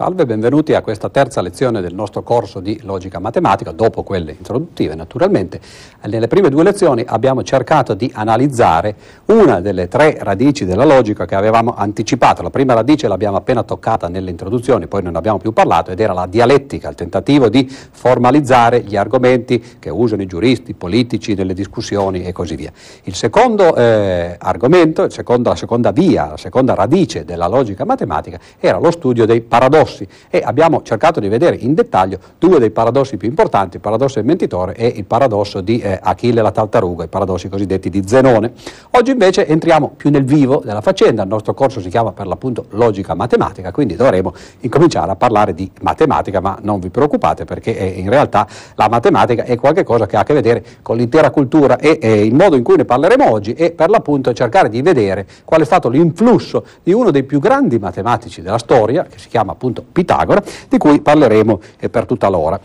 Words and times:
Salve, 0.00 0.24
benvenuti 0.24 0.72
a 0.72 0.80
questa 0.80 1.10
terza 1.10 1.42
lezione 1.42 1.82
del 1.82 1.92
nostro 1.92 2.22
corso 2.22 2.60
di 2.60 2.80
logica 2.84 3.18
matematica, 3.18 3.70
dopo 3.70 4.02
quelle 4.02 4.30
introduttive 4.32 4.94
naturalmente. 4.94 5.60
Nelle 6.06 6.26
prime 6.26 6.48
due 6.48 6.62
lezioni 6.62 7.04
abbiamo 7.06 7.42
cercato 7.42 7.92
di 7.92 8.10
analizzare 8.14 8.94
una 9.26 9.60
delle 9.60 9.88
tre 9.88 10.16
radici 10.22 10.64
della 10.64 10.86
logica 10.86 11.26
che 11.26 11.34
avevamo 11.34 11.74
anticipato. 11.76 12.40
La 12.40 12.48
prima 12.48 12.72
radice 12.72 13.08
l'abbiamo 13.08 13.36
appena 13.36 13.62
toccata 13.62 14.08
nelle 14.08 14.30
introduzioni, 14.30 14.86
poi 14.86 15.02
non 15.02 15.12
ne 15.12 15.18
abbiamo 15.18 15.36
più 15.36 15.52
parlato, 15.52 15.90
ed 15.90 16.00
era 16.00 16.14
la 16.14 16.24
dialettica, 16.24 16.88
il 16.88 16.94
tentativo 16.94 17.50
di 17.50 17.68
formalizzare 17.68 18.80
gli 18.80 18.96
argomenti 18.96 19.62
che 19.78 19.90
usano 19.90 20.22
i 20.22 20.26
giuristi, 20.26 20.70
i 20.70 20.74
politici 20.74 21.34
nelle 21.34 21.52
discussioni 21.52 22.24
e 22.24 22.32
così 22.32 22.56
via. 22.56 22.72
Il 23.02 23.14
secondo 23.14 23.76
eh, 23.76 24.34
argomento, 24.38 25.02
il 25.02 25.12
secondo, 25.12 25.50
la 25.50 25.56
seconda 25.56 25.90
via, 25.90 26.30
la 26.30 26.38
seconda 26.38 26.72
radice 26.72 27.26
della 27.26 27.48
logica 27.48 27.84
matematica 27.84 28.40
era 28.58 28.78
lo 28.78 28.90
studio 28.90 29.26
dei 29.26 29.42
paradossi 29.42 29.88
paradossi 29.90 30.06
e 30.30 30.40
abbiamo 30.44 30.82
cercato 30.82 31.20
di 31.20 31.28
vedere 31.28 31.56
in 31.56 31.74
dettaglio 31.74 32.18
due 32.38 32.58
dei 32.58 32.70
paradossi 32.70 33.16
più 33.16 33.28
importanti, 33.28 33.76
il 33.76 33.82
paradosso 33.82 34.14
del 34.14 34.24
mentitore 34.24 34.74
e 34.74 34.86
il 34.86 35.04
paradosso 35.04 35.60
di 35.60 35.80
eh, 35.80 35.98
Achille 36.00 36.40
la 36.40 36.52
tartaruga, 36.52 37.04
i 37.04 37.08
paradossi 37.08 37.48
cosiddetti 37.48 37.90
di 37.90 38.02
Zenone. 38.06 38.52
Oggi 38.92 39.10
invece 39.10 39.46
entriamo 39.46 39.92
più 39.96 40.10
nel 40.10 40.24
vivo 40.24 40.62
della 40.64 40.80
faccenda, 40.80 41.22
il 41.22 41.28
nostro 41.28 41.54
corso 41.54 41.80
si 41.80 41.88
chiama 41.88 42.12
per 42.12 42.26
l'appunto 42.26 42.66
logica 42.70 43.14
matematica, 43.14 43.72
quindi 43.72 43.96
dovremo 43.96 44.32
incominciare 44.60 45.10
a 45.10 45.16
parlare 45.16 45.54
di 45.54 45.70
matematica, 45.82 46.40
ma 46.40 46.58
non 46.62 46.78
vi 46.80 46.90
preoccupate 46.90 47.44
perché 47.44 47.76
eh, 47.76 47.86
in 47.86 48.08
realtà 48.08 48.46
la 48.76 48.88
matematica 48.88 49.44
è 49.44 49.56
qualcosa 49.56 50.06
che 50.06 50.16
ha 50.16 50.20
a 50.20 50.24
che 50.24 50.34
vedere 50.34 50.64
con 50.82 50.96
l'intera 50.96 51.30
cultura 51.30 51.78
e 51.78 51.98
eh, 52.00 52.24
il 52.24 52.34
modo 52.34 52.56
in 52.56 52.62
cui 52.62 52.76
ne 52.76 52.84
parleremo 52.84 53.28
oggi 53.28 53.52
è 53.52 53.72
per 53.72 53.88
l'appunto 53.88 54.32
cercare 54.32 54.68
di 54.68 54.82
vedere 54.82 55.26
qual 55.44 55.62
è 55.62 55.64
stato 55.64 55.88
l'influsso 55.88 56.64
di 56.82 56.92
uno 56.92 57.10
dei 57.10 57.24
più 57.24 57.38
grandi 57.38 57.78
matematici 57.78 58.42
della 58.42 58.58
storia, 58.58 59.04
che 59.04 59.18
si 59.18 59.28
chiama 59.28 59.52
appunto 59.52 59.70
appunto 59.70 59.79
Pitagora, 59.80 60.42
di 60.68 60.78
cui 60.78 61.00
parleremo 61.00 61.60
eh, 61.78 61.88
per 61.88 62.06
tutta 62.06 62.28
l'ora. 62.28 62.60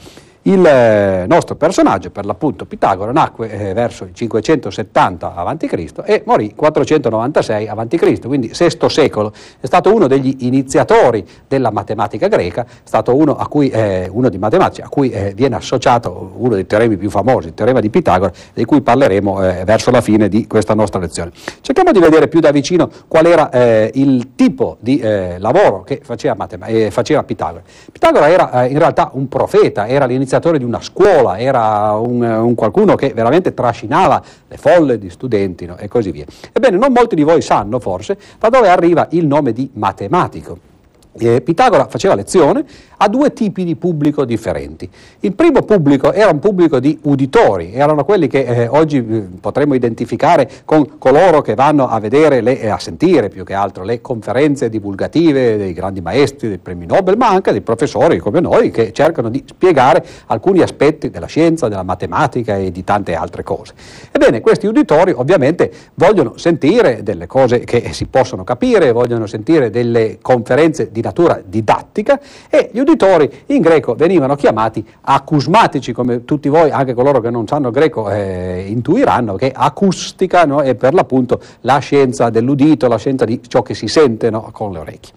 Il 0.48 0.64
eh, 0.64 1.26
nostro 1.28 1.56
personaggio, 1.56 2.12
per 2.12 2.24
l'appunto 2.24 2.66
Pitagora, 2.66 3.12
nacque 3.12 3.50
eh, 3.50 3.74
verso 3.74 4.04
il 4.04 4.14
570 4.14 5.34
a.C. 5.34 5.92
e 6.04 6.22
morì 6.24 6.54
496 6.54 7.68
a.C., 7.68 8.28
quindi 8.28 8.52
VI 8.56 8.90
secolo. 8.90 9.34
È 9.60 9.66
stato 9.66 9.92
uno 9.92 10.06
degli 10.06 10.36
iniziatori 10.42 11.28
della 11.48 11.72
matematica 11.72 12.28
greca, 12.28 12.64
è 12.64 12.68
stato 12.84 13.16
uno, 13.16 13.34
cui, 13.50 13.70
eh, 13.70 14.08
uno 14.12 14.30
di 14.30 14.38
matematici 14.38 14.82
a 14.82 14.88
cui 14.88 15.10
eh, 15.10 15.34
viene 15.34 15.56
associato 15.56 16.34
uno 16.36 16.54
dei 16.54 16.68
teoremi 16.68 16.96
più 16.98 17.10
famosi, 17.10 17.48
il 17.48 17.56
teorema 17.56 17.80
di 17.80 17.90
Pitagora, 17.90 18.32
di 18.54 18.66
cui 18.66 18.82
parleremo 18.82 19.44
eh, 19.44 19.64
verso 19.66 19.90
la 19.90 20.02
fine 20.02 20.30
di 20.30 20.46
questa 20.46 20.76
nostra 20.76 21.00
lezione. 21.00 21.32
Cerchiamo 21.62 21.92
di 21.92 22.00
vedere 22.00 22.28
più 22.28 22.40
da 22.40 22.52
vicino 22.52 22.88
qual 23.08 23.26
era 23.26 23.50
eh, 23.50 23.90
il 23.96 24.36
tipo 24.36 24.78
di 24.80 25.02
lavoro 25.40 25.82
che 25.82 26.02
faceva, 26.04 26.48
faceva, 26.92 27.24
Pitagora. 27.24 27.64
Pitagora 27.92 28.30
era 28.30 28.66
in 28.66 28.78
realtà 28.78 29.10
un 29.14 29.28
profeta, 29.28 29.88
era 29.88 30.06
l'iniziatore 30.06 30.34
iniziatore 30.36 30.58
di 30.58 30.64
una 30.64 30.82
scuola, 30.82 31.40
era 31.40 31.94
un, 31.94 32.22
un 32.22 32.56
qualcuno 32.56 32.96
che 32.96 33.14
veramente 33.14 33.54
trascinava 33.54 34.22
le 34.48 34.58
folle 34.58 34.98
di 34.98 35.10
studenti 35.10 35.66
no? 35.66 35.78
e 35.78 35.88
così 35.88 36.12
via. 36.12 36.26
Ebbene, 36.52 36.78
non 36.78 36.92
molti 36.92 37.16
di 37.16 37.24
voi 37.24 37.42
sanno 37.42 37.80
forse 37.80 38.18
da 38.38 38.50
dove 38.50 38.70
arriva 38.70 39.08
il 39.12 39.26
nome 39.26 39.54
di 39.54 39.70
matematico. 39.74 40.74
Eh, 41.18 41.42
Pitagora 41.42 41.88
faceva 41.88 42.14
lezione 42.14 42.66
a 42.98 43.08
due 43.08 43.32
tipi 43.32 43.64
di 43.64 43.76
pubblico 43.76 44.26
differenti. 44.26 44.90
Il 45.22 45.34
primo 45.34 45.62
pubblico 45.62 46.12
era 46.12 46.30
un 46.30 46.40
pubblico 46.40 46.80
di 46.80 46.98
uditori, 47.04 47.74
erano 47.74 48.04
quelli 48.04 48.28
che 48.28 48.44
eh, 48.44 48.68
oggi 48.68 48.98
eh, 48.98 49.28
potremmo 49.40 49.76
identificare 49.76 50.50
con 50.66 50.98
coloro 50.98 51.42
che 51.42 51.56
vanno 51.56 51.88
a 51.88 52.00
vedere 52.00 52.40
e 52.40 52.66
eh, 52.66 52.68
a 52.68 52.80
sentire 52.80 53.30
più 53.30 53.46
che 53.46 53.54
altro 53.54 53.84
le 53.84 54.02
conferenze 54.02 54.70
divulgative 54.70 55.56
dei 55.56 55.72
grandi 55.72 56.02
maestri, 56.02 56.50
dei 56.50 56.58
premi 56.58 56.86
Nobel, 56.86 57.16
ma 57.16 57.30
anche 57.30 57.52
dei 57.52 57.62
professori 57.62 58.20
come 58.20 58.42
noi 58.42 58.72
che 58.72 58.92
cercano 58.92 59.30
di 59.30 59.44
spiegare 59.46 60.04
alcuni 60.28 60.62
aspetti 60.62 61.10
della 61.10 61.28
scienza, 61.28 61.70
della 61.70 61.84
matematica 61.84 62.58
e 62.58 62.72
di 62.72 62.84
tante 62.84 63.16
altre 63.16 63.44
cose. 63.44 63.74
Ebbene, 64.12 64.42
questi 64.42 64.68
uditori 64.68 65.12
ovviamente 65.12 65.72
vogliono 65.94 66.38
sentire 66.38 67.04
delle 67.04 67.26
cose 67.26 67.60
che 67.60 67.94
si 67.94 68.06
possono 68.08 68.44
capire, 68.44 68.92
vogliono 68.92 69.28
sentire 69.28 69.70
delle 69.70 70.18
conferenze 70.22 70.92
di 70.92 71.02
natura 71.06 71.42
didattica 71.46 72.20
e 72.50 72.70
gli 72.72 72.80
uditori 72.80 73.32
in 73.48 73.62
greco 73.62 73.94
venivano 73.96 74.36
chiamati 74.36 74.86
acusmatici, 75.02 75.94
come 75.94 76.26
tutti 76.26 76.50
voi, 76.50 76.72
anche 76.72 76.94
coloro 76.94 77.22
che 77.22 77.30
non 77.30 77.48
sanno 77.48 77.72
greco, 77.72 78.10
eh, 78.10 78.66
intuiranno 78.68 79.36
che 79.36 79.52
acustica 79.54 80.46
no, 80.46 80.62
è 80.62 80.76
per 80.76 80.94
l'appunto 80.94 81.40
la 81.62 81.78
scienza 81.78 82.30
dell'udito, 82.30 82.88
la 82.88 82.98
scienza 82.98 83.26
di 83.26 83.40
ciò 83.48 83.62
che 83.62 83.74
si 83.74 83.88
sente 83.88 84.30
no, 84.30 84.50
con 84.52 84.72
le 84.72 84.80
orecchie. 84.80 85.14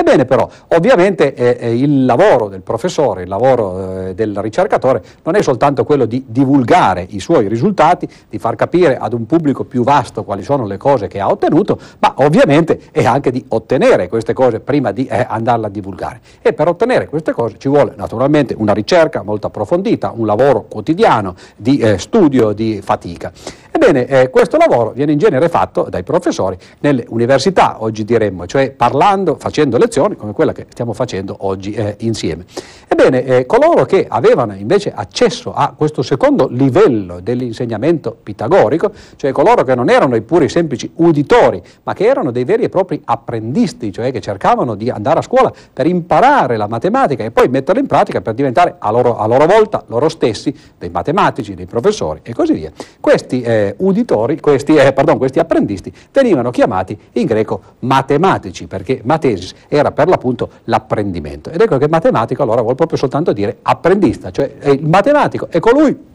Ebbene 0.00 0.24
però, 0.24 0.48
ovviamente 0.68 1.34
eh, 1.34 1.58
eh, 1.60 1.76
il 1.76 2.06
lavoro 2.06 2.48
del 2.48 2.62
professore, 2.62 3.24
il 3.24 3.28
lavoro 3.28 4.06
eh, 4.06 4.14
del 4.14 4.34
ricercatore 4.40 5.02
non 5.24 5.34
è 5.34 5.42
soltanto 5.42 5.84
quello 5.84 6.06
di 6.06 6.24
divulgare 6.26 7.06
i 7.10 7.20
suoi 7.20 7.48
risultati, 7.48 8.08
di 8.30 8.38
far 8.38 8.56
capire 8.56 8.96
ad 8.96 9.12
un 9.12 9.26
pubblico 9.26 9.64
più 9.64 9.82
vasto 9.82 10.24
quali 10.24 10.42
sono 10.42 10.64
le 10.64 10.78
cose 10.78 11.06
che 11.06 11.20
ha 11.20 11.28
ottenuto, 11.28 11.78
ma 11.98 12.14
ovviamente 12.16 12.80
è 12.92 13.04
anche 13.04 13.30
di 13.30 13.44
ottenere 13.48 14.08
queste 14.08 14.32
cose 14.32 14.60
prima 14.60 14.90
di 14.90 15.04
eh, 15.04 15.26
andarle 15.28 15.66
a 15.66 15.70
divulgare. 15.70 16.20
E 16.40 16.54
per 16.54 16.68
ottenere 16.68 17.06
queste 17.06 17.32
cose 17.32 17.56
ci 17.58 17.68
vuole 17.68 17.92
naturalmente 17.94 18.54
una 18.56 18.72
ricerca 18.72 19.22
molto 19.22 19.48
approfondita, 19.48 20.14
un 20.16 20.24
lavoro 20.24 20.62
quotidiano 20.62 21.34
di 21.56 21.76
eh, 21.76 21.98
studio, 21.98 22.54
di 22.54 22.80
fatica. 22.82 23.30
Ebbene, 23.72 24.06
eh, 24.06 24.30
questo 24.30 24.56
lavoro 24.56 24.90
viene 24.90 25.12
in 25.12 25.18
genere 25.18 25.48
fatto 25.48 25.86
dai 25.88 26.02
professori 26.02 26.56
nelle 26.80 27.04
università, 27.08 27.82
oggi 27.82 28.04
diremmo, 28.04 28.46
cioè 28.46 28.72
parlando, 28.72 29.36
facendo 29.36 29.78
lezioni 29.78 30.16
come 30.16 30.32
quella 30.32 30.52
che 30.52 30.66
stiamo 30.68 30.92
facendo 30.92 31.36
oggi 31.40 31.72
eh, 31.72 31.94
insieme. 32.00 32.44
Ebbene, 32.88 33.24
eh, 33.24 33.46
coloro 33.46 33.84
che 33.84 34.06
avevano 34.08 34.54
invece 34.54 34.92
accesso 34.92 35.52
a 35.54 35.72
questo 35.76 36.02
secondo 36.02 36.48
livello 36.48 37.20
dell'insegnamento 37.20 38.16
pitagorico, 38.20 38.92
cioè 39.16 39.30
coloro 39.30 39.62
che 39.62 39.74
non 39.76 39.88
erano 39.88 40.16
i 40.16 40.22
puri 40.22 40.48
semplici 40.48 40.90
uditori, 40.96 41.62
ma 41.84 41.94
che 41.94 42.06
erano 42.06 42.32
dei 42.32 42.44
veri 42.44 42.64
e 42.64 42.68
propri 42.68 43.00
apprendisti, 43.04 43.92
cioè 43.92 44.10
che 44.10 44.20
cercavano 44.20 44.74
di 44.74 44.90
andare 44.90 45.20
a 45.20 45.22
scuola 45.22 45.52
per 45.72 45.86
imparare 45.86 46.56
la 46.56 46.66
matematica 46.66 47.22
e 47.22 47.30
poi 47.30 47.48
metterla 47.48 47.80
in 47.80 47.86
pratica 47.86 48.20
per 48.20 48.34
diventare 48.34 48.74
a 48.78 48.90
loro, 48.90 49.16
a 49.16 49.26
loro 49.26 49.46
volta 49.46 49.84
loro 49.86 50.08
stessi 50.08 50.54
dei 50.76 50.90
matematici, 50.90 51.54
dei 51.54 51.66
professori 51.66 52.20
e 52.22 52.34
così 52.34 52.54
via. 52.54 52.72
Questi 52.98 53.40
eh, 53.42 53.59
eh, 53.60 53.74
uditori, 53.78 54.40
questi, 54.40 54.74
eh, 54.74 54.92
pardon, 54.92 55.18
questi 55.18 55.38
apprendisti 55.38 55.92
venivano 56.12 56.50
chiamati 56.50 56.98
in 57.12 57.26
greco 57.26 57.60
matematici, 57.80 58.66
perché 58.66 59.00
matesis 59.04 59.54
era 59.68 59.92
per 59.92 60.08
l'appunto 60.08 60.48
l'apprendimento. 60.64 61.50
Ed 61.50 61.60
ecco 61.60 61.78
che 61.78 61.88
matematico 61.88 62.42
allora 62.42 62.62
vuol 62.62 62.74
proprio 62.74 62.98
soltanto 62.98 63.32
dire 63.32 63.58
apprendista, 63.62 64.30
cioè 64.30 64.52
il 64.64 64.86
matematico 64.86 65.48
è 65.50 65.58
colui 65.60 66.08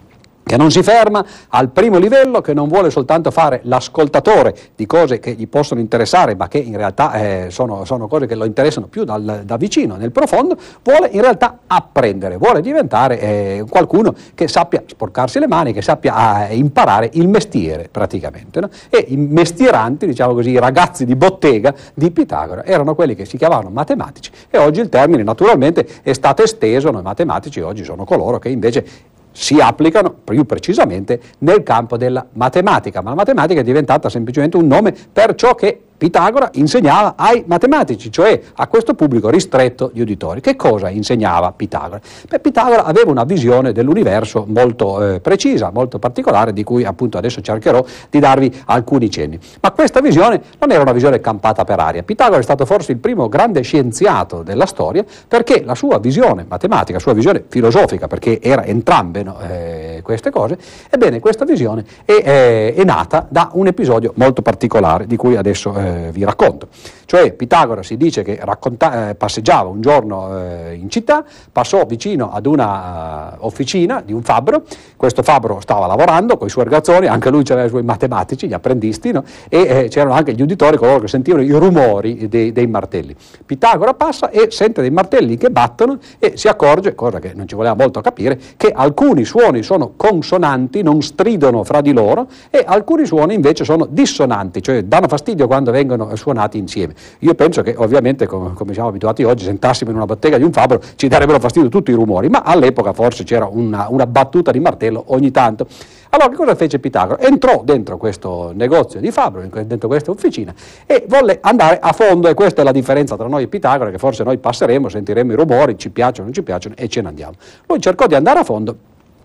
che 0.46 0.58
non 0.58 0.70
si 0.70 0.84
ferma 0.84 1.26
al 1.50 1.70
primo 1.70 1.98
livello, 1.98 2.40
che 2.40 2.54
non 2.54 2.68
vuole 2.68 2.92
soltanto 2.92 3.32
fare 3.32 3.62
l'ascoltatore 3.64 4.56
di 4.76 4.86
cose 4.86 5.18
che 5.18 5.32
gli 5.32 5.48
possono 5.48 5.80
interessare, 5.80 6.36
ma 6.36 6.48
che 6.48 6.60
in 6.60 6.78
realtà 6.78 7.14
eh, 7.14 7.48
sono, 7.50 7.84
sono, 7.84 8.08
cose 8.08 8.28
che 8.28 8.36
lo 8.36 8.46
interessano 8.46 8.86
più 8.86 9.06
dal, 9.06 9.42
da 9.44 9.58
vicino, 9.58 9.96
nel 9.96 10.12
profondo, 10.12 10.56
vuole 10.84 11.10
in 11.12 11.22
realtà 11.22 11.62
apprendere, 11.66 12.38
vuole 12.38 12.62
diventare 12.62 13.20
eh, 13.20 13.66
qualcuno 13.68 14.14
che 14.36 14.48
sappia 14.48 14.84
sporcarsi 14.86 15.40
le 15.40 15.48
mani, 15.48 15.74
che 15.74 15.82
sappia 15.82 16.48
eh, 16.48 16.56
imparare 16.56 17.10
il 17.14 17.28
mestiere 17.28 17.90
praticamente. 17.90 18.60
No? 18.60 18.70
E 18.90 19.04
i 19.08 19.18
mestieranti, 19.18 20.06
diciamo 20.06 20.36
così, 20.36 20.52
i 20.52 20.60
ragazzi 20.60 21.06
di 21.06 21.16
bottega 21.16 21.74
di 21.96 22.12
Pitagora 22.12 22.64
erano 22.66 22.94
quelli 22.94 23.16
che 23.16 23.26
si 23.26 23.38
chiamavano 23.38 23.70
matematici 23.72 24.30
e 24.52 24.60
oggi 24.60 24.80
il 24.80 24.90
termine 24.90 25.24
naturalmente 25.24 25.88
è 26.04 26.14
stato 26.14 26.44
esteso, 26.44 26.92
noi 26.92 27.02
matematici 27.02 27.62
oggi 27.62 27.84
sono 27.84 28.06
coloro 28.06 28.38
che 28.38 28.50
invece 28.50 29.14
si 29.36 29.60
applicano 29.60 30.12
più 30.24 30.46
precisamente 30.46 31.20
nel 31.40 31.62
campo 31.62 31.98
della 31.98 32.26
matematica, 32.34 33.02
ma 33.02 33.10
la 33.10 33.16
matematica 33.18 33.60
è 33.60 33.64
diventata 33.64 34.08
semplicemente 34.08 34.56
un 34.56 34.66
nome 34.66 34.96
per 35.12 35.36
ciò 35.36 35.56
che 35.56 35.82
Pitagora 35.98 36.50
insegnava 36.54 37.14
ai 37.16 37.44
matematici, 37.48 38.12
cioè 38.12 38.40
a 38.56 38.68
questo 38.68 38.94
pubblico 38.96 39.30
ristretto 39.30 39.90
di 39.94 40.02
uditori. 40.02 40.42
Che 40.42 40.56
cosa 40.56 40.90
insegnava 40.90 41.52
Pitagora? 41.52 42.02
Beh, 42.28 42.40
Pitagora 42.40 42.84
aveva 42.84 43.12
una 43.12 43.24
visione 43.24 43.72
dell'universo 43.72 44.46
molto 44.48 45.14
eh, 45.14 45.20
precisa, 45.22 45.72
molto 45.72 45.98
particolare, 46.00 46.52
di 46.52 46.64
cui 46.64 46.84
appunto 46.84 47.18
adesso 47.18 47.42
cercherò 47.42 47.84
di 48.10 48.20
darvi 48.20 48.54
alcuni 48.66 49.10
cenni. 49.10 49.40
Ma 49.62 49.72
questa 49.72 50.02
visione 50.02 50.42
non 50.60 50.72
era 50.72 50.82
una 50.82 50.92
visione 50.92 51.22
campata 51.22 51.64
per 51.64 51.80
aria. 51.80 52.04
Pitagora 52.04 52.40
è 52.40 52.44
stato 52.44 52.66
forse 52.66 52.92
il 52.92 52.98
primo 52.98 53.30
grande 53.30 53.62
scienziato 53.62 54.44
della 54.44 54.66
storia 54.66 55.04
perché 55.28 55.64
la 55.64 55.76
sua 55.76 56.00
visione 56.00 56.46
matematica, 56.48 56.94
la 56.94 57.00
sua 57.00 57.14
visione 57.14 57.44
filosofica, 57.48 58.08
perché 58.08 58.42
era 58.42 58.64
entrambe 58.66 59.24
no, 59.24 59.38
eh, 59.40 60.02
queste 60.04 60.30
cose, 60.30 60.58
ebbene 60.90 61.20
questa 61.20 61.46
visione 61.46 61.86
è, 62.04 62.12
è, 62.12 62.74
è, 62.74 62.84
nata 62.84 63.26
da 63.30 63.50
un 63.54 63.68
episodio 63.68 64.14
molto 64.16 64.42
particolare 64.42 65.08
di 65.08 65.16
cui 65.16 65.36
adesso 65.36 65.74
eh, 65.76 65.85
eh, 65.86 66.12
vi 66.12 66.24
racconto. 66.24 66.68
Cioè 67.06 67.34
Pitagora 67.34 67.84
si 67.84 67.98
dice 67.98 68.24
che 68.24 68.40
racconta, 68.42 69.10
eh, 69.10 69.16
passeggiava 69.16 69.70
un 69.70 69.80
giorno 69.80 70.38
eh, 70.40 70.74
in 70.74 70.90
città, 70.90 71.24
passò 71.52 71.86
vicino 71.86 72.32
ad 72.32 72.48
una 72.48 73.36
uh, 73.40 73.46
officina 73.46 74.02
di 74.04 74.12
un 74.12 74.24
fabbro, 74.24 74.64
questo 74.98 75.22
fabbro 75.22 75.60
stava 75.60 75.86
lavorando 75.86 76.36
con 76.38 76.48
i 76.48 76.50
suoi 76.50 76.64
ragazzoni, 76.64 77.06
anche 77.06 77.30
lui 77.30 77.44
c'era 77.44 77.64
i 77.64 77.70
suoi 77.70 77.84
matematici, 77.84 78.48
gli 78.48 78.54
apprendisti, 78.54 79.12
no? 79.12 79.24
e 79.50 79.60
eh, 79.60 79.88
c'erano 79.88 80.16
anche 80.16 80.34
gli 80.34 80.42
uditori, 80.42 80.78
coloro 80.78 81.00
che 81.02 81.08
sentivano 81.08 81.44
i 81.44 81.52
rumori 81.52 82.28
dei, 82.28 82.52
dei 82.52 82.68
martelli. 82.68 83.16
Pitagora 83.46 83.94
passa 83.94 84.30
e 84.32 84.48
sente 84.50 84.82
dei 84.82 84.92
martelli 84.92 85.38
che 85.38 85.52
battono 85.52 86.00
e 86.18 86.34
si 86.36 86.48
accorge, 86.48 86.96
cosa 86.96 87.20
che 87.20 87.34
non 87.36 87.48
ci 87.48 87.56
voleva 87.56 87.76
molto 87.76 88.02
capire, 88.02 88.40
che 88.58 88.72
alcuni 88.72 89.26
suoni 89.26 89.62
sono 89.62 89.94
consonanti, 89.96 90.82
non 90.82 91.02
stridono 91.04 91.64
fra 91.64 91.82
di 91.82 91.94
loro, 91.94 92.28
e 92.50 92.64
alcuni 92.66 93.06
suoni 93.06 93.36
invece 93.36 93.64
sono 93.64 93.86
dissonanti, 93.86 94.64
cioè 94.64 94.84
danno 94.84 95.08
fastidio 95.08 95.46
quando 95.46 95.72
vengono 95.76 96.16
suonati 96.16 96.58
insieme. 96.58 96.94
Io 97.20 97.36
penso 97.36 97.62
che 97.62 97.76
ovviamente, 97.78 98.26
come, 98.26 98.54
come 98.54 98.74
siamo 98.74 98.90
abituati 98.90 99.24
oggi, 99.24 99.44
se 99.44 99.50
entrassimo 99.50 99.92
in 99.92 99.98
una 99.98 100.06
bottega 100.06 100.38
di 100.38 100.44
un 100.44 100.52
fabbro 100.52 100.82
ci 100.96 101.08
darebbero 101.08 101.40
fastidio 101.40 101.70
tutti 101.70 101.92
i 101.92 101.94
rumori, 101.94 102.30
ma 102.30 102.42
all'epoca 102.44 102.94
forse 102.94 103.24
c'era 103.24 103.48
una, 103.50 103.88
una 103.90 104.08
battuta 104.08 104.52
di 104.52 104.60
martello 104.60 105.04
ogni 105.08 105.32
tanto. 105.32 105.68
Allora 106.10 106.30
che 106.30 106.36
cosa 106.36 106.56
fece 106.56 106.80
Pitagora? 106.80 107.20
Entrò 107.20 107.62
dentro 107.66 107.98
questo 107.98 108.52
negozio 108.56 109.02
di 109.02 109.12
fabbro, 109.12 109.46
dentro 109.66 109.90
questa 109.90 110.12
officina 110.12 110.54
e 110.86 111.04
volle 111.10 111.40
andare 111.42 111.78
a 111.82 111.92
fondo 111.92 112.30
e 112.30 112.34
questa 112.34 112.62
è 112.62 112.64
la 112.64 112.72
differenza 112.72 113.18
tra 113.18 113.28
noi 113.28 113.44
e 113.44 113.48
Pitagora 113.48 113.92
che 113.92 113.98
forse 113.98 114.24
noi 114.24 114.38
passeremo, 114.38 114.88
sentiremo 114.88 115.34
i 115.34 115.36
rumori, 115.36 115.78
ci 115.78 115.90
piacciono, 115.90 116.26
non 116.26 116.34
ci 116.34 116.42
piacciono 116.42 116.76
e 116.78 116.88
ce 116.88 117.02
ne 117.02 117.10
andiamo. 117.10 117.34
Lui 117.68 117.82
cercò 117.82 118.08
di 118.08 118.16
andare 118.16 118.40
a 118.40 118.44
fondo 118.46 118.78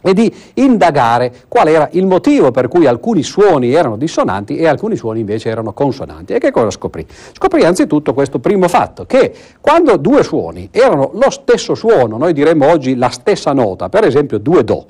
e 0.02 0.14
di 0.14 0.32
indagare 0.54 1.32
qual 1.48 1.68
era 1.68 1.88
il 1.92 2.06
motivo 2.06 2.50
per 2.50 2.68
cui 2.68 2.86
alcuni 2.86 3.22
suoni 3.22 3.72
erano 3.72 3.96
dissonanti 3.96 4.56
e 4.56 4.66
alcuni 4.66 4.96
suoni 4.96 5.20
invece 5.20 5.48
erano 5.48 5.72
consonanti. 5.72 6.32
E 6.32 6.38
che 6.38 6.50
cosa 6.50 6.70
scoprì? 6.70 7.06
Scoprì 7.32 7.64
anzitutto 7.64 8.14
questo 8.14 8.38
primo 8.38 8.68
fatto, 8.68 9.04
che 9.04 9.32
quando 9.60 9.96
due 9.96 10.22
suoni 10.22 10.68
erano 10.70 11.10
lo 11.14 11.30
stesso 11.30 11.74
suono, 11.74 12.16
noi 12.16 12.32
diremmo 12.32 12.68
oggi 12.68 12.96
la 12.96 13.10
stessa 13.10 13.52
nota, 13.52 13.88
per 13.88 14.04
esempio 14.04 14.38
due 14.38 14.64
Do, 14.64 14.86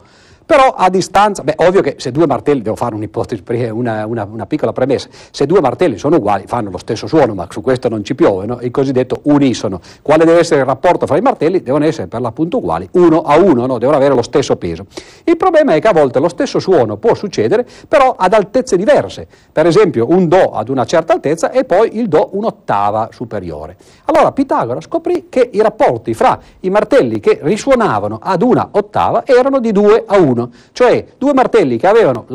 però 0.51 0.75
a 0.77 0.91
distanza, 0.91 1.45
beh, 1.45 1.55
ovvio 1.59 1.81
che 1.81 1.95
se 1.99 2.11
due 2.11 2.27
martelli, 2.27 2.61
devo 2.61 2.75
fare 2.75 2.97
un'ipotesi, 2.97 3.41
una, 3.71 4.05
una, 4.05 4.29
una, 4.29 4.47
piccola 4.47 4.73
premessa, 4.73 5.09
se 5.31 5.47
due 5.47 5.61
martelli 5.61 5.97
sono 5.97 6.17
uguali 6.17 6.43
fanno 6.49 6.71
lo 6.71 6.77
stesso 6.77 7.07
suono, 7.07 7.35
ma 7.35 7.47
su 7.49 7.61
questo 7.61 7.89
non 7.89 8.03
ci 8.03 8.17
piove, 8.17 8.47
no? 8.47 8.59
il 8.61 8.73
cosiddetto 8.73 9.21
unisono. 9.27 9.81
Quale 10.03 10.25
deve 10.25 10.41
essere 10.41 10.63
il 10.63 10.67
rapporto 10.67 11.07
fra 11.07 11.17
i 11.17 11.21
martelli? 11.21 11.63
Devono 11.63 11.85
essere 11.85 12.09
per 12.09 12.21
l'appunto 12.21 12.57
uguali, 12.57 12.89
uno 12.95 13.23
a 13.23 13.37
uno, 13.37 13.65
no? 13.65 13.79
devono 13.79 13.97
avere 13.97 14.13
lo 14.13 14.23
stesso 14.23 14.57
peso. 14.57 14.87
Il 15.23 15.37
problema 15.37 15.75
è 15.75 15.81
che 15.81 15.87
a 15.87 15.93
volte 15.93 16.19
lo 16.19 16.29
stesso 16.29 16.59
suono 16.59 16.97
può 16.97 17.15
succedere, 17.15 17.65
però 17.87 18.17
ad 18.19 18.33
altezze 18.33 18.77
diverse. 18.77 19.29
Per 19.53 19.67
esempio 19.67 20.11
un 20.11 20.27
Do 20.27 20.51
ad 20.51 20.69
una 20.69 20.85
certa 20.85 21.13
altezza 21.13 21.53
e 21.53 21.63
poi 21.63 21.97
il 21.97 22.09
Do 22.09 22.31
un'ottava 22.33 23.11
superiore. 23.13 23.77
Allora 24.07 24.33
Pitagora 24.33 24.81
scoprì 24.81 25.27
che 25.29 25.49
i 25.53 25.63
rapporti 25.63 26.13
fra 26.13 26.41
i 26.59 26.71
martelli 26.71 27.21
che 27.21 27.39
risuonavano 27.41 28.19
ad 28.21 28.43
una 28.43 28.71
ottava 28.73 29.23
erano 29.25 29.61
di 29.61 29.71
2 29.71 30.03
a 30.09 30.19
1 30.19 30.39
1, 30.41 30.51
cioè 30.73 31.05
due 31.19 31.35
martelli 31.35 31.77
che, 31.77 31.87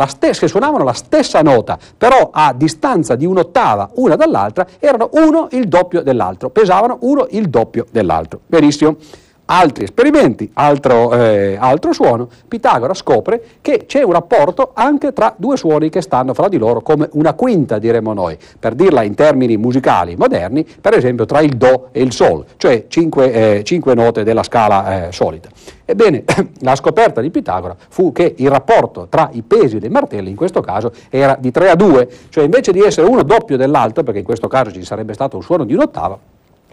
stessa, 0.07 0.41
che 0.41 0.47
suonavano 0.47 0.83
la 0.83 0.93
stessa 0.93 1.41
nota, 1.41 1.77
però 1.97 2.29
a 2.31 2.53
distanza 2.53 3.15
di 3.15 3.25
un'ottava 3.25 3.91
una 3.95 4.15
dall'altra, 4.15 4.67
erano 4.79 5.09
uno 5.13 5.47
il 5.51 5.67
doppio 5.67 6.01
dell'altro, 6.01 6.49
pesavano 6.49 6.97
uno 7.01 7.27
il 7.31 7.49
doppio 7.49 7.85
dell'altro. 7.91 8.39
Benissimo 8.45 8.97
altri 9.45 9.83
esperimenti, 9.83 10.49
altro, 10.53 11.13
eh, 11.13 11.55
altro, 11.59 11.93
suono, 11.93 12.27
Pitagora 12.47 12.93
scopre 12.93 13.41
che 13.61 13.85
c'è 13.85 14.01
un 14.03 14.11
rapporto 14.11 14.71
anche 14.73 15.13
tra 15.13 15.33
due 15.37 15.57
suoni 15.57 15.89
che 15.89 16.01
stanno 16.01 16.33
fra 16.33 16.47
di 16.47 16.57
loro 16.57 16.81
come 16.81 17.09
una 17.13 17.33
quinta, 17.33 17.77
diremmo 17.77 18.13
noi, 18.13 18.37
per 18.59 18.73
dirla 18.73 19.03
in 19.03 19.13
termini 19.13 19.57
musicali 19.57 20.15
moderni, 20.15 20.65
per 20.65 20.95
esempio 20.95 21.25
tra 21.25 21.41
il 21.41 21.55
Do 21.57 21.89
e 21.91 22.01
il 22.01 22.11
Sol, 22.11 22.45
cioè 22.57 22.85
cinque, 22.87 23.31
eh, 23.31 23.63
cinque 23.63 23.93
note 23.93 24.23
della 24.23 24.43
scala 24.43 25.07
eh, 25.07 25.11
solita. 25.11 25.49
Ebbene, 25.85 26.23
la 26.61 26.75
scoperta 26.75 27.21
di 27.21 27.29
Pitagora 27.29 27.75
fu 27.77 28.11
che 28.11 28.33
il 28.37 28.49
rapporto 28.49 29.07
tra 29.07 29.29
i 29.33 29.43
pesi 29.43 29.77
dei 29.77 29.89
martelli 29.89 30.29
in 30.29 30.35
questo 30.35 30.61
caso 30.61 30.91
era 31.09 31.37
di 31.39 31.51
3 31.51 31.69
a 31.69 31.75
2, 31.75 32.09
cioè 32.29 32.43
invece 32.43 32.71
di 32.71 32.81
essere 32.81 33.07
uno 33.07 33.21
doppio 33.21 33.57
dell'altro, 33.57 34.03
perché 34.03 34.19
in 34.19 34.25
questo 34.25 34.47
caso 34.47 34.71
ci 34.71 34.83
sarebbe 34.83 35.13
stato 35.13 35.35
un 35.35 35.43
suono 35.43 35.63
di 35.63 35.73
un'ottava, 35.73 36.17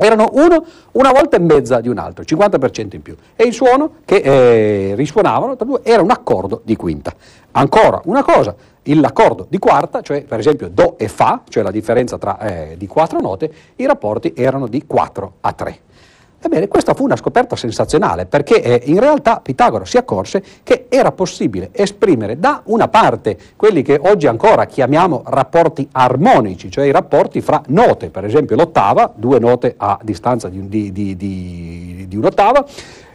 erano 0.02 0.30
uno 0.32 0.64
una 0.92 1.12
volta 1.12 1.36
e 1.36 1.40
mezza 1.40 1.80
di 1.80 1.88
un 1.88 1.98
altro, 1.98 2.24
50% 2.24 2.94
in 2.94 3.02
più. 3.02 3.16
E 3.34 3.44
il 3.44 3.52
suono 3.52 3.96
che 4.04 4.16
eh, 4.16 4.94
risuonavano 4.94 5.56
era 5.82 6.02
un 6.02 6.10
accordo 6.10 6.60
di 6.64 6.76
quinta. 6.76 7.14
Ancora 7.52 8.00
una 8.04 8.22
cosa, 8.22 8.54
l'accordo 8.84 9.46
di 9.48 9.58
quarta, 9.58 10.00
cioè 10.00 10.24
per 10.24 10.38
esempio 10.38 10.68
Do 10.68 10.96
e 10.98 11.08
Fa, 11.08 11.42
cioè 11.48 11.62
la 11.62 11.70
differenza 11.70 12.18
tra, 12.18 12.38
eh, 12.38 12.76
di 12.76 12.86
quattro 12.86 13.20
note, 13.20 13.52
i 13.76 13.86
rapporti 13.86 14.32
erano 14.36 14.66
di 14.66 14.84
4 14.86 15.34
a 15.40 15.52
3. 15.52 15.80
Ebbene, 16.44 16.66
questa 16.66 16.92
fu 16.92 17.04
una 17.04 17.14
scoperta 17.14 17.54
sensazionale 17.54 18.26
perché 18.26 18.60
eh, 18.60 18.82
in 18.86 18.98
realtà 18.98 19.38
Pitagora 19.40 19.84
si 19.84 19.96
accorse 19.96 20.42
che 20.64 20.86
era 20.88 21.12
possibile 21.12 21.68
esprimere 21.70 22.40
da 22.40 22.62
una 22.64 22.88
parte 22.88 23.38
quelli 23.54 23.82
che 23.82 24.00
oggi 24.02 24.26
ancora 24.26 24.64
chiamiamo 24.64 25.22
rapporti 25.26 25.88
armonici, 25.92 26.68
cioè 26.68 26.86
i 26.86 26.90
rapporti 26.90 27.40
fra 27.40 27.62
note, 27.68 28.10
per 28.10 28.24
esempio 28.24 28.56
l'ottava, 28.56 29.12
due 29.14 29.38
note 29.38 29.74
a 29.76 29.96
distanza 30.02 30.48
di, 30.48 30.68
di, 30.68 30.90
di, 30.90 32.06
di 32.08 32.16
un'ottava, 32.16 32.64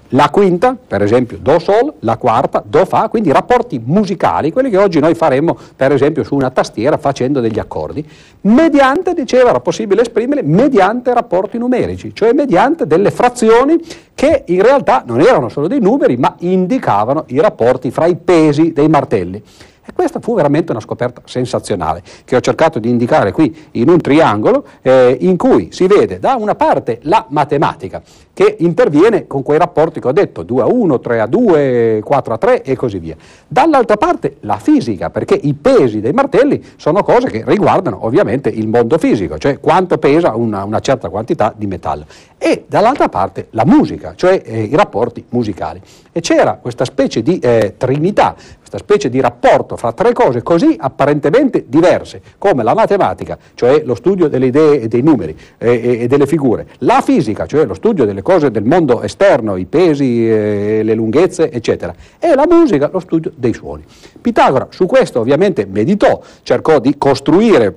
la 0.09 0.29
quinta, 0.29 0.75
per 0.87 1.01
esempio, 1.01 1.37
Do 1.41 1.59
Sol, 1.59 1.93
la 1.99 2.17
quarta, 2.17 2.63
Do 2.65 2.85
Fa, 2.85 3.09
quindi 3.09 3.31
rapporti 3.31 3.81
musicali, 3.83 4.51
quelli 4.51 4.69
che 4.69 4.77
oggi 4.77 4.99
noi 4.99 5.15
faremmo, 5.15 5.57
per 5.75 5.91
esempio, 5.91 6.23
su 6.23 6.35
una 6.35 6.49
tastiera 6.49 6.97
facendo 6.97 7.41
degli 7.41 7.59
accordi, 7.59 8.07
mediante, 8.41 9.13
diceva, 9.13 9.49
era 9.49 9.59
possibile 9.59 10.01
esprimere 10.01 10.41
mediante 10.43 11.13
rapporti 11.13 11.57
numerici, 11.57 12.13
cioè 12.13 12.31
mediante 12.33 12.87
delle 12.87 13.11
frazioni 13.11 13.77
che 14.13 14.43
in 14.47 14.61
realtà 14.61 15.03
non 15.05 15.19
erano 15.19 15.49
solo 15.49 15.67
dei 15.67 15.79
numeri, 15.79 16.15
ma 16.15 16.35
indicavano 16.39 17.25
i 17.27 17.39
rapporti 17.39 17.91
fra 17.91 18.05
i 18.05 18.15
pesi 18.15 18.71
dei 18.73 18.87
martelli. 18.87 19.43
E 19.89 19.93
questa 19.93 20.19
fu 20.19 20.35
veramente 20.35 20.73
una 20.73 20.81
scoperta 20.81 21.21
sensazionale 21.23 22.03
che 22.25 22.35
ho 22.35 22.41
cercato 22.41 22.77
di 22.77 22.89
indicare 22.89 23.31
qui 23.31 23.55
in 23.71 23.87
un 23.87 24.01
triangolo 24.01 24.65
eh, 24.81 25.17
in 25.21 25.37
cui 25.37 25.69
si 25.71 25.87
vede 25.87 26.19
da 26.19 26.35
una 26.35 26.55
parte 26.55 26.99
la 27.03 27.25
matematica 27.29 28.01
che 28.33 28.57
interviene 28.59 29.27
con 29.27 29.43
quei 29.43 29.57
rapporti 29.57 30.01
che 30.01 30.07
ho 30.09 30.11
detto 30.11 30.43
2 30.43 30.61
a 30.61 30.65
1, 30.65 30.99
3 30.99 31.21
a 31.21 31.25
2, 31.25 32.01
4 32.03 32.33
a 32.33 32.37
3 32.37 32.61
e 32.63 32.75
così 32.75 32.99
via. 32.99 33.15
Dall'altra 33.47 33.95
parte 33.95 34.37
la 34.41 34.57
fisica 34.57 35.09
perché 35.09 35.39
i 35.41 35.53
pesi 35.53 36.01
dei 36.01 36.11
martelli 36.11 36.61
sono 36.75 37.01
cose 37.01 37.29
che 37.29 37.43
riguardano 37.47 38.05
ovviamente 38.05 38.49
il 38.49 38.67
mondo 38.67 38.97
fisico, 38.97 39.37
cioè 39.37 39.59
quanto 39.59 39.97
pesa 39.97 40.35
una, 40.35 40.65
una 40.65 40.81
certa 40.81 41.07
quantità 41.09 41.53
di 41.55 41.65
metallo. 41.65 42.05
E 42.37 42.65
dall'altra 42.67 43.07
parte 43.07 43.47
la 43.51 43.65
musica, 43.65 44.13
cioè 44.15 44.39
eh, 44.43 44.63
i 44.63 44.75
rapporti 44.75 45.25
musicali. 45.29 45.81
E 46.17 46.19
c'era 46.19 46.57
questa 46.59 46.83
specie 46.83 47.21
di 47.21 47.37
eh, 47.37 47.75
trinità 47.77 48.35
questa 48.57 48.79
specie 48.79 49.09
di 49.09 49.21
rapporto 49.21 49.77
fra 49.77 49.93
tre 49.93 50.13
cose 50.13 50.41
così 50.41 50.75
apparentemente 50.77 51.65
diverse, 51.67 52.21
come 52.39 52.63
la 52.63 52.73
matematica, 52.73 53.37
cioè 53.53 53.83
lo 53.85 53.93
studio 53.93 54.27
delle 54.27 54.47
idee 54.47 54.81
e 54.81 54.87
dei 54.87 55.03
numeri 55.03 55.37
eh, 55.59 56.01
e, 56.01 56.07
delle 56.07 56.25
figure, 56.25 56.67
la 56.79 57.01
fisica, 57.01 57.45
cioè 57.45 57.65
lo 57.65 57.75
studio 57.75 58.03
delle 58.03 58.23
cose 58.23 58.49
del 58.49 58.63
mondo 58.63 59.03
esterno, 59.03 59.57
i 59.57 59.65
pesi, 59.65 60.27
eh, 60.27 60.81
le 60.83 60.93
lunghezze, 60.95 61.51
eccetera, 61.51 61.93
e 62.17 62.33
la 62.33 62.45
musica, 62.45 62.89
lo 62.91 62.99
studio 62.99 63.31
dei 63.35 63.53
suoni. 63.53 63.85
Pitagora 64.19 64.67
su 64.71 64.87
questo 64.87 65.19
ovviamente 65.19 65.65
meditò, 65.65 66.19
cercò 66.41 66.79
di 66.79 66.97
costruire 66.97 67.73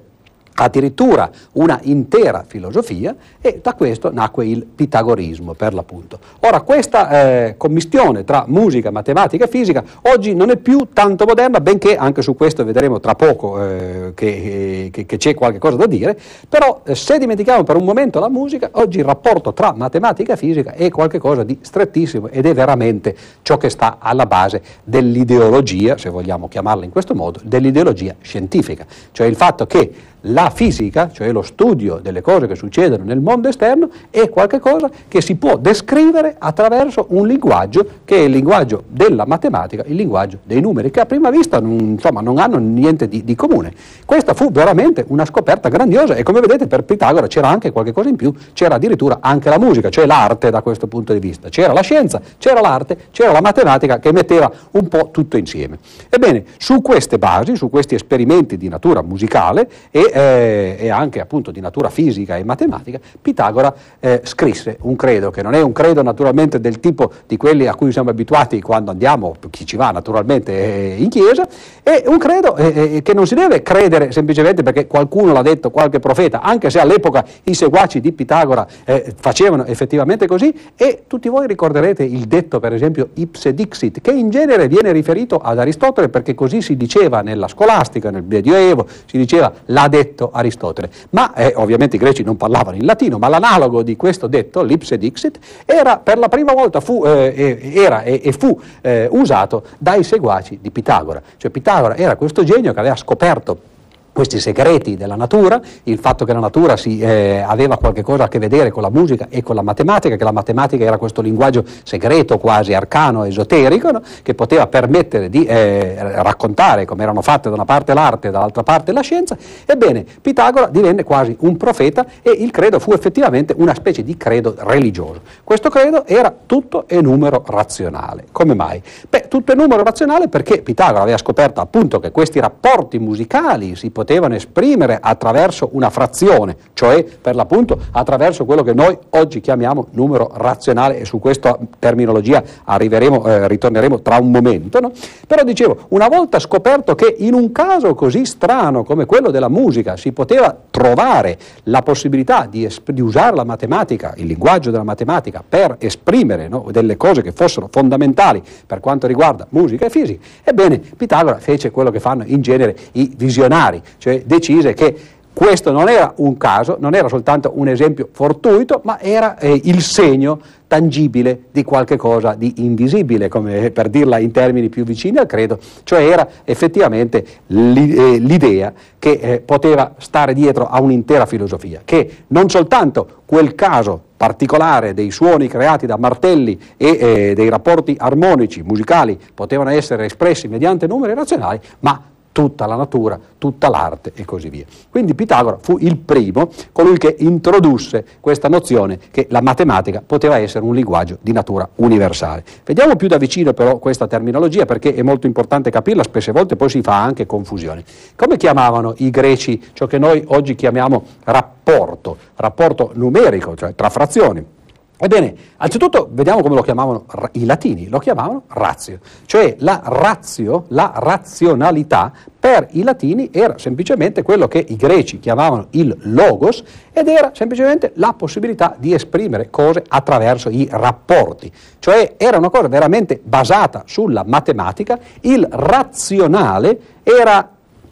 addirittura 0.60 1.30
una 1.52 1.78
intera 1.84 2.44
filosofia 2.46 3.14
e 3.40 3.60
da 3.62 3.74
questo 3.74 4.12
nacque 4.12 4.46
il 4.46 4.64
pitagorismo 4.64 5.54
per 5.54 5.72
l'appunto. 5.72 6.18
Ora 6.40 6.60
questa 6.60 7.08
eh, 7.08 7.54
commistione 7.56 8.24
tra 8.24 8.44
musica, 8.46 8.90
matematica 8.90 9.44
e 9.44 9.48
fisica 9.48 9.82
oggi 10.02 10.34
non 10.34 10.50
è 10.50 10.56
più 10.56 10.88
tanto 10.92 11.24
moderna, 11.24 11.60
benché 11.60 11.96
anche 11.96 12.20
su 12.20 12.34
questo 12.36 12.64
vedremo 12.64 13.00
tra 13.00 13.14
poco 13.14 13.62
eh, 13.62 14.12
che, 14.14 14.90
che, 14.92 15.06
che, 15.06 15.16
c'è 15.16 15.34
qualche 15.34 15.58
cosa 15.58 15.76
da 15.76 15.86
dire, 15.86 16.18
però 16.48 16.82
eh, 16.84 16.94
se 16.94 17.18
dimentichiamo 17.18 17.64
per 17.64 17.76
un 17.76 17.84
momento 17.84 18.20
la 18.20 18.28
musica, 18.28 18.68
oggi 18.72 18.98
il 18.98 19.04
rapporto 19.04 19.54
tra 19.54 19.72
matematica 19.74 20.34
e 20.34 20.36
fisica 20.36 20.72
è 20.72 20.90
qualcosa 20.90 21.42
di 21.42 21.58
strettissimo 21.60 22.28
ed 22.28 22.44
è 22.44 22.52
veramente 22.52 23.16
ciò 23.42 23.56
che 23.56 23.70
sta 23.70 23.96
alla 23.98 24.26
base 24.26 24.62
dell'ideologia, 24.84 25.96
se 25.96 26.10
vogliamo 26.10 26.48
chiamarla 26.48 26.84
in 26.84 26.90
questo 26.90 27.14
modo, 27.14 27.40
dell'ideologia 27.42 28.14
scientifica, 28.20 28.84
cioè 29.12 29.26
il 29.26 29.36
fatto 29.36 29.66
che 29.66 29.92
la 30.24 30.49
fisica, 30.50 31.10
cioè 31.12 31.32
lo 31.32 31.42
studio 31.42 31.98
delle 32.02 32.20
cose 32.20 32.46
che 32.46 32.54
succedono 32.54 33.04
nel 33.04 33.20
mondo 33.20 33.48
esterno, 33.48 33.88
è 34.10 34.28
qualcosa 34.28 34.90
che 35.08 35.20
si 35.20 35.36
può 35.36 35.56
descrivere 35.56 36.36
attraverso 36.38 37.06
un 37.10 37.26
linguaggio 37.26 37.86
che 38.04 38.16
è 38.16 38.20
il 38.20 38.30
linguaggio 38.30 38.84
della 38.88 39.24
matematica, 39.26 39.84
il 39.86 39.94
linguaggio 39.94 40.38
dei 40.44 40.60
numeri, 40.60 40.90
che 40.90 41.00
a 41.00 41.06
prima 41.06 41.30
vista 41.30 41.60
non, 41.60 41.78
insomma, 41.78 42.20
non 42.20 42.38
hanno 42.38 42.58
niente 42.58 43.08
di, 43.08 43.24
di, 43.24 43.34
comune. 43.34 43.72
Questa 44.04 44.34
fu 44.34 44.50
veramente 44.50 45.04
una 45.08 45.24
scoperta 45.24 45.68
grandiosa 45.68 46.14
e 46.14 46.22
come 46.22 46.40
vedete 46.40 46.66
per 46.66 46.84
Pitagora 46.84 47.26
c'era 47.26 47.48
anche 47.48 47.70
qualcosa 47.70 48.08
in 48.08 48.16
più, 48.16 48.32
c'era 48.52 48.74
addirittura 48.74 49.18
anche 49.20 49.48
la 49.48 49.58
musica, 49.58 49.88
cioè 49.88 50.06
l'arte 50.06 50.50
da 50.50 50.62
questo 50.62 50.86
punto 50.86 51.12
di 51.12 51.20
vista. 51.20 51.48
C'era 51.48 51.72
la 51.72 51.82
scienza, 51.82 52.20
c'era 52.38 52.60
l'arte, 52.60 52.96
c'era 53.10 53.32
la 53.32 53.40
matematica 53.40 53.98
che 53.98 54.12
metteva 54.12 54.50
un 54.72 54.88
po' 54.88 55.10
tutto 55.10 55.36
insieme. 55.36 55.78
Ebbene, 56.08 56.44
su 56.58 56.82
queste 56.82 57.18
basi, 57.18 57.56
su 57.56 57.70
questi 57.70 57.94
esperimenti 57.94 58.56
di 58.56 58.68
natura 58.68 59.02
musicale 59.02 59.68
e 59.90 60.10
eh, 60.12 60.39
eh, 60.40 60.76
e 60.78 60.88
anche 60.88 61.20
appunto 61.20 61.50
di 61.50 61.60
natura 61.60 61.90
fisica 61.90 62.36
e 62.36 62.44
matematica, 62.44 62.98
Pitagora 63.20 63.72
eh, 64.00 64.22
scrisse 64.24 64.78
un 64.82 64.96
credo 64.96 65.30
che 65.30 65.42
non 65.42 65.54
è 65.54 65.60
un 65.60 65.72
credo 65.72 66.02
naturalmente 66.02 66.60
del 66.60 66.80
tipo 66.80 67.12
di 67.26 67.36
quelli 67.36 67.66
a 67.66 67.74
cui 67.74 67.92
siamo 67.92 68.10
abituati 68.10 68.60
quando 68.60 68.90
andiamo, 68.90 69.34
chi 69.50 69.66
ci 69.66 69.76
va 69.76 69.90
naturalmente 69.90 70.52
eh, 70.52 70.96
in 70.98 71.08
chiesa, 71.08 71.46
è 71.82 72.04
un 72.06 72.18
credo 72.18 72.56
eh, 72.56 72.96
eh, 72.96 73.02
che 73.02 73.14
non 73.14 73.26
si 73.26 73.34
deve 73.34 73.62
credere 73.62 74.12
semplicemente 74.12 74.62
perché 74.62 74.86
qualcuno 74.86 75.32
l'ha 75.32 75.42
detto, 75.42 75.70
qualche 75.70 76.00
profeta, 76.00 76.40
anche 76.40 76.70
se 76.70 76.80
all'epoca 76.80 77.24
i 77.44 77.54
seguaci 77.54 78.00
di 78.00 78.12
Pitagora 78.12 78.66
eh, 78.84 79.14
facevano 79.18 79.64
effettivamente 79.66 80.26
così 80.26 80.54
e 80.76 81.04
tutti 81.06 81.28
voi 81.28 81.46
ricorderete 81.46 82.02
il 82.02 82.24
detto 82.26 82.60
per 82.60 82.72
esempio 82.72 83.10
ipse 83.14 83.54
dixit 83.54 84.00
che 84.00 84.12
in 84.12 84.30
genere 84.30 84.68
viene 84.68 84.92
riferito 84.92 85.38
ad 85.38 85.58
Aristotele 85.58 86.08
perché 86.08 86.34
così 86.34 86.62
si 86.62 86.76
diceva 86.76 87.20
nella 87.20 87.48
scolastica, 87.48 88.10
nel 88.10 88.22
Medioevo, 88.22 88.86
si 89.06 89.18
diceva 89.18 89.52
l'ha 89.66 89.88
detto 89.88 90.19
Aristotele, 90.32 90.90
ma 91.10 91.32
eh, 91.32 91.54
ovviamente 91.56 91.96
i 91.96 91.98
greci 91.98 92.22
non 92.22 92.36
parlavano 92.36 92.76
in 92.76 92.84
latino, 92.84 93.16
ma 93.16 93.28
l'analogo 93.28 93.82
di 93.82 93.96
questo 93.96 94.26
detto, 94.26 94.62
l'ipse 94.62 94.98
dixit, 94.98 95.38
era 95.64 95.96
per 95.96 96.18
la 96.18 96.28
prima 96.28 96.52
volta 96.52 96.80
fu, 96.80 97.02
eh, 97.06 97.72
era, 97.74 98.02
e, 98.02 98.20
e 98.22 98.32
fu 98.32 98.60
eh, 98.82 99.08
usato 99.10 99.64
dai 99.78 100.04
seguaci 100.04 100.58
di 100.60 100.70
Pitagora, 100.70 101.22
cioè 101.38 101.50
Pitagora 101.50 101.96
era 101.96 102.16
questo 102.16 102.44
genio 102.44 102.72
che 102.72 102.80
aveva 102.80 102.96
scoperto 102.96 103.69
questi 104.12 104.38
segreti 104.38 104.96
della 104.96 105.16
natura, 105.16 105.60
il 105.84 105.98
fatto 105.98 106.24
che 106.24 106.32
la 106.32 106.40
natura 106.40 106.76
si, 106.76 107.00
eh, 107.00 107.42
aveva 107.46 107.76
qualche 107.76 108.02
cosa 108.02 108.24
a 108.24 108.28
che 108.28 108.38
vedere 108.38 108.70
con 108.70 108.82
la 108.82 108.90
musica 108.90 109.26
e 109.30 109.42
con 109.42 109.54
la 109.54 109.62
matematica, 109.62 110.16
che 110.16 110.24
la 110.24 110.32
matematica 110.32 110.84
era 110.84 110.98
questo 110.98 111.22
linguaggio 111.22 111.64
segreto, 111.84 112.38
quasi 112.38 112.74
arcano, 112.74 113.24
esoterico, 113.24 113.90
no? 113.90 114.02
che 114.22 114.34
poteva 114.34 114.66
permettere 114.66 115.28
di 115.30 115.44
eh, 115.44 115.96
raccontare 116.22 116.84
come 116.84 117.02
erano 117.02 117.22
fatte 117.22 117.48
da 117.48 117.54
una 117.54 117.64
parte 117.64 117.94
l'arte 117.94 118.28
e 118.28 118.30
dall'altra 118.30 118.62
parte 118.62 118.92
la 118.92 119.00
scienza, 119.00 119.36
ebbene 119.64 120.04
Pitagora 120.20 120.66
divenne 120.66 121.02
quasi 121.02 121.34
un 121.40 121.56
profeta 121.56 122.04
e 122.22 122.30
il 122.30 122.50
credo 122.50 122.78
fu 122.78 122.92
effettivamente 122.92 123.54
una 123.56 123.74
specie 123.74 124.02
di 124.02 124.16
credo 124.16 124.54
religioso. 124.58 125.20
Questo 125.44 125.70
credo 125.70 126.04
era 126.06 126.34
tutto 126.44 126.84
e 126.86 127.00
numero 127.00 127.42
razionale. 127.46 128.26
Come 128.32 128.54
mai? 128.54 128.82
Beh, 129.08 129.28
tutto 129.28 129.52
e 129.52 129.54
numero 129.54 129.82
razionale 129.82 130.28
perché 130.28 130.60
Pitagora 130.62 131.02
aveva 131.02 131.16
scoperto 131.16 131.60
appunto 131.60 132.00
che 132.00 132.10
questi 132.10 132.38
rapporti 132.38 132.98
musicali 132.98 133.76
si 133.76 133.90
potevano 133.90 134.09
esprimere 134.32 134.98
attraverso 135.00 135.68
una 135.72 135.88
frazione, 135.90 136.56
cioè 136.72 137.04
per 137.04 137.34
l'appunto 137.34 137.78
attraverso 137.92 138.44
quello 138.44 138.62
che 138.62 138.74
noi 138.74 138.96
oggi 139.10 139.40
chiamiamo 139.40 139.88
numero 139.92 140.32
razionale 140.34 140.98
e 140.98 141.04
su 141.04 141.18
questa 141.18 141.56
terminologia 141.78 142.42
eh, 142.42 143.48
ritorneremo 143.48 144.00
tra 144.00 144.16
un 144.16 144.30
momento. 144.30 144.80
No? 144.80 144.92
Però 145.26 145.44
dicevo, 145.44 145.86
una 145.88 146.08
volta 146.08 146.38
scoperto 146.38 146.94
che 146.94 147.14
in 147.18 147.34
un 147.34 147.52
caso 147.52 147.94
così 147.94 148.24
strano 148.24 148.82
come 148.82 149.06
quello 149.06 149.30
della 149.30 149.48
musica 149.48 149.96
si 149.96 150.12
poteva 150.12 150.56
trovare 150.70 151.38
la 151.64 151.82
possibilità 151.82 152.46
di, 152.50 152.68
di 152.86 153.00
usare 153.00 153.36
la 153.36 153.44
matematica, 153.44 154.14
il 154.16 154.26
linguaggio 154.26 154.70
della 154.70 154.82
matematica 154.82 155.42
per 155.46 155.76
esprimere 155.78 156.48
no, 156.48 156.66
delle 156.70 156.96
cose 156.96 157.22
che 157.22 157.32
fossero 157.32 157.68
fondamentali 157.70 158.42
per 158.66 158.80
quanto 158.80 159.06
riguarda 159.06 159.46
musica 159.50 159.86
e 159.86 159.90
fisica, 159.90 160.24
ebbene 160.42 160.80
Pitagora 160.96 161.38
fece 161.38 161.70
quello 161.70 161.90
che 161.90 162.00
fanno 162.00 162.24
in 162.26 162.40
genere 162.40 162.76
i 162.92 163.12
visionari, 163.16 163.80
cioè 163.98 164.22
decise 164.24 164.74
che 164.74 164.96
questo 165.32 165.70
non 165.70 165.88
era 165.88 166.12
un 166.16 166.36
caso, 166.36 166.76
non 166.80 166.94
era 166.94 167.08
soltanto 167.08 167.52
un 167.54 167.68
esempio 167.68 168.08
fortuito, 168.12 168.80
ma 168.84 169.00
era 169.00 169.38
eh, 169.38 169.58
il 169.64 169.80
segno 169.80 170.40
tangibile 170.66 171.44
di 171.50 171.64
qualche 171.64 171.96
cosa 171.96 172.34
di 172.34 172.54
invisibile, 172.58 173.28
come 173.28 173.70
per 173.70 173.88
dirla 173.88 174.18
in 174.18 174.32
termini 174.32 174.68
più 174.68 174.84
vicini 174.84 175.18
al 175.18 175.26
credo, 175.26 175.58
cioè 175.84 176.04
era 176.06 176.28
effettivamente 176.44 177.24
eh, 177.24 177.24
l'idea 177.46 178.72
che 178.98 179.10
eh, 179.12 179.40
poteva 179.40 179.94
stare 179.98 180.34
dietro 180.34 180.68
a 180.68 180.80
un'intera 180.80 181.26
filosofia, 181.26 181.80
che 181.84 182.24
non 182.28 182.50
soltanto 182.50 183.22
quel 183.24 183.54
caso 183.54 184.00
particolare 184.16 184.92
dei 184.92 185.10
suoni 185.10 185.48
creati 185.48 185.86
da 185.86 185.96
martelli 185.96 186.60
e 186.76 186.98
eh, 187.00 187.32
dei 187.34 187.48
rapporti 187.48 187.96
armonici, 187.98 188.62
musicali, 188.62 189.18
potevano 189.32 189.70
essere 189.70 190.04
espressi 190.04 190.48
mediante 190.48 190.86
numeri 190.86 191.14
razionali, 191.14 191.58
ma 191.78 192.09
tutta 192.32 192.66
la 192.66 192.76
natura, 192.76 193.18
tutta 193.38 193.68
l'arte 193.68 194.12
e 194.14 194.24
così 194.24 194.48
via. 194.48 194.64
Quindi 194.88 195.14
Pitagora 195.14 195.58
fu 195.60 195.78
il 195.80 195.96
primo, 195.96 196.50
colui 196.72 196.96
che 196.96 197.16
introdusse 197.18 198.04
questa 198.20 198.48
nozione 198.48 198.98
che 199.10 199.26
la 199.30 199.40
matematica 199.40 200.02
poteva 200.04 200.38
essere 200.38 200.64
un 200.64 200.74
linguaggio 200.74 201.18
di 201.20 201.32
natura 201.32 201.68
universale. 201.76 202.44
Vediamo 202.64 202.96
più 202.96 203.08
da 203.08 203.16
vicino 203.16 203.52
però 203.52 203.78
questa 203.78 204.06
terminologia 204.06 204.64
perché 204.64 204.94
è 204.94 205.02
molto 205.02 205.26
importante 205.26 205.70
capirla, 205.70 206.02
spesse 206.02 206.32
volte 206.32 206.56
poi 206.56 206.70
si 206.70 206.82
fa 206.82 207.02
anche 207.02 207.26
confusione. 207.26 207.84
Come 208.16 208.36
chiamavano 208.36 208.94
i 208.98 209.10
greci 209.10 209.62
ciò 209.72 209.86
che 209.86 209.98
noi 209.98 210.22
oggi 210.28 210.54
chiamiamo 210.54 211.04
rapporto, 211.24 212.16
rapporto 212.36 212.92
numerico, 212.94 213.56
cioè 213.56 213.74
tra 213.74 213.90
frazioni? 213.90 214.58
Ebbene, 215.02 215.34
anzitutto 215.56 216.10
vediamo 216.12 216.42
come 216.42 216.56
lo 216.56 216.60
chiamavano 216.60 217.06
i 217.32 217.46
latini, 217.46 217.88
lo 217.88 217.98
chiamavano 217.98 218.42
razio, 218.48 218.98
cioè 219.24 219.56
la 219.60 219.80
razio, 219.82 220.66
la 220.68 220.92
razionalità 220.94 222.12
per 222.38 222.68
i 222.72 222.82
latini 222.82 223.30
era 223.32 223.56
semplicemente 223.56 224.22
quello 224.22 224.46
che 224.46 224.62
i 224.68 224.76
greci 224.76 225.18
chiamavano 225.18 225.68
il 225.70 225.96
logos 226.02 226.62
ed 226.92 227.08
era 227.08 227.30
semplicemente 227.32 227.92
la 227.94 228.12
possibilità 228.12 228.76
di 228.78 228.92
esprimere 228.92 229.48
cose 229.48 229.82
attraverso 229.88 230.50
i 230.50 230.68
rapporti, 230.70 231.50
cioè 231.78 232.16
era 232.18 232.36
una 232.36 232.50
cosa 232.50 232.68
veramente 232.68 233.18
basata 233.22 233.84
sulla 233.86 234.22
matematica, 234.26 234.98
il 235.22 235.48
razionale 235.50 236.78
era 237.02 237.48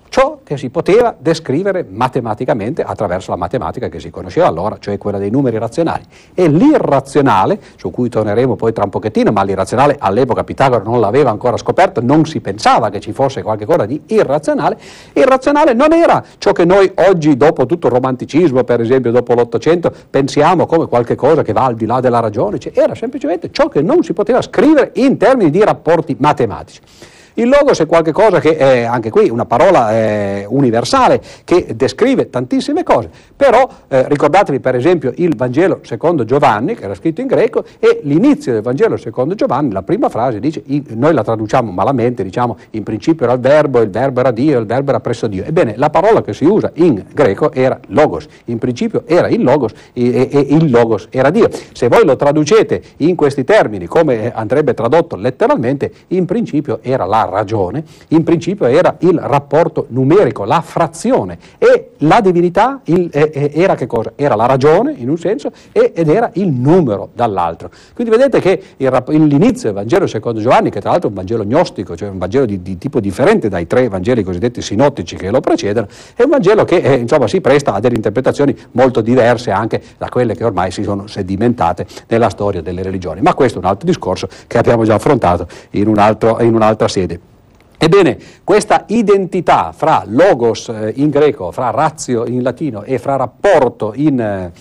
ciò 0.08 0.40
che 0.44 0.56
si 0.56 0.70
poteva 0.70 1.14
descrivere 1.18 1.84
matematicamente 1.88 2.82
attraverso 2.82 3.30
la 3.30 3.36
matematica 3.36 3.88
che 3.88 4.00
si 4.00 4.10
conosceva 4.10 4.46
allora, 4.46 4.76
cioè 4.78 4.98
quella 4.98 5.18
dei 5.18 5.30
numeri 5.30 5.58
razionali. 5.58 6.04
E 6.34 6.48
l'irrazionale, 6.48 7.60
su 7.76 7.90
cui 7.90 8.08
torneremo 8.08 8.56
poi 8.56 8.72
tra 8.72 8.84
un 8.84 8.90
pochettino, 8.90 9.32
ma 9.32 9.42
l'irrazionale 9.42 9.96
all'epoca 9.98 10.44
Pitagora 10.44 10.82
non 10.82 11.00
l'aveva 11.00 11.30
ancora 11.30 11.56
scoperto, 11.56 12.00
non 12.00 12.24
si 12.24 12.40
pensava 12.40 12.90
che 12.90 13.00
ci 13.00 13.12
fosse 13.12 13.42
qualcosa 13.42 13.86
di 13.86 14.00
irrazionale, 14.06 14.78
irrazionale 15.12 15.72
non 15.74 15.92
era 15.92 16.22
ciò 16.38 16.52
che 16.52 16.64
noi 16.64 16.90
oggi, 16.94 17.36
dopo 17.36 17.66
tutto 17.66 17.86
il 17.88 17.92
romanticismo, 17.92 18.64
per 18.64 18.80
esempio 18.80 19.10
dopo 19.10 19.34
l'Ottocento, 19.34 19.92
pensiamo 20.10 20.66
come 20.66 20.86
qualcosa 20.86 21.42
che 21.42 21.52
va 21.52 21.64
al 21.64 21.74
di 21.74 21.86
là 21.86 22.00
della 22.00 22.20
ragione, 22.20 22.58
cioè 22.58 22.72
era 22.74 22.94
semplicemente 22.94 23.50
ciò 23.50 23.68
che 23.68 23.82
non 23.82 24.02
si 24.02 24.12
poteva 24.12 24.40
scrivere 24.42 24.92
in 24.94 25.16
termini 25.16 25.50
di 25.50 25.62
rapporti 25.62 26.16
matematici. 26.18 26.80
Il 27.38 27.48
logos 27.48 27.78
è 27.78 27.86
qualcosa 27.86 28.40
che 28.40 28.56
è 28.56 28.82
anche 28.82 29.10
qui 29.10 29.30
una 29.30 29.44
parola 29.44 29.92
eh, 29.92 30.44
universale 30.48 31.20
che 31.44 31.68
descrive 31.76 32.30
tantissime 32.30 32.82
cose, 32.82 33.08
però 33.36 33.68
eh, 33.86 34.08
ricordatevi 34.08 34.58
per 34.58 34.74
esempio 34.74 35.12
il 35.14 35.36
Vangelo 35.36 35.78
secondo 35.82 36.24
Giovanni, 36.24 36.74
che 36.74 36.82
era 36.82 36.96
scritto 36.96 37.20
in 37.20 37.28
greco, 37.28 37.62
e 37.78 38.00
l'inizio 38.02 38.54
del 38.54 38.62
Vangelo 38.62 38.96
secondo 38.96 39.36
Giovanni, 39.36 39.70
la 39.70 39.82
prima 39.82 40.08
frase 40.08 40.40
dice, 40.40 40.64
noi 40.94 41.14
la 41.14 41.22
traduciamo 41.22 41.70
malamente, 41.70 42.24
diciamo 42.24 42.56
in 42.70 42.82
principio 42.82 43.26
era 43.26 43.34
il 43.34 43.40
verbo, 43.40 43.82
il 43.82 43.90
verbo 43.90 44.18
era 44.18 44.32
Dio, 44.32 44.58
il 44.58 44.66
verbo 44.66 44.90
era 44.90 44.98
presso 44.98 45.28
Dio. 45.28 45.44
Ebbene, 45.44 45.74
la 45.76 45.90
parola 45.90 46.22
che 46.22 46.34
si 46.34 46.44
usa 46.44 46.72
in 46.74 47.04
greco 47.14 47.52
era 47.52 47.78
logos, 47.90 48.26
in 48.46 48.58
principio 48.58 49.04
era 49.06 49.28
il 49.28 49.44
logos 49.44 49.70
e, 49.92 50.28
e 50.28 50.46
il 50.50 50.72
logos 50.72 51.06
era 51.08 51.30
Dio. 51.30 51.48
Se 51.72 51.86
voi 51.86 52.04
lo 52.04 52.16
traducete 52.16 52.82
in 52.96 53.14
questi 53.14 53.44
termini, 53.44 53.86
come 53.86 54.32
andrebbe 54.34 54.74
tradotto 54.74 55.14
letteralmente, 55.14 55.92
in 56.08 56.24
principio 56.24 56.80
era 56.82 57.04
la 57.04 57.26
ragione, 57.28 57.84
in 58.08 58.24
principio 58.24 58.66
era 58.66 58.96
il 59.00 59.18
rapporto 59.18 59.86
numerico, 59.88 60.44
la 60.44 60.60
frazione 60.60 61.38
e 61.58 61.90
la 61.98 62.20
divinità 62.20 62.80
il, 62.84 63.08
eh, 63.12 63.50
era 63.54 63.74
che 63.74 63.86
cosa? 63.86 64.12
Era 64.16 64.34
la 64.34 64.46
ragione 64.46 64.94
in 64.96 65.08
un 65.08 65.18
senso 65.18 65.50
e, 65.72 65.92
ed 65.94 66.08
era 66.08 66.30
il 66.34 66.48
numero 66.48 67.10
dall'altro. 67.14 67.70
Quindi 67.94 68.14
vedete 68.14 68.40
che 68.40 68.62
il, 68.76 69.26
l'inizio 69.26 69.64
del 69.68 69.74
Vangelo 69.74 70.06
secondo 70.06 70.40
Giovanni, 70.40 70.70
che 70.70 70.80
tra 70.80 70.90
l'altro 70.90 71.08
è 71.08 71.10
un 71.12 71.16
Vangelo 71.16 71.44
gnostico, 71.44 71.96
cioè 71.96 72.08
un 72.08 72.18
Vangelo 72.18 72.46
di, 72.46 72.62
di 72.62 72.78
tipo 72.78 73.00
differente 73.00 73.48
dai 73.48 73.66
tre 73.66 73.88
Vangeli 73.88 74.22
cosiddetti 74.22 74.62
sinottici 74.62 75.16
che 75.16 75.30
lo 75.30 75.40
precedono, 75.40 75.86
è 76.14 76.22
un 76.22 76.30
Vangelo 76.30 76.64
che 76.64 76.76
eh, 76.76 76.94
insomma, 76.94 77.26
si 77.28 77.40
presta 77.40 77.74
a 77.74 77.80
delle 77.80 77.96
interpretazioni 77.96 78.56
molto 78.72 79.00
diverse 79.00 79.50
anche 79.50 79.82
da 79.96 80.08
quelle 80.08 80.34
che 80.34 80.44
ormai 80.44 80.70
si 80.70 80.82
sono 80.82 81.06
sedimentate 81.06 81.86
nella 82.08 82.28
storia 82.28 82.62
delle 82.62 82.82
religioni. 82.82 83.20
Ma 83.20 83.34
questo 83.34 83.58
è 83.58 83.62
un 83.62 83.68
altro 83.68 83.86
discorso 83.86 84.28
che 84.46 84.58
abbiamo 84.58 84.84
già 84.84 84.94
affrontato 84.94 85.46
in, 85.70 85.88
un 85.88 85.98
altro, 85.98 86.40
in 86.40 86.54
un'altra 86.54 86.88
sede. 86.88 87.17
Ebbene, 87.80 88.18
questa 88.42 88.86
identità 88.88 89.70
fra 89.70 90.02
logos 90.04 90.68
eh, 90.68 90.94
in 90.96 91.10
greco, 91.10 91.52
fra 91.52 91.70
razio 91.70 92.26
in 92.26 92.42
latino 92.42 92.82
e 92.82 92.98
fra 92.98 93.14
rapporto 93.14 93.92
in, 93.94 94.18
eh, 94.18 94.52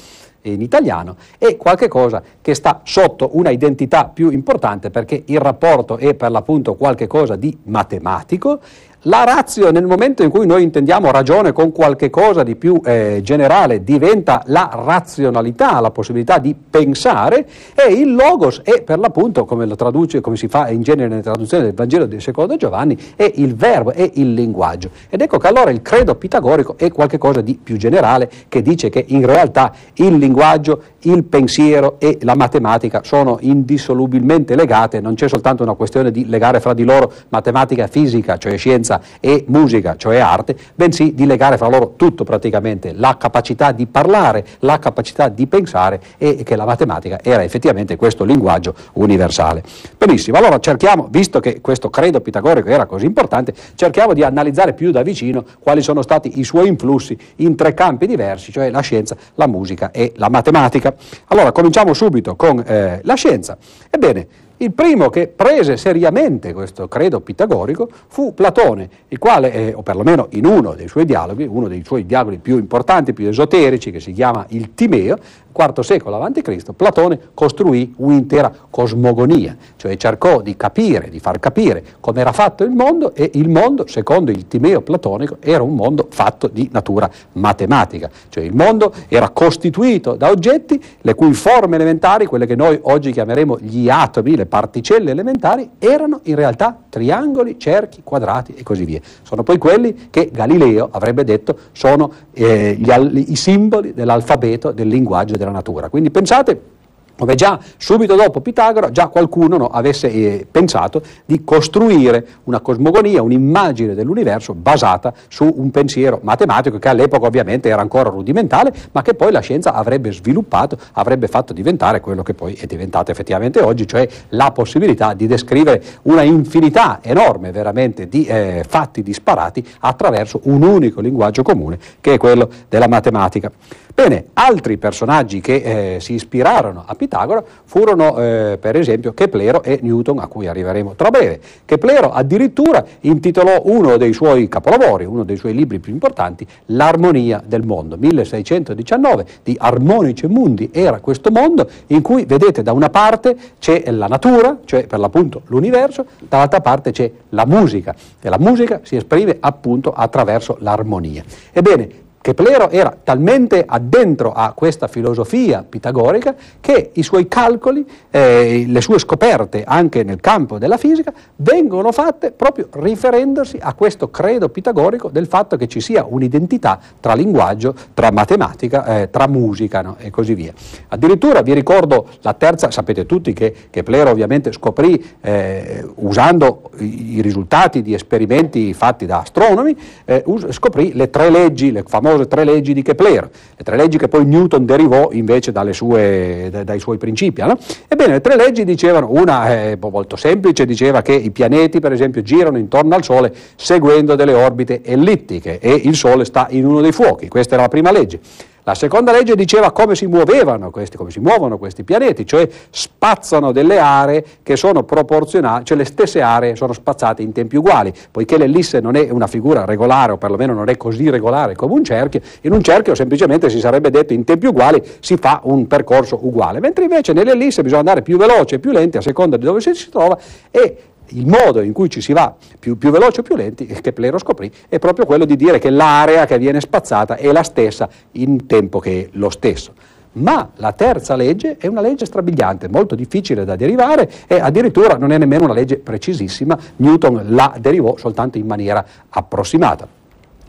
in 0.43 0.61
italiano 0.61 1.15
è 1.39 1.57
qualcosa 1.57 2.21
che 2.39 2.53
sta 2.53 2.81
sotto 2.83 3.31
una 3.33 3.49
identità 3.49 4.05
più 4.05 4.29
importante 4.29 4.91
perché 4.91 5.23
il 5.25 5.39
rapporto 5.39 5.97
è 5.97 6.13
per 6.13 6.29
l'appunto 6.29 6.75
qualcosa 6.75 7.35
di 7.35 7.57
matematico, 7.63 8.59
la 9.07 9.23
razio 9.23 9.71
nel 9.71 9.85
momento 9.85 10.21
in 10.21 10.29
cui 10.29 10.45
noi 10.45 10.63
intendiamo 10.63 11.11
ragione 11.11 11.53
con 11.53 11.71
qualche 11.71 12.09
cosa 12.09 12.43
di 12.43 12.57
più 12.57 12.81
eh, 12.83 13.21
generale 13.23 13.81
diventa 13.83 14.43
la 14.47 14.69
razionalità, 14.73 15.79
la 15.79 15.91
possibilità 15.91 16.39
di 16.39 16.53
pensare 16.53 17.47
e 17.73 17.93
il 17.93 18.13
logos 18.13 18.61
è 18.63 18.81
per 18.81 18.99
l'appunto, 18.99 19.45
come 19.45 19.65
lo 19.65 19.75
traduce, 19.75 20.19
come 20.19 20.35
si 20.35 20.49
fa 20.49 20.69
in 20.69 20.81
genere 20.81 21.07
nelle 21.07 21.21
traduzioni 21.21 21.63
del 21.63 21.73
Vangelo 21.73 22.05
del 22.05 22.21
secondo 22.21 22.57
Giovanni, 22.57 22.97
è 23.15 23.31
il 23.35 23.55
verbo, 23.55 23.91
è 23.91 24.09
il 24.15 24.33
linguaggio. 24.33 24.89
Ed 25.09 25.21
ecco 25.21 25.37
che 25.37 25.47
allora 25.47 25.71
il 25.71 25.81
credo 25.81 26.15
pitagorico 26.15 26.77
è 26.77 26.91
qualcosa 26.91 27.39
di 27.39 27.57
più 27.61 27.77
generale 27.77 28.29
che 28.49 28.61
dice 28.61 28.89
che 28.89 29.05
in 29.07 29.25
realtà 29.25 29.71
il 29.95 30.17
linguaggio, 30.17 30.81
il 31.03 31.23
pensiero 31.23 31.95
e 31.99 32.17
la 32.23 32.35
matematica 32.35 33.01
sono 33.03 33.37
indissolubilmente 33.39 34.55
legate, 34.55 34.99
non 34.99 35.15
c'è 35.15 35.29
soltanto 35.29 35.63
una 35.63 35.75
questione 35.75 36.11
di 36.11 36.27
legare 36.27 36.59
fra 36.59 36.73
di 36.73 36.83
loro 36.83 37.09
matematica, 37.29 37.87
fisica, 37.87 38.37
cioè 38.37 38.57
scienza, 38.57 38.96
e 39.19 39.45
musica, 39.47 39.95
cioè 39.95 40.17
arte, 40.17 40.55
bensì 40.75 41.13
di 41.13 41.25
legare 41.25 41.57
fra 41.57 41.67
loro 41.67 41.93
tutto 41.95 42.23
praticamente, 42.23 42.93
la 42.93 43.17
capacità 43.17 43.71
di 43.71 43.85
parlare, 43.87 44.45
la 44.59 44.79
capacità 44.79 45.29
di 45.29 45.47
pensare 45.47 46.01
e 46.17 46.43
che 46.43 46.55
la 46.55 46.65
matematica 46.65 47.19
era 47.21 47.43
effettivamente 47.43 47.95
questo 47.95 48.23
linguaggio 48.23 48.73
universale. 48.93 49.63
Benissimo, 49.97 50.37
allora 50.37 50.59
cerchiamo, 50.59 51.07
visto 51.09 51.39
che 51.39 51.61
questo 51.61 51.89
credo 51.89 52.21
pitagorico 52.21 52.69
era 52.69 52.85
così 52.85 53.05
importante, 53.05 53.53
cerchiamo 53.75 54.13
di 54.13 54.23
analizzare 54.23 54.73
più 54.73 54.91
da 54.91 55.01
vicino 55.01 55.43
quali 55.59 55.81
sono 55.81 56.01
stati 56.01 56.39
i 56.39 56.43
suoi 56.43 56.67
influssi 56.67 57.17
in 57.37 57.55
tre 57.55 57.73
campi 57.73 58.07
diversi, 58.07 58.51
cioè 58.51 58.69
la 58.69 58.81
scienza, 58.81 59.15
la 59.35 59.47
musica 59.47 59.91
e 59.91 60.13
la 60.15 60.29
matematica. 60.29 60.93
Allora 61.27 61.51
cominciamo 61.51 61.93
subito 61.93 62.35
con 62.35 62.63
eh, 62.65 62.99
la 63.03 63.13
scienza. 63.15 63.57
Ebbene, 63.89 64.27
il 64.57 64.71
primo 64.71 65.09
che 65.09 65.27
prese 65.27 65.77
seriamente 65.77 66.51
questo 66.53 66.87
credo 66.87 67.19
pitagorico 67.19 67.87
fu 68.07 68.33
Platone, 68.33 68.89
il 69.09 69.19
quale, 69.19 69.51
eh, 69.51 69.73
o 69.75 69.83
perlomeno 69.83 70.27
in 70.31 70.45
uno 70.45 70.73
dei 70.73 70.87
suoi 70.87 71.05
dialoghi, 71.05 71.43
uno 71.43 71.67
dei 71.67 71.83
suoi 71.85 72.05
dialoghi 72.05 72.37
più 72.39 72.57
importanti, 72.57 73.13
più 73.13 73.27
esoterici, 73.27 73.91
che 73.91 73.99
si 73.99 74.13
chiama 74.13 74.45
il 74.49 74.73
Timeo, 74.73 75.17
IV 75.57 75.79
secolo 75.81 76.21
a.C., 76.21 76.73
Platone 76.75 77.19
costruì 77.33 77.93
un'intera 77.97 78.51
cosmogonia, 78.69 79.55
cioè 79.75 79.95
cercò 79.97 80.41
di 80.41 80.55
capire, 80.55 81.09
di 81.09 81.19
far 81.19 81.39
capire 81.39 81.83
come 81.99 82.21
era 82.21 82.31
fatto 82.31 82.63
il 82.63 82.71
mondo 82.71 83.13
e 83.15 83.31
il 83.33 83.49
mondo, 83.49 83.85
secondo 83.87 84.31
il 84.31 84.47
Timeo 84.47 84.81
platonico, 84.81 85.37
era 85.39 85.63
un 85.63 85.75
mondo 85.75 86.07
fatto 86.09 86.47
di 86.47 86.69
natura 86.71 87.09
matematica, 87.33 88.09
cioè 88.29 88.43
il 88.43 88.55
mondo 88.55 88.93
era 89.07 89.29
costituito 89.29 90.15
da 90.15 90.29
oggetti 90.29 90.81
le 91.01 91.15
cui 91.15 91.33
forme 91.33 91.75
elementari, 91.75 92.25
quelle 92.25 92.45
che 92.45 92.55
noi 92.55 92.77
oggi 92.83 93.11
chiameremo 93.11 93.57
gli 93.59 93.89
atomi, 93.89 94.35
le 94.35 94.45
particelle 94.47 95.11
elementari, 95.11 95.69
erano 95.79 96.21
in 96.23 96.35
realtà 96.35 96.77
triangoli, 96.89 97.59
cerchi, 97.59 98.01
quadrati 98.03 98.53
e 98.55 98.63
così 98.63 98.85
via. 98.85 98.99
Sono 99.21 99.43
poi 99.43 99.57
quelli 99.57 100.07
che 100.09 100.29
Galileo 100.31 100.89
avrebbe 100.91 101.23
detto 101.23 101.57
sono 101.71 102.11
eh, 102.33 102.75
gli, 102.79 102.91
i 103.31 103.35
simboli 103.35 103.93
dell'alfabeto, 103.93 104.71
del 104.71 104.87
linguaggio 104.87 105.37
della 105.37 105.51
natura. 105.51 105.89
Quindi 105.89 106.11
pensate 106.11 106.75
come 107.17 107.35
già 107.35 107.59
subito 107.77 108.15
dopo 108.15 108.41
Pitagora 108.41 108.91
già 108.91 109.07
qualcuno 109.07 109.57
no, 109.57 109.67
avesse 109.67 110.09
eh, 110.09 110.47
pensato 110.49 111.01
di 111.25 111.43
costruire 111.43 112.25
una 112.45 112.59
cosmogonia, 112.59 113.21
un'immagine 113.21 113.95
dell'universo 113.95 114.53
basata 114.53 115.13
su 115.27 115.51
un 115.55 115.71
pensiero 115.71 116.19
matematico 116.21 116.77
che 116.77 116.89
all'epoca 116.89 117.25
ovviamente 117.25 117.69
era 117.69 117.81
ancora 117.81 118.09
rudimentale, 118.09 118.73
ma 118.91 119.01
che 119.01 119.15
poi 119.15 119.31
la 119.31 119.39
scienza 119.39 119.73
avrebbe 119.73 120.11
sviluppato, 120.11 120.77
avrebbe 120.93 121.27
fatto 121.27 121.53
diventare 121.53 121.99
quello 121.99 122.23
che 122.23 122.33
poi 122.33 122.53
è 122.53 122.65
diventato 122.65 123.11
effettivamente 123.11 123.61
oggi, 123.61 123.87
cioè 123.87 124.07
la 124.29 124.51
possibilità 124.51 125.13
di 125.13 125.27
descrivere 125.27 125.83
una 126.03 126.21
infinità 126.21 126.99
enorme 127.01 127.51
veramente 127.51 128.07
di 128.07 128.25
eh, 128.25 128.63
fatti 128.67 129.01
disparati 129.01 129.65
attraverso 129.79 130.41
un 130.43 130.61
unico 130.61 131.01
linguaggio 131.01 131.41
comune 131.41 131.79
che 131.99 132.13
è 132.13 132.17
quello 132.17 132.49
della 132.69 132.87
matematica. 132.87 133.51
Bene, 133.99 134.25
altri 134.33 134.77
personaggi 134.77 135.41
che 135.41 135.95
eh, 135.95 135.99
si 135.99 136.13
ispirarono 136.13 136.83
a 136.85 136.93
Pitagora 136.93 137.43
furono 137.65 138.19
eh, 138.19 138.59
per 138.61 138.75
esempio 138.75 139.11
Keplero 139.11 139.63
e 139.63 139.79
Newton, 139.81 140.19
a 140.19 140.27
cui 140.27 140.45
arriveremo 140.45 140.93
tra 140.93 141.09
breve. 141.09 141.39
Keplero 141.65 142.11
addirittura 142.11 142.85
intitolò 142.99 143.59
uno 143.65 143.97
dei 143.97 144.13
suoi 144.13 144.47
capolavori, 144.47 145.05
uno 145.05 145.23
dei 145.23 145.35
suoi 145.35 145.55
libri 145.55 145.79
più 145.79 145.93
importanti, 145.93 146.45
L'armonia 146.67 147.41
del 147.43 147.65
mondo. 147.65 147.97
1619 147.97 149.25
di 149.41 149.55
Armonice 149.59 150.27
Mundi 150.27 150.69
era 150.71 150.99
questo 150.99 151.31
mondo 151.31 151.67
in 151.87 152.03
cui, 152.03 152.25
vedete, 152.25 152.61
da 152.61 152.73
una 152.73 152.91
parte 152.91 153.35
c'è 153.57 153.89
la 153.89 154.05
natura, 154.05 154.59
cioè 154.65 154.85
per 154.85 154.99
l'appunto 154.99 155.41
l'universo, 155.47 156.05
dall'altra 156.19 156.61
parte 156.61 156.91
c'è 156.91 157.11
la 157.29 157.47
musica 157.47 157.95
e 158.21 158.29
la 158.29 158.37
musica 158.37 158.79
si 158.83 158.95
esprime 158.95 159.37
appunto 159.39 159.91
attraverso 159.91 160.57
l'armonia. 160.59 161.23
Ebbene, 161.51 162.05
Keplero 162.27 162.69
era 162.71 162.93
talmente 163.01 163.63
addentro 163.65 164.33
a 164.33 164.51
questa 164.51 164.89
filosofia 164.89 165.63
pitagorica 165.63 166.35
che 166.59 166.89
i 166.95 167.01
suoi 167.01 167.29
calcoli, 167.29 167.87
eh, 168.11 168.65
le 168.67 168.81
sue 168.81 168.99
scoperte 168.99 169.63
anche 169.65 170.03
nel 170.03 170.19
campo 170.19 170.57
della 170.57 170.75
fisica 170.75 171.13
vengono 171.37 171.93
fatte 171.93 172.33
proprio 172.33 172.67
riferendosi 172.69 173.57
a 173.61 173.73
questo 173.75 174.09
credo 174.09 174.49
pitagorico 174.49 175.07
del 175.07 175.25
fatto 175.25 175.55
che 175.55 175.69
ci 175.69 175.79
sia 175.79 176.05
un'identità 176.05 176.77
tra 176.99 177.13
linguaggio, 177.13 177.73
tra 177.93 178.11
matematica, 178.11 179.03
eh, 179.03 179.09
tra 179.09 179.29
musica 179.29 179.81
no? 179.81 179.95
e 179.97 180.09
così 180.09 180.33
via. 180.33 180.51
Addirittura 180.89 181.41
vi 181.41 181.53
ricordo 181.53 182.09
la 182.23 182.33
terza, 182.33 182.71
sapete 182.71 183.05
tutti 183.05 183.31
che 183.31 183.55
Keplero 183.69 184.09
ovviamente 184.09 184.51
scoprì 184.51 185.01
eh, 185.21 185.81
usando 185.95 186.71
i, 186.79 187.21
risultati 187.21 187.81
di 187.81 187.93
esperimenti 187.93 188.73
fatti 188.73 189.05
da 189.05 189.19
astronomi, 189.19 189.77
eh, 190.03 190.25
scoprì 190.49 190.91
le 190.91 191.09
tre 191.09 191.29
leggi, 191.29 191.71
le 191.71 191.83
famose 191.87 192.15
famose 192.17 192.27
tre 192.27 192.43
leggi 192.43 192.73
di 192.73 192.81
Kepler, 192.81 193.29
le 193.55 193.63
tre 193.63 193.77
leggi 193.77 193.97
che 193.97 194.07
poi 194.07 194.25
Newton 194.25 194.65
derivò 194.65 195.09
invece 195.11 195.53
sue, 195.71 196.49
dai 196.63 196.79
suoi 196.79 196.97
principi. 196.97 197.41
No? 197.41 197.57
Ebbene, 197.87 198.13
le 198.13 198.21
tre 198.21 198.35
leggi 198.35 198.63
dicevano, 198.63 199.09
una 199.11 199.47
è 199.47 199.77
molto 199.79 200.15
semplice, 200.15 200.65
diceva 200.65 201.01
che 201.01 201.13
i 201.13 201.31
pianeti 201.31 201.79
per 201.79 201.91
esempio 201.91 202.21
girano 202.21 202.57
intorno 202.57 202.95
al 202.95 203.03
Sole 203.03 203.33
seguendo 203.55 204.15
delle 204.15 204.33
orbite 204.33 204.81
ellittiche 204.83 205.59
e 205.59 205.73
il 205.73 205.95
Sole 205.95 206.25
sta 206.25 206.47
in 206.49 206.65
uno 206.65 206.81
dei 206.81 206.91
fuochi, 206.91 207.27
questa 207.27 207.53
era 207.53 207.63
la 207.63 207.69
prima 207.69 207.91
legge. 207.91 208.19
La 208.67 208.75
seconda 208.75 209.13
legge 209.13 209.33
diceva 209.35 209.71
come 209.71 209.95
si 209.95 210.07
muovevano 210.07 210.71
questi, 210.71 210.97
come 210.97 211.09
si 211.09 211.21
muovono 211.21 211.57
questi 211.57 211.85
pianeti, 211.85 212.25
cioè 212.25 212.45
spazzano 212.69 213.53
delle 213.53 213.79
aree 213.79 214.25
che 214.43 214.57
sono 214.57 214.83
proporzionali, 214.83 215.63
cioè 215.63 215.77
le 215.77 215.85
stesse 215.85 216.19
aree 216.19 216.57
sono 216.57 216.73
spazzate 216.73 217.21
in 217.21 217.31
tempi 217.31 217.55
uguali, 217.55 217.93
poiché 218.11 218.37
l'ellisse 218.37 218.81
non 218.81 218.97
è 218.97 219.09
una 219.09 219.27
figura 219.27 219.63
regolare 219.63 220.11
o 220.11 220.17
perlomeno 220.17 220.51
non 220.51 220.67
è 220.67 220.75
così 220.75 221.09
regolare 221.09 221.55
come 221.55 221.75
un 221.75 221.83
cerchio, 221.85 222.19
in 222.41 222.51
un 222.51 222.61
cerchio 222.61 222.93
semplicemente 222.93 223.49
si 223.49 223.61
sarebbe 223.61 223.89
detto 223.89 224.11
in 224.11 224.25
tempi 224.25 224.47
uguali 224.47 224.83
si 224.99 225.15
fa 225.15 225.39
un 225.43 225.65
percorso 225.65 226.19
uguale, 226.23 226.59
mentre 226.59 226.83
invece 226.83 227.13
nell'ellisse 227.13 227.61
bisogna 227.61 227.79
andare 227.79 228.01
più 228.01 228.17
veloce 228.17 228.55
e 228.55 228.59
più 228.59 228.71
lenti 228.71 228.97
a 228.97 229.01
seconda 229.01 229.37
di 229.37 229.45
dove 229.45 229.61
si 229.61 229.89
trova 229.89 230.17
e 230.51 230.77
il 231.09 231.25
modo 231.25 231.61
in 231.61 231.73
cui 231.73 231.89
ci 231.89 232.01
si 232.01 232.13
va 232.13 232.33
più, 232.59 232.77
più 232.77 232.91
veloci 232.91 233.19
o 233.19 233.23
più 233.23 233.35
lenti, 233.35 233.65
che 233.65 233.93
Plero 233.93 234.17
scoprì, 234.17 234.51
è 234.67 234.79
proprio 234.79 235.05
quello 235.05 235.25
di 235.25 235.35
dire 235.35 235.59
che 235.59 235.69
l'area 235.69 236.25
che 236.25 236.37
viene 236.37 236.59
spazzata 236.59 237.15
è 237.15 237.31
la 237.31 237.43
stessa 237.43 237.89
in 238.13 238.45
tempo 238.45 238.79
che 238.79 239.03
è 239.03 239.09
lo 239.13 239.29
stesso. 239.29 239.73
Ma 240.13 240.49
la 240.55 240.71
terza 240.71 241.15
legge 241.15 241.57
è 241.57 241.67
una 241.67 241.81
legge 241.81 242.05
strabiliante, 242.05 242.67
molto 242.67 242.95
difficile 242.95 243.45
da 243.45 243.55
derivare 243.55 244.09
e 244.25 244.39
addirittura 244.39 244.97
non 244.97 245.11
è 245.11 245.17
nemmeno 245.17 245.43
una 245.43 245.53
legge 245.53 245.77
precisissima, 245.77 246.57
Newton 246.77 247.25
la 247.27 247.55
derivò 247.59 247.97
soltanto 247.97 248.37
in 248.37 248.47
maniera 248.47 248.83
approssimata. 249.09 249.96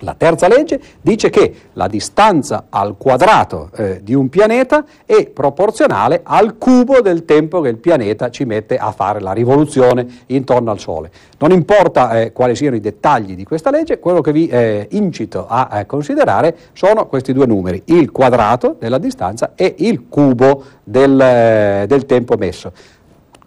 La 0.01 0.15
terza 0.15 0.47
legge 0.47 0.81
dice 1.01 1.29
che 1.29 1.53
la 1.73 1.89
distanza 1.89 2.67
al 2.69 2.97
quadrato 2.97 3.71
eh, 3.75 4.01
di 4.03 4.15
un 4.15 4.29
pianeta 4.29 4.85
è 5.05 5.27
proporzionale 5.27 6.21
al 6.23 6.57
cubo 6.57 7.01
del 7.01 7.25
tempo 7.25 7.61
che 7.61 7.69
il 7.69 7.79
pianeta 7.79 8.31
ci 8.31 8.45
mette 8.45 8.77
a 8.77 8.93
fare 8.93 9.21
la 9.21 9.33
rivoluzione 9.33 10.07
intorno 10.27 10.71
al 10.71 10.79
Sole. 10.79 11.11
Non 11.39 11.51
importa 11.51 12.21
eh, 12.21 12.33
quali 12.33 12.55
siano 12.55 12.77
i 12.77 12.81
dettagli 12.81 13.35
di 13.35 13.45
questa 13.45 13.71
legge, 13.71 13.99
quello 13.99 14.21
che 14.21 14.33
vi 14.33 14.47
eh, 14.47 14.87
incito 14.93 15.47
a 15.49 15.85
considerare 15.87 16.57
sono 16.73 17.07
questi 17.07 17.33
due 17.33 17.47
numeri, 17.47 17.83
il 17.87 18.11
quadrato 18.13 18.77
della 18.79 18.99
distanza 18.99 19.53
e 19.55 19.75
il 19.79 20.07
cubo 20.09 20.63
del, 20.85 21.21
eh, 21.21 21.85
del 21.89 22.07
tempo 22.07 22.37
messo. 22.37 22.73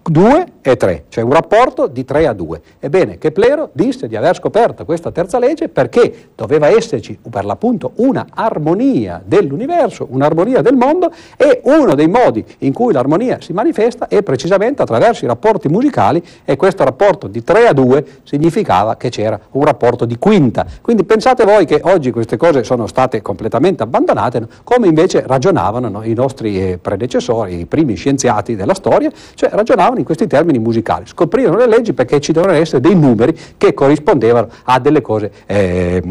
2 0.04 0.46
e 0.62 0.78
3, 0.78 1.06
cioè 1.10 1.24
un 1.24 1.32
rapporto 1.32 1.88
di 1.88 2.04
3 2.04 2.28
a 2.28 2.34
2. 2.34 2.62
Ebbene, 2.80 3.18
Keplero 3.18 3.70
disse 3.72 4.08
di 4.08 4.16
aver 4.16 4.36
scoperto 4.36 4.86
questa 4.86 5.12
terza 5.12 5.40
legge 5.40 5.70
perché 5.70 6.30
doveva 6.36 6.68
esserci 6.68 7.18
per 7.30 7.46
l'appunto 7.46 7.92
una 7.96 8.28
armonia 8.34 9.22
dell'universo, 9.24 10.08
un'armonia 10.10 10.62
del 10.62 10.76
mondo 10.76 11.12
e 11.38 11.62
uno 11.66 11.94
dei 11.96 12.08
modi 12.08 12.44
in 12.60 12.74
cui 12.74 12.94
l'armonia 12.94 13.40
si 13.42 13.54
manifesta 13.54 14.08
è 14.08 14.22
precisamente 14.24 14.82
attraverso 14.82 15.26
i 15.26 15.28
rapporti 15.28 15.68
musicali 15.68 16.24
e 16.46 16.56
questo 16.56 16.84
rapporto 16.84 17.28
di 17.28 17.44
3 17.44 17.68
a 17.68 17.74
2 17.74 18.06
significava 18.24 18.98
che 18.98 19.10
c'era 19.10 19.40
un 19.52 19.64
rapporto 19.64 20.06
di 20.06 20.18
quinta. 20.18 20.66
Quindi 20.82 21.04
pensate 21.04 21.44
voi 21.44 21.66
che 21.66 21.80
oggi 21.84 22.12
queste 22.12 22.38
cose 22.38 22.64
sono 22.64 22.88
state 22.88 23.22
completamente 23.22 23.84
abbandonate, 23.84 24.40
no? 24.40 24.48
come 24.64 24.88
invece 24.88 25.24
ragionavano 25.26 25.90
no? 25.90 26.04
i 26.04 26.14
nostri 26.14 26.72
eh, 26.72 26.78
predecessori, 26.80 27.60
i 27.60 27.66
primi 27.66 27.96
scienziati 27.96 28.56
della 28.56 28.74
storia, 28.74 29.12
cioè 29.36 29.50
ragionavano 29.52 29.90
ragionavano 29.91 29.99
in 29.99 30.06
questi 30.06 30.27
termini 30.27 30.60
musicali, 30.60 31.06
scoprirono 31.06 31.58
le 31.58 31.67
leggi 31.67 31.93
perché 31.93 32.19
ci 32.19 32.32
dovevano 32.32 32.58
essere 32.60 32.80
dei 32.80 32.95
numeri 32.95 33.38
che 33.58 33.73
corrispondevano 33.73 34.49
a 34.63 34.80
delle 34.80 35.01
cose 35.01 35.32
eh, 35.45 36.01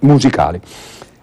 musicali. 0.00 0.60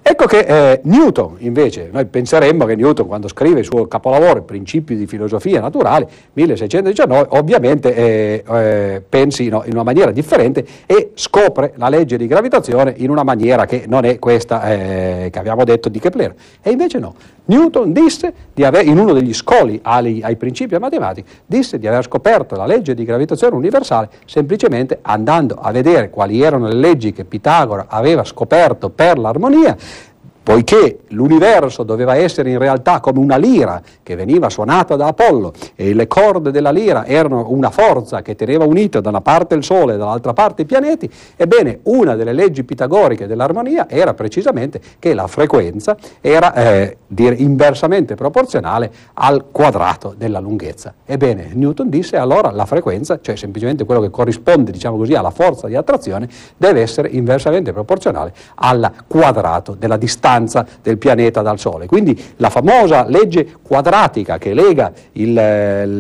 Ecco 0.02 0.26
che 0.26 0.40
eh, 0.40 0.82
Newton, 0.84 1.36
invece, 1.40 1.90
noi 1.92 2.06
penseremmo 2.06 2.66
che 2.66 2.76
Newton 2.76 3.06
quando 3.06 3.28
scrive 3.28 3.60
il 3.60 3.66
suo 3.66 3.88
capolavoro, 3.88 4.44
Principi 4.44 4.96
di 4.96 5.06
filosofia 5.06 5.60
naturale, 5.62 6.08
1619, 6.34 7.28
ovviamente 7.32 7.94
eh, 7.94 8.44
eh, 8.48 9.04
pensi 9.08 9.50
no, 9.50 9.64
in 9.66 9.74
una 9.74 9.84
maniera 9.84 10.12
differente 10.12 10.66
e 10.86 11.12
scopre 11.14 11.74
la 11.76 11.90
legge 11.90 12.18
di 12.18 12.28
gravitazione 12.28 12.94
in 12.98 13.10
una 13.10 13.24
maniera 13.24 13.66
che 13.66 13.86
non 13.88 14.06
è 14.06 14.18
questa 14.18 14.64
eh, 14.72 15.30
che 15.32 15.40
abbiamo 15.40 15.64
detto 15.64 15.90
di 15.90 16.00
Kepler. 16.00 16.34
E 16.62 16.72
invece 16.72 16.98
no, 17.00 17.16
Newton 17.46 17.92
disse 17.92 18.34
di 18.54 18.64
aver, 18.64 18.86
in 18.86 18.98
uno 18.98 19.14
degli 19.14 19.34
scoli 19.34 19.80
ai, 19.84 20.22
ai 20.24 20.36
principi 20.36 20.78
matematici, 20.78 21.28
disse 21.46 21.80
di 21.80 21.88
aver 21.88 22.04
scoperto 22.04 22.56
la 22.56 22.66
legge 22.66 22.94
di 22.94 23.04
gravitazione 23.04 23.56
universale 23.56 24.10
semplicemente 24.26 25.00
andando 25.02 25.56
a 25.56 25.72
vedere 25.72 26.10
quali 26.10 26.42
erano 26.42 26.68
le 26.68 26.76
leggi 26.76 27.12
che 27.12 27.26
Pitagora 27.26 27.86
aveva 27.90 28.24
scoperto 28.24 28.90
per 28.90 29.18
l'armonia 29.18 29.76
poiché 30.50 31.02
l'universo 31.10 31.84
doveva 31.84 32.16
essere 32.16 32.50
in 32.50 32.58
realtà 32.58 33.02
come 33.02 33.20
una 33.20 33.38
lira 33.38 33.80
che 34.02 34.16
veniva 34.16 34.50
suonata 34.50 34.96
da 34.96 35.06
Apollo 35.06 35.54
e 35.76 35.94
le 35.94 36.08
corde 36.08 36.50
della 36.50 36.72
lira 36.72 37.06
erano 37.06 37.52
una 37.52 37.70
forza 37.70 38.24
che 38.24 38.34
teneva 38.34 38.66
unito 38.66 39.00
da 39.00 39.10
una 39.10 39.22
parte 39.22 39.54
il 39.54 39.64
Sole 39.64 39.94
e 39.94 39.98
dall'altra 39.98 40.34
parte 40.34 40.64
i 40.64 40.66
pianeti, 40.66 41.08
ebbene 41.36 41.82
una 41.84 42.16
delle 42.16 42.34
leggi 42.34 42.64
pitagoriche 42.64 43.28
dell'armonia 43.28 43.88
era 43.88 44.16
precisamente 44.16 44.82
che 44.98 45.14
la 45.14 45.28
frequenza 45.28 45.96
era 46.20 46.52
eh, 46.56 46.98
inversamente 47.16 48.16
proporzionale 48.16 48.92
al 49.14 49.52
quadrato 49.52 50.16
della 50.18 50.40
lunghezza. 50.40 50.96
Ebbene, 51.06 51.52
Newton 51.54 51.90
disse 51.90 52.18
allora 52.18 52.50
la 52.50 52.66
frequenza, 52.66 53.20
cioè 53.22 53.36
semplicemente 53.36 53.86
quello 53.86 54.02
che 54.02 54.10
corrisponde 54.10 54.72
diciamo 54.72 54.98
così, 54.98 55.14
alla 55.14 55.30
forza 55.30 55.68
di 55.68 55.76
attrazione, 55.76 56.28
deve 56.58 56.82
essere 56.82 57.08
inversamente 57.10 57.72
proporzionale 57.72 58.34
al 58.56 58.92
quadrato 59.06 59.76
della 59.78 59.98
distanza 59.98 60.38
distanza 60.40 60.66
del 60.82 60.98
pianeta 60.98 61.42
dal 61.42 61.60
Sole. 61.60 61.86
Quindi 61.86 62.20
la 62.38 62.50
famosa 62.50 63.06
legge 63.08 63.58
quadratica 63.62 64.38
che 64.38 64.54
lega 64.54 64.92
il, 65.14 65.34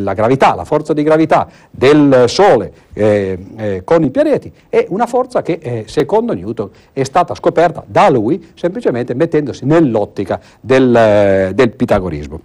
la 0.04 0.13
gravità, 0.13 0.56
la 0.56 0.65
forza 0.65 0.93
di 0.93 1.04
gravità 1.04 1.47
del 1.69 2.25
Sole 2.28 2.71
eh, 2.93 3.38
eh, 3.56 3.82
con 3.84 4.04
i 4.04 4.10
pianeti 4.10 4.52
è 4.69 4.86
una 4.89 5.06
forza 5.06 5.41
che 5.41 5.60
eh, 5.62 5.84
secondo 5.88 6.34
Newton 6.34 6.69
è 6.93 7.04
stata 7.04 7.36
scoperta 7.36 7.84
da 7.86 8.10
lui 8.10 8.52
semplicemente 8.56 9.13
mettendosi 9.13 9.65
nell'ottica 9.65 10.39
del, 10.60 10.95
eh, 10.95 11.52
del 11.54 11.71
pitagorismo. 11.71 12.39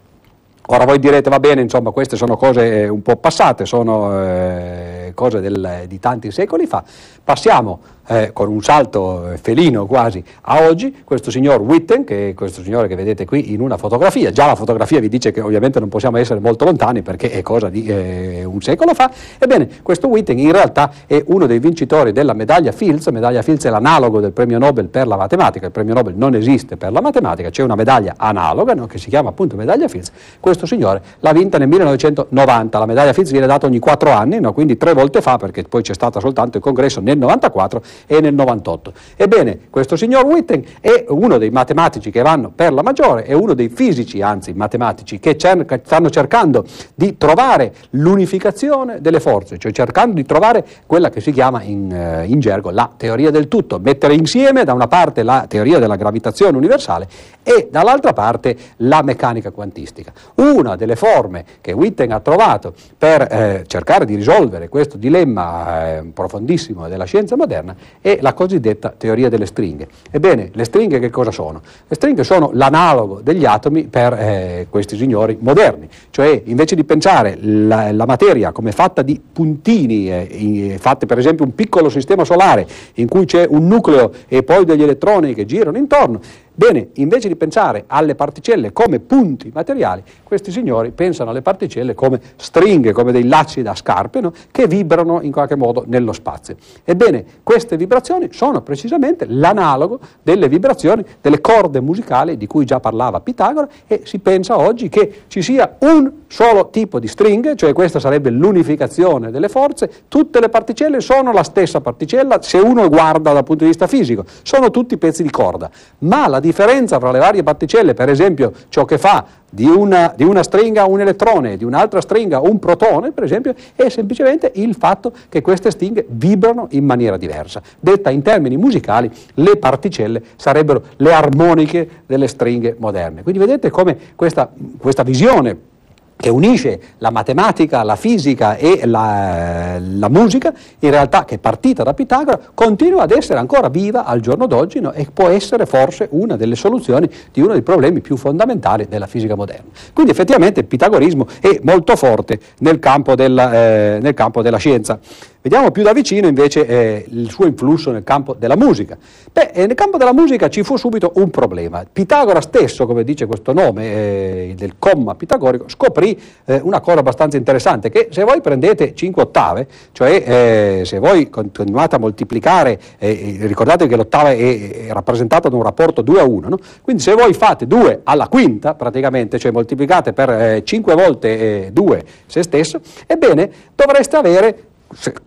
Ora 0.68 0.86
voi 0.86 0.98
direte, 0.98 1.28
va 1.28 1.40
bene, 1.40 1.60
insomma, 1.60 1.90
queste 1.90 2.16
sono 2.16 2.38
cose 2.38 2.88
un 2.90 3.02
po' 3.02 3.16
passate, 3.16 3.66
sono 3.66 4.18
eh, 4.18 5.12
cose 5.14 5.42
del, 5.42 5.84
di 5.86 5.98
tanti 6.00 6.30
secoli 6.30 6.64
fa. 6.64 6.82
Passiamo 7.22 7.80
eh, 8.06 8.30
con 8.32 8.48
un 8.48 8.62
salto 8.62 9.32
felino 9.40 9.86
quasi 9.86 10.22
a 10.42 10.66
oggi, 10.66 11.02
questo 11.04 11.30
signor 11.30 11.60
Witten, 11.60 12.04
che 12.04 12.30
è 12.30 12.34
questo 12.34 12.62
signore 12.62 12.88
che 12.88 12.96
vedete 12.96 13.24
qui 13.24 13.52
in 13.52 13.60
una 13.60 13.76
fotografia, 13.76 14.30
già 14.30 14.46
la 14.46 14.54
fotografia 14.54 15.00
vi 15.00 15.08
dice 15.08 15.30
che 15.30 15.40
ovviamente 15.40 15.80
non 15.80 15.88
possiamo 15.88 16.18
essere 16.18 16.40
molto 16.40 16.64
lontani 16.64 17.02
perché 17.02 17.30
è 17.30 17.42
cosa 17.42 17.68
di 17.68 17.86
eh, 17.86 18.44
un 18.44 18.60
secolo 18.60 18.94
fa, 18.94 19.10
ebbene 19.38 19.68
questo 19.82 20.08
Witten 20.08 20.38
in 20.38 20.52
realtà 20.52 20.90
è 21.06 21.22
uno 21.26 21.46
dei 21.46 21.58
vincitori 21.58 22.12
della 22.12 22.34
medaglia 22.34 22.72
Fields, 22.72 23.06
medaglia 23.08 23.42
Fields 23.42 23.64
è 23.64 23.70
l'analogo 23.70 24.20
del 24.20 24.32
premio 24.32 24.58
Nobel 24.58 24.88
per 24.88 25.06
la 25.06 25.16
matematica, 25.16 25.66
il 25.66 25.72
premio 25.72 25.94
Nobel 25.94 26.14
non 26.16 26.34
esiste 26.34 26.76
per 26.76 26.92
la 26.92 27.00
matematica, 27.00 27.50
c'è 27.50 27.62
una 27.62 27.74
medaglia 27.74 28.14
analoga 28.16 28.74
no, 28.74 28.86
che 28.86 28.98
si 28.98 29.08
chiama 29.08 29.30
appunto 29.30 29.56
medaglia 29.56 29.88
Fields, 29.88 30.10
questo 30.40 30.66
signore 30.66 31.02
l'ha 31.20 31.32
vinta 31.32 31.58
nel 31.58 31.68
1990, 31.68 32.78
la 32.78 32.86
medaglia 32.86 33.12
Fields 33.12 33.30
viene 33.30 33.46
data 33.46 33.66
ogni 33.66 33.78
quattro 33.78 34.10
anni, 34.10 34.40
no, 34.40 34.52
quindi 34.52 34.76
tre 34.76 34.92
volte 34.92 35.22
fa 35.22 35.36
perché 35.36 35.62
poi 35.64 35.82
c'è 35.82 35.94
stato 35.94 36.20
soltanto 36.20 36.56
il 36.56 36.62
congresso 36.62 37.00
nel 37.00 37.18
94 37.18 37.82
e 38.06 38.20
nel 38.20 38.34
98. 38.34 38.92
Ebbene, 39.16 39.60
questo 39.70 39.96
signor 39.96 40.24
Witten 40.24 40.64
è 40.80 41.04
uno 41.08 41.38
dei 41.38 41.50
matematici 41.50 42.10
che 42.10 42.22
vanno 42.22 42.52
per 42.54 42.72
la 42.72 42.82
maggiore, 42.82 43.24
è 43.24 43.32
uno 43.32 43.54
dei 43.54 43.68
fisici, 43.68 44.22
anzi 44.22 44.52
matematici, 44.52 45.18
che 45.18 45.36
stanno 45.38 46.10
cercando 46.10 46.64
di 46.94 47.16
trovare 47.16 47.72
l'unificazione 47.90 49.00
delle 49.00 49.20
forze, 49.20 49.58
cioè 49.58 49.72
cercando 49.72 50.14
di 50.14 50.24
trovare 50.24 50.64
quella 50.86 51.10
che 51.10 51.20
si 51.20 51.32
chiama 51.32 51.62
in, 51.62 51.92
eh, 51.92 52.24
in 52.26 52.40
gergo 52.40 52.70
la 52.70 52.90
teoria 52.96 53.30
del 53.30 53.48
tutto, 53.48 53.78
mettere 53.78 54.14
insieme 54.14 54.64
da 54.64 54.72
una 54.72 54.86
parte 54.86 55.22
la 55.22 55.46
teoria 55.48 55.78
della 55.78 55.96
gravitazione 55.96 56.56
universale 56.56 57.08
e 57.42 57.68
dall'altra 57.70 58.12
parte 58.12 58.56
la 58.78 59.02
meccanica 59.02 59.50
quantistica. 59.50 60.12
Una 60.36 60.76
delle 60.76 60.96
forme 60.96 61.44
che 61.60 61.72
Witten 61.72 62.12
ha 62.12 62.20
trovato 62.20 62.74
per 62.96 63.22
eh, 63.22 63.64
cercare 63.66 64.04
di 64.04 64.14
risolvere 64.14 64.68
questo 64.68 64.96
dilemma 64.96 65.96
eh, 65.96 66.04
profondissimo 66.12 66.88
della 66.88 67.04
scienza 67.04 67.36
moderna 67.36 67.74
è 68.00 68.18
la 68.20 68.34
cosiddetta 68.34 68.92
teoria 68.96 69.28
delle 69.28 69.46
stringhe. 69.46 69.88
Ebbene, 70.10 70.50
le 70.52 70.64
stringhe 70.64 70.98
che 70.98 71.10
cosa 71.10 71.30
sono? 71.30 71.62
Le 71.86 71.94
stringhe 71.94 72.22
sono 72.22 72.50
l'analogo 72.52 73.20
degli 73.22 73.44
atomi 73.44 73.84
per 73.84 74.12
eh, 74.12 74.66
questi 74.68 74.96
signori 74.96 75.38
moderni, 75.40 75.88
cioè 76.10 76.42
invece 76.44 76.74
di 76.74 76.84
pensare 76.84 77.38
la, 77.40 77.92
la 77.92 78.04
materia 78.06 78.52
come 78.52 78.72
fatta 78.72 79.02
di 79.02 79.20
puntini, 79.32 80.10
eh, 80.10 80.76
fatte 80.78 81.06
per 81.06 81.18
esempio 81.18 81.44
un 81.44 81.54
piccolo 81.54 81.88
sistema 81.88 82.24
solare 82.24 82.66
in 82.94 83.08
cui 83.08 83.24
c'è 83.24 83.46
un 83.48 83.66
nucleo 83.66 84.12
e 84.28 84.42
poi 84.42 84.64
degli 84.64 84.82
elettroni 84.82 85.32
che 85.32 85.46
girano 85.46 85.78
intorno, 85.78 86.20
Bene, 86.56 86.90
invece 86.94 87.26
di 87.26 87.34
pensare 87.34 87.82
alle 87.88 88.14
particelle 88.14 88.72
come 88.72 89.00
punti 89.00 89.50
materiali, 89.52 90.04
questi 90.22 90.52
signori 90.52 90.92
pensano 90.92 91.30
alle 91.30 91.42
particelle 91.42 91.94
come 91.94 92.20
stringhe, 92.36 92.92
come 92.92 93.10
dei 93.10 93.26
lacci 93.26 93.60
da 93.60 93.74
scarpe, 93.74 94.20
no? 94.20 94.32
che 94.52 94.68
vibrano 94.68 95.20
in 95.20 95.32
qualche 95.32 95.56
modo 95.56 95.82
nello 95.84 96.12
spazio. 96.12 96.54
Ebbene, 96.84 97.24
queste 97.42 97.76
vibrazioni 97.76 98.28
sono 98.30 98.62
precisamente 98.62 99.26
l'analogo 99.28 99.98
delle 100.22 100.48
vibrazioni 100.48 101.04
delle 101.20 101.40
corde 101.40 101.80
musicali 101.80 102.36
di 102.36 102.46
cui 102.46 102.64
già 102.64 102.78
parlava 102.78 103.18
Pitagora 103.18 103.66
e 103.88 104.02
si 104.04 104.20
pensa 104.20 104.56
oggi 104.56 104.88
che 104.88 105.22
ci 105.26 105.42
sia 105.42 105.74
un 105.80 106.22
solo 106.28 106.70
tipo 106.70 107.00
di 107.00 107.08
stringhe, 107.08 107.56
cioè 107.56 107.72
questa 107.72 107.98
sarebbe 107.98 108.30
l'unificazione 108.30 109.32
delle 109.32 109.48
forze, 109.48 109.90
tutte 110.06 110.38
le 110.38 110.48
particelle 110.50 111.00
sono 111.00 111.32
la 111.32 111.42
stessa 111.42 111.80
particella 111.80 112.40
se 112.42 112.58
uno 112.58 112.88
guarda 112.88 113.32
dal 113.32 113.42
punto 113.42 113.64
di 113.64 113.70
vista 113.70 113.88
fisico, 113.88 114.24
sono 114.42 114.70
tutti 114.70 114.96
pezzi 114.98 115.24
di 115.24 115.30
corda, 115.30 115.68
ma 115.98 116.28
la 116.28 116.42
differenza 116.44 116.98
fra 116.98 117.10
le 117.10 117.18
varie 117.18 117.42
particelle, 117.42 117.94
per 117.94 118.10
esempio 118.10 118.52
ciò 118.68 118.84
che 118.84 118.98
fa 118.98 119.24
di 119.50 119.66
una, 119.66 120.12
di 120.14 120.24
una, 120.24 120.42
stringa 120.42 120.84
un 120.84 121.00
elettrone, 121.00 121.56
di 121.56 121.64
un'altra 121.64 122.00
stringa 122.00 122.40
un 122.40 122.58
protone, 122.58 123.12
per 123.12 123.24
esempio, 123.24 123.54
è 123.74 123.88
semplicemente 123.88 124.50
il 124.56 124.74
fatto 124.74 125.12
che 125.28 125.40
queste 125.40 125.70
stringhe 125.70 126.04
vibrano 126.08 126.66
in 126.70 126.84
maniera 126.84 127.16
diversa. 127.16 127.62
Detta 127.78 128.10
in 128.10 128.22
termini 128.22 128.56
musicali, 128.56 129.10
le 129.34 129.56
particelle 129.56 130.22
sarebbero 130.36 130.82
le 130.96 131.12
armoniche 131.12 131.88
delle 132.06 132.26
stringhe 132.26 132.74
moderne. 132.78 133.22
Quindi 133.22 133.40
vedete 133.40 133.70
come 133.70 133.96
questa, 134.16 134.50
questa 134.76 135.02
visione 135.02 135.72
che 136.16 136.30
unisce 136.30 136.80
la 136.98 137.10
matematica, 137.10 137.82
la 137.82 137.96
fisica 137.96 138.56
e 138.56 138.86
la, 138.86 139.78
la, 139.78 140.08
musica, 140.08 140.52
in 140.78 140.90
realtà 140.90 141.24
che 141.24 141.34
è 141.36 141.38
partita 141.38 141.82
da 141.82 141.92
Pitagora, 141.92 142.38
continua 142.54 143.02
ad 143.02 143.10
essere 143.10 143.38
ancora 143.38 143.68
viva 143.68 144.04
al 144.04 144.20
giorno 144.20 144.46
d'oggi 144.46 144.80
no? 144.80 144.92
e 144.92 145.08
può 145.12 145.28
essere 145.28 145.66
forse 145.66 146.08
una 146.12 146.36
delle 146.36 146.54
soluzioni 146.54 147.10
di 147.32 147.40
uno 147.40 147.52
dei 147.52 147.62
problemi 147.62 148.00
più 148.00 148.16
fondamentali 148.16 148.86
della 148.88 149.06
fisica 149.06 149.34
moderna. 149.34 149.70
Quindi 149.92 150.12
effettivamente 150.12 150.60
il 150.60 150.66
pitagorismo 150.66 151.26
è 151.40 151.60
molto 151.62 151.96
forte 151.96 152.38
nel 152.58 152.78
campo 152.78 153.14
della, 153.14 153.52
eh, 153.52 153.98
nel 154.00 154.14
campo 154.14 154.40
della 154.40 154.58
scienza. 154.58 154.98
Vediamo 155.44 155.70
più 155.72 155.82
da 155.82 155.92
vicino 155.92 156.26
invece 156.26 156.66
eh, 156.66 157.04
il 157.06 157.28
suo 157.30 157.44
influsso 157.44 157.90
nel 157.90 158.02
campo 158.02 158.32
della 158.32 158.56
musica. 158.56 158.96
Beh, 159.30 159.50
eh, 159.52 159.66
nel 159.66 159.76
campo 159.76 159.98
della 159.98 160.14
musica 160.14 160.48
ci 160.48 160.62
fu 160.62 160.78
subito 160.78 161.12
un 161.16 161.28
problema. 161.28 161.84
Pitagora 161.92 162.40
stesso, 162.40 162.86
come 162.86 163.04
dice 163.04 163.26
questo 163.26 163.52
nome 163.52 163.84
eh, 163.84 164.54
del 164.56 164.76
comma 164.78 165.14
pitagorico, 165.14 165.68
scoprì 165.68 166.18
eh, 166.46 166.62
una 166.64 166.80
cosa 166.80 167.00
abbastanza 167.00 167.36
interessante, 167.36 167.90
che 167.90 168.08
se 168.10 168.24
voi 168.24 168.40
prendete 168.40 168.94
5 168.94 169.20
ottave, 169.20 169.66
cioè 169.92 170.78
eh, 170.80 170.84
se 170.86 170.98
voi 170.98 171.28
continuate 171.28 171.96
a 171.96 171.98
moltiplicare, 171.98 172.80
eh, 172.96 173.36
ricordate 173.42 173.86
che 173.86 173.96
l'ottava 173.96 174.30
è, 174.30 174.86
è, 174.86 174.92
rappresentata 174.94 175.50
da 175.50 175.56
un 175.56 175.62
rapporto 175.62 176.00
2 176.00 176.20
a 176.20 176.24
1, 176.24 176.48
no? 176.48 176.58
quindi 176.80 177.02
se 177.02 177.12
voi 177.12 177.34
fate 177.34 177.66
2 177.66 178.00
alla 178.04 178.28
quinta, 178.28 178.72
praticamente, 178.72 179.38
cioè 179.38 179.52
moltiplicate 179.52 180.14
per 180.14 180.62
5 180.62 180.94
volte 180.94 181.68
2 181.70 182.04
se 182.24 182.42
stesso, 182.42 182.80
ebbene 183.06 183.50
dovreste 183.74 184.16
avere 184.16 184.68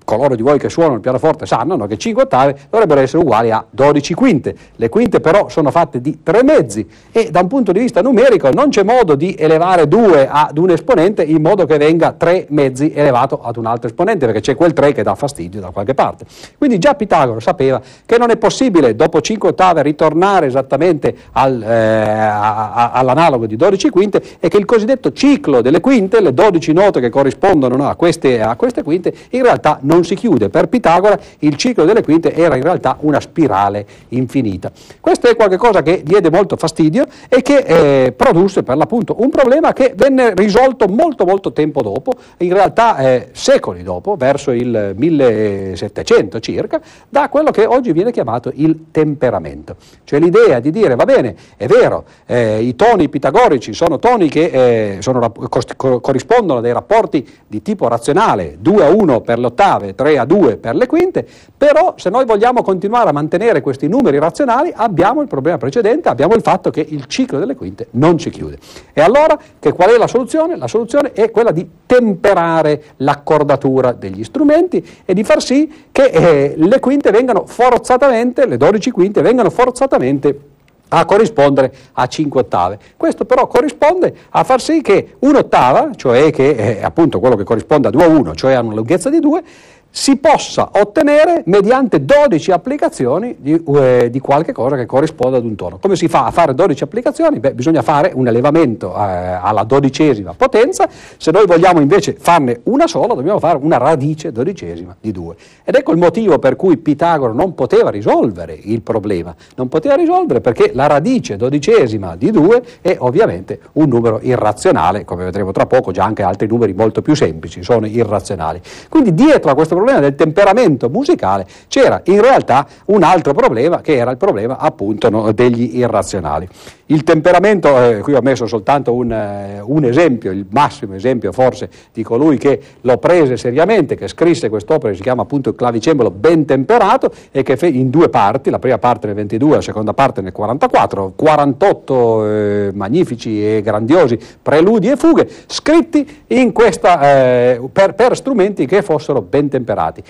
coloro 0.03 0.35
di 0.35 0.41
voi 0.41 0.57
che 0.57 0.69
suonano 0.69 0.95
il 0.95 1.01
pianoforte 1.01 1.45
sanno 1.45 1.75
no, 1.75 1.85
che 1.85 1.97
5 1.97 2.23
ottave 2.23 2.57
dovrebbero 2.69 3.01
essere 3.01 3.21
uguali 3.21 3.51
a 3.51 3.63
12 3.69 4.13
quinte. 4.13 4.55
Le 4.75 4.89
quinte 4.89 5.19
però 5.19 5.49
sono 5.49 5.71
fatte 5.71 6.01
di 6.01 6.19
tre 6.23 6.43
mezzi 6.43 6.87
e 7.11 7.29
da 7.29 7.41
un 7.41 7.47
punto 7.47 7.71
di 7.71 7.79
vista 7.79 8.01
numerico 8.01 8.49
non 8.49 8.69
c'è 8.69 8.83
modo 8.83 9.15
di 9.15 9.35
elevare 9.37 9.87
2 9.87 10.27
ad 10.29 10.57
un 10.57 10.69
esponente 10.69 11.23
in 11.23 11.41
modo 11.41 11.65
che 11.65 11.77
venga 11.77 12.13
3 12.13 12.47
mezzi 12.49 12.91
elevato 12.93 13.41
ad 13.41 13.57
un 13.57 13.65
altro 13.65 13.87
esponente 13.87 14.25
perché 14.25 14.41
c'è 14.41 14.55
quel 14.55 14.73
3 14.73 14.93
che 14.93 15.03
dà 15.03 15.15
fastidio 15.15 15.59
da 15.59 15.69
qualche 15.69 15.93
parte. 15.93 16.25
Quindi 16.57 16.77
già 16.77 16.95
Pitagora 16.95 17.39
sapeva 17.39 17.81
che 18.05 18.17
non 18.17 18.29
è 18.29 18.37
possibile 18.37 18.95
dopo 18.95 19.19
5 19.19 19.49
ottave 19.49 19.81
ritornare 19.81 20.45
esattamente 20.45 21.15
al, 21.33 21.61
eh, 21.61 21.67
all'analogo 21.67 23.45
di 23.45 23.55
12 23.55 23.89
quinte 23.89 24.21
e 24.39 24.47
che 24.47 24.57
il 24.57 24.65
cosiddetto 24.65 25.11
ciclo 25.11 25.61
delle 25.61 25.81
quinte, 25.81 26.21
le 26.21 26.33
12 26.33 26.71
note 26.73 26.99
che 26.99 27.09
corrispondono 27.09 27.75
no, 27.75 27.89
a, 27.89 27.95
queste, 27.95 28.41
a 28.41 28.55
queste 28.55 28.83
quinte, 28.83 29.13
in 29.31 29.41
realtà 29.41 29.56
non 29.81 30.03
si 30.03 30.15
chiude. 30.15 30.49
Per 30.49 30.67
Pitagora 30.67 31.17
il 31.39 31.55
ciclo 31.55 31.85
delle 31.85 32.03
quinte 32.03 32.33
era 32.33 32.55
in 32.55 32.63
realtà 32.63 32.97
una 33.01 33.19
spirale 33.19 33.85
infinita. 34.09 34.71
Questo 34.99 35.27
è 35.27 35.35
qualcosa 35.35 35.81
che 35.81 36.01
diede 36.03 36.29
molto 36.29 36.55
fastidio 36.57 37.05
e 37.29 37.41
che 37.41 37.57
eh, 37.57 38.11
produsse 38.11 38.63
per 38.63 38.77
l'appunto 38.77 39.21
un 39.21 39.29
problema 39.29 39.73
che 39.73 39.93
venne 39.95 40.33
risolto 40.33 40.87
molto 40.87 41.25
molto 41.25 41.51
tempo 41.53 41.81
dopo, 41.81 42.11
in 42.37 42.53
realtà 42.53 42.97
eh, 42.97 43.29
secoli 43.31 43.83
dopo, 43.83 44.15
verso 44.15 44.51
il 44.51 44.93
1700 44.95 46.39
circa, 46.39 46.81
da 47.09 47.29
quello 47.29 47.51
che 47.51 47.65
oggi 47.65 47.91
viene 47.91 48.11
chiamato 48.11 48.51
il 48.55 48.85
temperamento. 48.91 49.75
Cioè 50.03 50.19
l'idea 50.19 50.59
di 50.59 50.71
dire, 50.71 50.95
va 50.95 51.05
bene, 51.05 51.35
è 51.55 51.67
vero, 51.67 52.05
eh, 52.25 52.61
i 52.61 52.75
toni 52.75 53.09
pitagorici 53.09 53.73
sono 53.73 53.99
toni 53.99 54.29
che 54.29 54.95
eh, 54.97 55.01
sono, 55.01 55.31
corrispondono 55.31 56.59
a 56.59 56.61
dei 56.61 56.73
rapporti 56.73 57.27
di 57.47 57.61
tipo 57.61 57.87
razionale, 57.87 58.57
2 58.59 58.85
a 58.85 58.89
1 58.89 59.21
per 59.21 59.39
le 59.47 59.53
ottave, 59.53 59.95
3 59.95 60.17
a 60.17 60.25
2 60.25 60.57
per 60.57 60.75
le 60.75 60.85
quinte, 60.85 61.25
però 61.55 61.93
se 61.97 62.09
noi 62.09 62.25
vogliamo 62.25 62.61
continuare 62.61 63.09
a 63.09 63.13
mantenere 63.13 63.61
questi 63.61 63.87
numeri 63.87 64.19
razionali 64.19 64.71
abbiamo 64.75 65.21
il 65.21 65.27
problema 65.27 65.57
precedente, 65.57 66.09
abbiamo 66.09 66.35
il 66.35 66.41
fatto 66.41 66.69
che 66.69 66.85
il 66.87 67.05
ciclo 67.05 67.39
delle 67.39 67.55
quinte 67.55 67.87
non 67.91 68.17
ci 68.17 68.29
chiude. 68.29 68.57
E 68.93 69.01
allora 69.01 69.37
qual 69.59 69.89
è 69.89 69.97
la 69.97 70.07
soluzione? 70.07 70.55
La 70.57 70.67
soluzione 70.67 71.13
è 71.13 71.31
quella 71.31 71.51
di 71.51 71.67
temperare 71.85 72.83
l'accordatura 72.97 73.91
degli 73.91 74.23
strumenti 74.23 74.85
e 75.05 75.13
di 75.13 75.23
far 75.23 75.41
sì 75.41 75.85
che 75.91 76.05
eh, 76.05 76.53
le 76.57 76.79
quinte 76.79 77.11
vengano 77.11 77.45
forzatamente, 77.45 78.45
le 78.45 78.57
12 78.57 78.91
quinte 78.91 79.21
vengano 79.21 79.49
forzatamente 79.49 80.55
a 80.89 81.05
corrispondere 81.05 81.73
a 81.93 82.07
5 82.07 82.39
ottave. 82.39 82.79
Questo 82.95 83.25
però 83.25 83.47
corrisponde 83.47 84.13
a 84.29 84.43
far 84.43 84.61
sì 84.61 84.81
che 84.81 85.15
un'ottava, 85.19 85.91
cioè 85.95 86.31
che 86.31 86.79
è 86.79 86.83
appunto 86.83 87.19
quello 87.19 87.35
che 87.35 87.43
corrisponde 87.43 87.87
a 87.87 87.91
2 87.91 88.03
a 88.03 88.07
1, 88.07 88.35
cioè 88.35 88.53
a 88.53 88.61
una 88.61 88.75
lunghezza 88.75 89.09
di 89.09 89.19
2, 89.19 89.43
si 89.89 90.17
possa 90.17 90.69
ottenere 90.73 91.43
mediante 91.45 92.03
12 92.03 92.51
applicazioni 92.51 93.35
di, 93.39 93.63
eh, 93.75 94.09
di, 94.11 94.19
qualche 94.19 94.51
cosa 94.51 94.75
che 94.75 94.85
corrisponda 94.85 95.37
ad 95.37 95.45
un 95.45 95.55
tono. 95.55 95.77
Come 95.79 95.95
si 95.95 96.07
fa 96.07 96.25
a 96.25 96.31
fare 96.31 96.53
12 96.53 96.83
applicazioni? 96.83 97.39
Beh, 97.39 97.53
bisogna 97.53 97.81
fare 97.81 98.11
un 98.13 98.27
elevamento 98.27 98.93
eh, 98.93 98.99
alla 98.99 99.63
dodicesima 99.63 100.33
potenza, 100.33 100.87
se 101.17 101.31
noi 101.31 101.45
vogliamo 101.45 101.79
invece 101.79 102.15
farne 102.19 102.61
una 102.63 102.87
sola 102.87 103.13
dobbiamo 103.13 103.39
fare 103.39 103.57
una 103.61 103.77
radice 103.77 104.31
dodicesima 104.31 104.95
di 104.99 105.11
2. 105.11 105.35
Ed 105.63 105.75
ecco 105.75 105.91
il 105.91 105.97
motivo 105.97 106.37
per 106.39 106.55
cui 106.55 106.77
Pitagora 106.77 107.33
non 107.33 107.55
poteva 107.55 107.89
risolvere 107.89 108.57
il 108.59 108.81
problema, 108.81 109.35
non 109.55 109.67
poteva 109.67 109.95
risolvere 109.95 110.41
perché 110.41 110.71
la 110.73 110.87
radice 110.87 111.37
dodicesima 111.37 112.15
di 112.15 112.31
2 112.31 112.63
è 112.81 112.95
ovviamente 112.99 113.59
un 113.73 113.87
numero 113.87 114.19
irrazionale, 114.21 115.05
come 115.05 115.23
vedremo 115.23 115.51
tra 115.51 115.65
poco, 115.65 115.91
già 115.91 116.03
anche 116.03 116.23
altri 116.23 116.47
numeri 116.47 116.73
molto 116.73 117.01
più 117.01 117.15
semplici 117.15 117.63
sono 117.63 117.85
irrazionali. 117.85 118.61
Quindi 118.89 119.13
dietro 119.13 119.51
a 119.51 119.55
questo 119.55 119.75
problema 119.77 119.99
del 119.99 120.15
temperamento 120.15 120.89
musicale 120.89 121.45
c'era 121.67 122.01
in 122.05 122.21
realtà 122.21 122.67
un 122.85 123.03
altro 123.03 123.33
problema 123.33 123.81
che 123.81 123.95
era 123.95 124.11
il 124.11 124.17
problema 124.17 124.57
appunto 124.57 125.09
no, 125.09 125.31
degli 125.31 125.77
irrazionali. 125.77 126.47
Il 126.89 127.03
temperamento, 127.03 127.81
eh, 127.81 127.97
qui 127.97 128.13
ho 128.13 128.21
messo 128.21 128.47
soltanto 128.47 128.93
un, 128.93 129.11
eh, 129.11 129.59
un, 129.61 129.83
esempio, 129.83 130.31
il 130.31 130.45
massimo 130.49 130.95
esempio 130.95 131.33
forse 131.33 131.69
di 131.91 132.01
colui 132.01 132.37
che 132.37 132.61
lo 132.81 132.97
prese 132.97 133.35
seriamente, 133.35 133.95
che 133.95 134.07
scrisse 134.07 134.47
quest'opera 134.47 134.91
che 134.91 134.95
si 134.95 135.01
chiama 135.01 135.23
appunto 135.23 135.49
il 135.49 135.55
clavicembalo 135.55 136.11
ben 136.11 136.45
temperato 136.45 137.11
e 137.31 137.43
che 137.43 137.57
fe- 137.57 137.67
in 137.67 137.89
due 137.89 138.07
parti, 138.07 138.49
la 138.49 138.59
prima 138.59 138.77
parte 138.77 139.07
nel 139.07 139.17
22, 139.17 139.55
la 139.55 139.61
seconda 139.61 139.93
parte 139.93 140.21
nel 140.21 140.31
44, 140.31 141.11
48 141.13 142.25
eh, 142.25 142.71
magnifici 142.73 143.45
e 143.45 143.61
grandiosi 143.61 144.17
preludi 144.41 144.89
e 144.89 144.95
fughe 144.95 145.27
scritti 145.47 146.23
questa, 146.53 147.01
eh, 147.01 147.61
per, 147.71 147.95
per 147.95 148.15
strumenti 148.15 148.65
che 148.65 148.81
fossero 148.81 149.21
ben 149.21 149.49
temperati. 149.49 149.66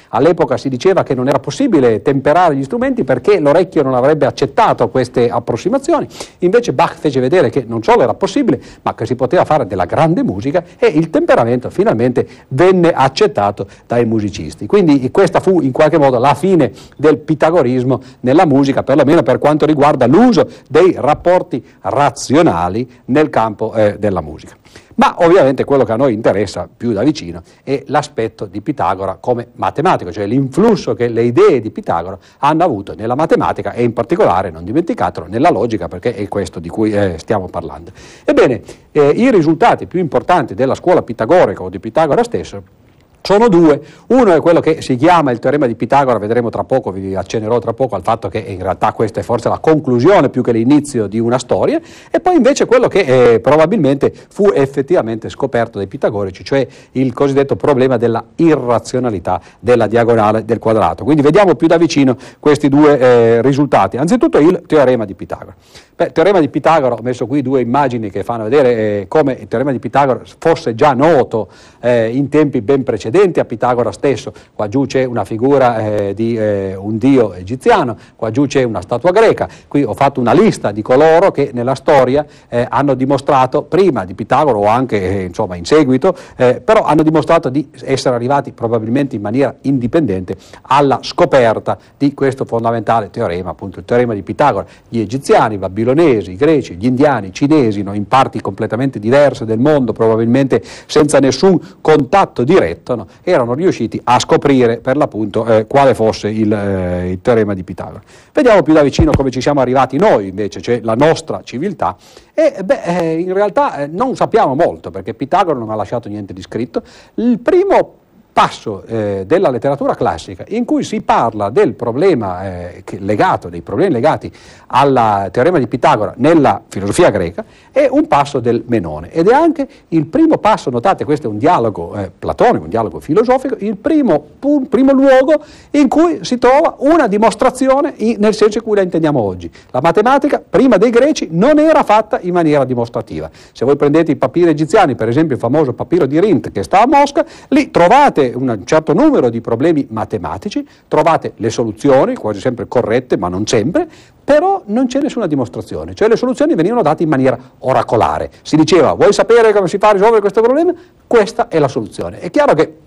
All'epoca 0.09 0.57
si 0.57 0.69
diceva 0.69 1.03
che 1.03 1.15
non 1.15 1.27
era 1.27 1.39
possibile 1.39 2.01
temperare 2.01 2.55
gli 2.55 2.63
strumenti 2.63 3.03
perché 3.03 3.39
l'orecchio 3.39 3.83
non 3.83 3.95
avrebbe 3.95 4.25
accettato 4.25 4.89
queste 4.89 5.29
approssimazioni, 5.29 6.07
invece 6.39 6.67
invece 6.67 6.73
Bach 6.73 6.95
fece 6.95 7.19
vedere 7.19 7.49
che 7.49 7.63
non 7.67 7.83
solo 7.83 8.01
era 8.01 8.13
possibile, 8.13 8.59
ma 8.81 8.93
che 8.95 9.05
si 9.05 9.15
poteva 9.15 9.45
fare 9.45 9.65
della 9.65 9.85
grande 9.85 10.23
musica 10.23 10.63
e 10.77 10.87
il 10.87 11.09
temperamento 11.09 11.69
finalmente 11.69 12.27
venne 12.49 12.91
accettato 12.91 13.67
dai 13.85 14.05
musicisti. 14.05 14.65
Quindi 14.65 15.09
questa 15.11 15.39
fu 15.39 15.61
in 15.61 15.71
qualche 15.71 15.97
modo 15.97 16.17
la 16.17 16.33
fine 16.33 16.71
del 16.97 17.17
pitagorismo 17.17 18.01
nella 18.21 18.45
musica, 18.45 18.83
perlomeno 18.83 19.23
per 19.23 19.37
quanto 19.37 19.65
riguarda 19.65 20.05
l'uso 20.07 20.47
dei 20.69 20.95
rapporti 20.97 21.63
razionali 21.81 22.87
nel 23.05 23.29
campo 23.29 23.73
eh, 23.73 23.97
della 23.97 24.21
musica. 24.21 24.55
Ma 24.97 25.15
ovviamente 25.19 25.63
quello 25.63 25.83
che 25.83 25.91
a 25.91 25.95
noi 25.95 26.13
interessa 26.13 26.67
più 26.75 26.91
da 26.91 27.03
vicino 27.03 27.43
è 27.63 27.83
l'aspetto 27.87 28.45
di 28.45 28.61
Pitagora 28.61 29.17
come 29.19 29.49
matematico, 29.53 30.11
cioè 30.11 30.25
l'influsso 30.25 30.95
che 30.95 31.07
le 31.07 31.21
idee 31.21 31.61
di 31.61 31.69
Pitagora 31.69 32.17
hanno 32.39 32.63
avuto 32.63 32.95
nella 32.95 33.13
matematica 33.13 33.73
e 33.73 33.83
in 33.83 33.93
particolare, 33.93 34.49
non 34.49 34.63
dimenticatelo, 34.63 35.27
nella 35.27 35.51
logica, 35.51 35.87
perché 35.87 36.15
è 36.15 36.27
questo 36.27 36.59
di 36.59 36.69
cui 36.69 36.91
eh, 36.91 37.19
stiamo 37.19 37.47
parlando. 37.47 37.91
Ebbene, 38.25 38.61
eh, 38.91 39.09
i 39.09 39.29
risultati 39.29 39.85
più 39.85 39.99
importanti 39.99 40.55
della 40.55 40.73
scuola 40.73 41.03
pitagorica 41.03 41.61
o 41.61 41.69
di 41.69 41.79
Pitagora 41.79 42.23
stesso 42.23 42.85
sono 43.27 43.49
due, 43.49 43.81
uno 44.07 44.33
è 44.33 44.39
quello 44.39 44.61
che 44.61 44.81
si 44.81 44.95
chiama 44.95 45.31
il 45.31 45.39
teorema 45.39 45.67
di 45.67 45.75
Pitagora, 45.75 46.17
vedremo 46.17 46.47
tra 46.47 46.63
poco, 46.63 46.91
vi 46.91 47.13
accennerò 47.13 47.59
tra 47.59 47.73
poco 47.73 47.95
al 47.95 48.01
fatto 48.01 48.29
che 48.29 48.37
in 48.37 48.61
realtà 48.61 48.93
questa 48.93 49.19
è 49.19 49.23
forse 49.23 49.49
la 49.49 49.59
conclusione 49.59 50.29
più 50.29 50.41
che 50.41 50.53
l'inizio 50.53 51.07
di 51.07 51.19
una 51.19 51.37
storia, 51.37 51.77
e 52.09 52.21
poi 52.21 52.37
invece 52.37 52.65
quello 52.65 52.87
che 52.87 53.33
eh, 53.33 53.39
probabilmente 53.41 54.13
fu 54.29 54.49
effettivamente 54.53 55.27
scoperto 55.27 55.77
dai 55.77 55.87
pitagorici, 55.87 56.45
cioè 56.45 56.65
il 56.93 57.11
cosiddetto 57.11 57.57
problema 57.57 57.97
della 57.97 58.23
irrazionalità 58.37 59.41
della 59.59 59.87
diagonale 59.87 60.45
del 60.45 60.59
quadrato. 60.59 61.03
Quindi 61.03 61.21
vediamo 61.21 61.55
più 61.55 61.67
da 61.67 61.75
vicino 61.75 62.15
questi 62.39 62.69
due 62.69 62.97
eh, 62.97 63.41
risultati. 63.41 63.97
Anzitutto 63.97 64.37
il 64.37 64.63
teorema 64.65 65.03
di 65.03 65.15
Pitagora. 65.15 65.53
Beh, 65.97 66.11
teorema 66.13 66.39
di 66.39 66.47
Pitagora, 66.47 66.93
ho 66.93 67.01
messo 67.01 67.25
qui 67.27 67.41
due 67.41 67.59
immagini 67.59 68.09
che 68.09 68.23
fanno 68.23 68.43
vedere 68.43 68.75
eh, 68.75 69.05
come 69.09 69.33
il 69.33 69.47
teorema 69.47 69.71
di 69.71 69.79
Pitagora 69.79 70.21
fosse 70.37 70.75
già 70.75 70.93
noto 70.93 71.49
eh, 71.81 72.09
in 72.15 72.29
tempi 72.29 72.61
ben 72.61 72.83
precedenti 72.83 73.15
a 73.39 73.45
Pitagora 73.45 73.91
stesso. 73.91 74.33
Qua 74.53 74.67
giù 74.67 74.85
c'è 74.85 75.03
una 75.03 75.25
figura 75.25 75.79
eh, 75.79 76.13
di 76.13 76.37
eh, 76.37 76.75
un 76.75 76.97
dio 76.97 77.33
egiziano, 77.33 77.97
qua 78.15 78.31
giù 78.31 78.45
c'è 78.45 78.63
una 78.63 78.81
statua 78.81 79.11
greca. 79.11 79.47
Qui 79.67 79.83
ho 79.83 79.93
fatto 79.93 80.19
una 80.19 80.33
lista 80.33 80.71
di 80.71 80.81
coloro 80.81 81.31
che 81.31 81.51
nella 81.53 81.75
storia 81.75 82.25
eh, 82.47 82.65
hanno 82.69 82.93
dimostrato, 82.93 83.63
prima 83.63 84.05
di 84.05 84.13
Pitagora 84.13 84.57
o 84.57 84.65
anche 84.65 85.01
eh, 85.01 85.23
insomma, 85.23 85.55
in 85.55 85.65
seguito, 85.65 86.15
però 86.35 86.83
hanno 86.83 87.03
dimostrato 87.03 87.49
di 87.49 87.69
essere 87.83 88.15
arrivati 88.15 88.51
probabilmente 88.51 89.15
in 89.15 89.21
maniera 89.21 89.55
indipendente 89.61 90.35
alla 90.63 90.99
scoperta 91.01 91.77
di 91.97 92.13
questo 92.13 92.45
fondamentale 92.45 93.09
teorema, 93.09 93.49
appunto 93.49 93.79
il 93.79 93.85
teorema 93.85 94.13
di 94.13 94.21
Pitagora. 94.21 94.65
Gli 94.87 94.99
egiziani, 94.99 95.57
babilonesi, 95.57 95.85
babilonesi, 95.87 96.31
i 96.31 96.35
greci, 96.35 96.75
gli 96.75 96.85
indiani, 96.85 97.27
i 97.27 97.33
cinesi, 97.33 97.81
no, 97.81 97.93
in 97.93 98.07
parti 98.07 98.41
completamente 98.41 98.99
diverse 98.99 99.45
del 99.45 99.59
mondo, 99.59 99.93
probabilmente 99.93 100.61
senza 100.85 101.19
nessun 101.19 101.59
contatto 101.81 102.43
diretto, 102.43 102.95
no, 102.95 103.06
erano 103.23 103.53
riusciti 103.53 103.99
a 104.03 104.19
scoprire 104.19 104.77
per 104.77 104.97
l'appunto 104.97 105.45
eh, 105.45 105.67
quale 105.67 105.93
fosse 105.93 106.29
il, 106.29 106.51
eh, 106.51 107.11
il, 107.11 107.21
teorema 107.21 107.53
di 107.53 107.63
Pitagora. 107.63 108.01
Vediamo 108.33 108.61
più 108.61 108.73
da 108.73 108.81
vicino 108.81 109.11
come 109.11 109.31
ci 109.31 109.41
siamo 109.41 109.61
arrivati 109.61 109.97
noi 109.97 110.27
invece, 110.27 110.61
cioè 110.61 110.79
la 110.81 110.95
nostra 110.95 111.41
civiltà, 111.43 111.95
e 112.33 112.61
beh, 112.63 112.81
eh, 112.83 113.19
in 113.19 113.33
realtà 113.33 113.77
eh, 113.77 113.87
non 113.87 114.15
sappiamo 114.15 114.55
molto 114.55 114.91
perché 114.91 115.13
Pitagora 115.13 115.57
non 115.57 115.69
ha 115.69 115.75
lasciato 115.75 116.09
niente 116.09 116.33
di 116.33 116.41
scritto. 116.41 116.83
Il 117.15 117.39
primo 117.39 118.05
passo 118.37 118.83
eh, 118.85 119.23
della 119.25 119.49
letteratura 119.49 119.95
classica 119.95 120.43
in 120.49 120.63
cui 120.63 120.83
si 120.83 121.01
parla 121.01 121.49
del 121.49 121.73
problema 121.73 122.45
eh, 122.45 122.83
legato, 122.99 123.49
dei 123.49 123.61
problemi 123.61 123.93
legati 123.93 124.31
al 124.67 125.29
teorema 125.31 125.57
di 125.57 125.65
Pitagora 125.65 126.13
nella 126.17 126.61
filosofia 126.67 127.09
greca, 127.09 127.43
è 127.71 127.87
un 127.89 128.05
passo 128.05 128.39
del 128.39 128.63
Menone 128.67 129.09
ed 129.11 129.27
è 129.27 129.33
anche 129.33 129.67
il 129.87 130.05
primo 130.05 130.37
passo, 130.37 130.69
notate 130.69 131.03
questo 131.03 131.25
è 131.25 131.29
un 131.31 131.39
dialogo 131.39 131.95
eh, 131.95 132.11
platonico, 132.11 132.65
un 132.65 132.69
dialogo 132.69 132.99
filosofico, 132.99 133.55
il 133.57 133.75
primo, 133.75 134.23
pun, 134.37 134.67
primo, 134.67 134.91
luogo 134.91 135.43
in 135.71 135.87
cui 135.87 136.19
si 136.21 136.37
trova 136.37 136.75
una 136.77 137.07
dimostrazione 137.07 137.93
in, 137.95 138.17
nel 138.19 138.35
senso 138.35 138.59
in 138.59 138.63
cui 138.63 138.75
la 138.75 138.83
intendiamo 138.83 139.19
oggi. 139.19 139.49
La 139.71 139.79
matematica, 139.81 140.43
prima 140.47 140.77
dei 140.77 140.91
greci, 140.91 141.29
non 141.31 141.57
era 141.57 141.81
fatta 141.81 142.19
in 142.21 142.33
maniera 142.33 142.65
dimostrativa. 142.65 143.31
Se 143.51 143.65
voi 143.65 143.77
prendete 143.77 144.11
i 144.11 144.15
papiri 144.15 144.49
egiziani, 144.49 144.93
per 144.93 145.07
esempio 145.07 145.33
il 145.33 145.41
famoso 145.41 145.73
papiro 145.73 146.05
di 146.05 146.19
Rint 146.19 146.51
che 146.51 146.61
sta 146.61 146.83
a 146.83 146.87
Mosca, 146.87 147.25
lì 147.47 147.71
trovate 147.71 148.25
un 148.33 148.61
certo 148.65 148.93
numero 148.93 149.29
di 149.29 149.41
problemi 149.41 149.85
matematici, 149.89 150.67
trovate 150.87 151.33
le 151.37 151.49
soluzioni, 151.49 152.15
quasi 152.15 152.39
sempre 152.39 152.67
corrette, 152.67 153.17
ma 153.17 153.27
non 153.27 153.45
sempre, 153.45 153.87
però 154.23 154.61
non 154.65 154.87
c'è 154.87 155.01
nessuna 155.01 155.27
dimostrazione, 155.27 155.93
cioè 155.93 156.07
le 156.07 156.17
soluzioni 156.17 156.55
venivano 156.55 156.81
date 156.81 157.03
in 157.03 157.09
maniera 157.09 157.37
oracolare. 157.59 158.29
Si 158.41 158.55
diceva, 158.55 158.93
vuoi 158.93 159.13
sapere 159.13 159.53
come 159.53 159.67
si 159.67 159.77
fa 159.77 159.89
a 159.89 159.91
risolvere 159.93 160.21
questo 160.21 160.41
problema? 160.41 160.73
Questa 161.05 161.47
è 161.47 161.59
la 161.59 161.67
soluzione. 161.67 162.19
È 162.19 162.29
chiaro 162.29 162.53
che 162.53 162.77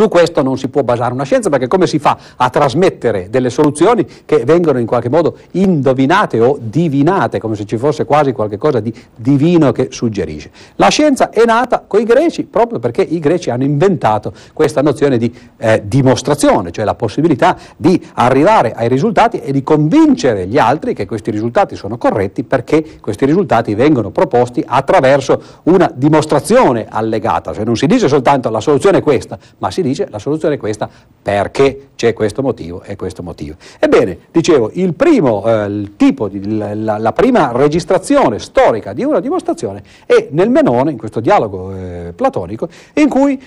su 0.00 0.08
questo 0.08 0.42
non 0.42 0.56
si 0.56 0.68
può 0.68 0.82
basare 0.82 1.12
una 1.12 1.24
scienza 1.24 1.50
perché 1.50 1.66
come 1.66 1.86
si 1.86 1.98
fa 1.98 2.16
a 2.36 2.48
trasmettere 2.48 3.28
delle 3.28 3.50
soluzioni 3.50 4.06
che 4.24 4.44
vengono 4.46 4.78
in 4.78 4.86
qualche 4.86 5.10
modo 5.10 5.36
indovinate 5.50 6.40
o 6.40 6.56
divinate, 6.58 7.38
come 7.38 7.54
se 7.54 7.66
ci 7.66 7.76
fosse 7.76 8.06
quasi 8.06 8.32
qualcosa 8.32 8.80
di 8.80 8.94
divino 9.14 9.72
che 9.72 9.88
suggerisce. 9.90 10.50
La 10.76 10.88
scienza 10.88 11.28
è 11.28 11.44
nata 11.44 11.84
con 11.86 12.00
i 12.00 12.04
greci 12.04 12.44
proprio 12.44 12.78
perché 12.78 13.02
i 13.02 13.18
greci 13.18 13.50
hanno 13.50 13.64
inventato 13.64 14.32
questa 14.54 14.80
nozione 14.80 15.18
di 15.18 15.30
eh, 15.58 15.82
dimostrazione, 15.84 16.70
cioè 16.70 16.86
la 16.86 16.94
possibilità 16.94 17.58
di 17.76 18.02
arrivare 18.14 18.72
ai 18.72 18.88
risultati 18.88 19.40
e 19.40 19.52
di 19.52 19.62
convincere 19.62 20.46
gli 20.46 20.56
altri 20.56 20.94
che 20.94 21.04
questi 21.04 21.30
risultati 21.30 21.76
sono 21.76 21.98
corretti 21.98 22.42
perché 22.42 22.98
questi 23.02 23.26
risultati 23.26 23.74
vengono 23.74 24.08
proposti 24.08 24.64
attraverso 24.66 25.42
una 25.64 25.92
dimostrazione 25.94 26.86
allegata, 26.88 27.52
cioè 27.52 27.64
non 27.64 27.76
si 27.76 27.86
dice 27.86 28.08
soltanto 28.08 28.48
la 28.48 28.60
soluzione 28.60 28.98
è 28.98 29.02
questa, 29.02 29.38
ma 29.58 29.70
si 29.70 29.82
si 29.82 29.82
dice 29.90 30.08
la 30.10 30.18
soluzione 30.18 30.54
è 30.54 30.58
questa 30.58 30.88
perché 31.22 31.88
c'è 31.94 32.12
questo 32.12 32.42
motivo 32.42 32.82
e 32.82 32.96
questo 32.96 33.22
motivo. 33.22 33.56
Ebbene, 33.78 34.18
dicevo, 34.30 34.70
il 34.74 34.94
primo 34.94 35.46
eh, 35.46 35.64
il 35.66 35.96
tipo 35.96 36.28
di, 36.28 36.56
la, 36.56 36.98
la, 36.98 37.12
prima 37.12 37.52
registrazione 37.52 38.38
storica 38.38 38.92
di 38.92 39.04
una 39.04 39.20
dimostrazione 39.20 39.82
è 40.06 40.28
nel 40.30 40.50
Menone, 40.50 40.90
in 40.90 40.98
questo 40.98 41.20
dialogo 41.20 41.72
eh, 41.74 42.12
platonico, 42.14 42.68
in 42.94 43.08
cui 43.08 43.38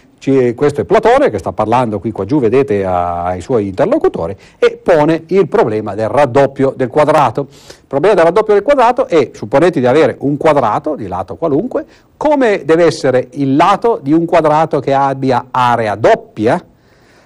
questo 0.55 0.81
è 0.81 0.83
Platone 0.85 1.29
che 1.29 1.37
sta 1.37 1.51
parlando 1.51 1.99
qui 1.99 2.11
qua 2.11 2.23
giù, 2.23 2.39
vedete, 2.39 2.85
ai 2.85 3.41
suoi 3.41 3.67
interlocutori, 3.67 4.35
e 4.57 4.79
pone 4.81 5.23
il 5.27 5.49
problema 5.49 5.95
del 5.95 6.07
raddoppio 6.07 6.73
del 6.77 6.87
quadrato. 6.87 7.47
Il 7.49 7.87
problema 7.87 8.15
del 8.15 8.23
raddoppio 8.25 8.53
del 8.53 8.63
quadrato 8.63 9.07
è, 9.07 9.31
supponete 9.33 9.81
di 9.81 9.85
avere 9.85 10.15
un 10.19 10.37
quadrato 10.37 10.95
di 10.95 11.07
lato 11.07 11.35
qualunque, 11.35 11.85
come 12.23 12.63
deve 12.63 12.85
essere 12.85 13.27
il 13.31 13.57
lato 13.57 13.99
di 14.01 14.13
un 14.13 14.23
quadrato 14.23 14.79
che 14.79 14.93
abbia 14.93 15.47
area 15.51 15.95
doppia? 15.95 16.63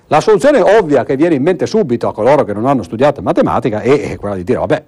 La 0.07 0.19
soluzione 0.19 0.59
ovvia 0.59 1.03
che 1.03 1.15
viene 1.15 1.35
in 1.35 1.43
mente 1.43 1.67
subito 1.67 2.07
a 2.07 2.13
coloro 2.13 2.43
che 2.43 2.51
non 2.51 2.65
hanno 2.65 2.81
studiato 2.81 3.21
matematica 3.21 3.81
è 3.81 4.17
quella 4.17 4.33
di 4.33 4.43
dire, 4.43 4.57
vabbè, 4.57 4.83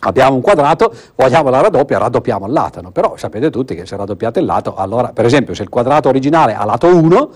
Abbiamo 0.00 0.36
un 0.36 0.42
quadrato, 0.42 0.92
vogliamo 1.16 1.48
la 1.48 1.60
raddoppia, 1.60 1.98
raddoppiamo 1.98 2.46
il 2.46 2.52
lato, 2.52 2.80
no? 2.80 2.92
però 2.92 3.16
sapete 3.16 3.50
tutti 3.50 3.74
che 3.74 3.84
se 3.84 3.96
raddoppiate 3.96 4.38
il 4.38 4.44
lato, 4.44 4.76
allora 4.76 5.08
per 5.12 5.24
esempio 5.24 5.54
se 5.54 5.64
il 5.64 5.68
quadrato 5.68 6.08
originale 6.08 6.54
ha 6.54 6.64
lato 6.64 6.86
1 6.86 7.30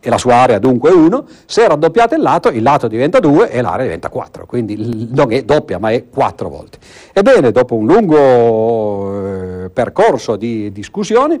e 0.00 0.08
la 0.08 0.16
sua 0.16 0.36
area 0.36 0.58
dunque 0.58 0.88
è 0.88 0.94
1, 0.94 1.24
se 1.44 1.68
raddoppiate 1.68 2.14
il 2.14 2.22
lato, 2.22 2.48
il 2.48 2.62
lato 2.62 2.88
diventa 2.88 3.18
2 3.18 3.50
e 3.50 3.60
l'area 3.60 3.82
diventa 3.82 4.08
4, 4.08 4.46
quindi 4.46 5.10
non 5.12 5.30
è 5.30 5.42
doppia 5.42 5.78
ma 5.78 5.90
è 5.90 6.08
4 6.08 6.48
volte. 6.48 6.78
Ebbene, 7.12 7.50
dopo 7.50 7.74
un 7.74 7.84
lungo 7.86 9.45
percorso 9.76 10.36
di 10.36 10.72
discussioni, 10.72 11.38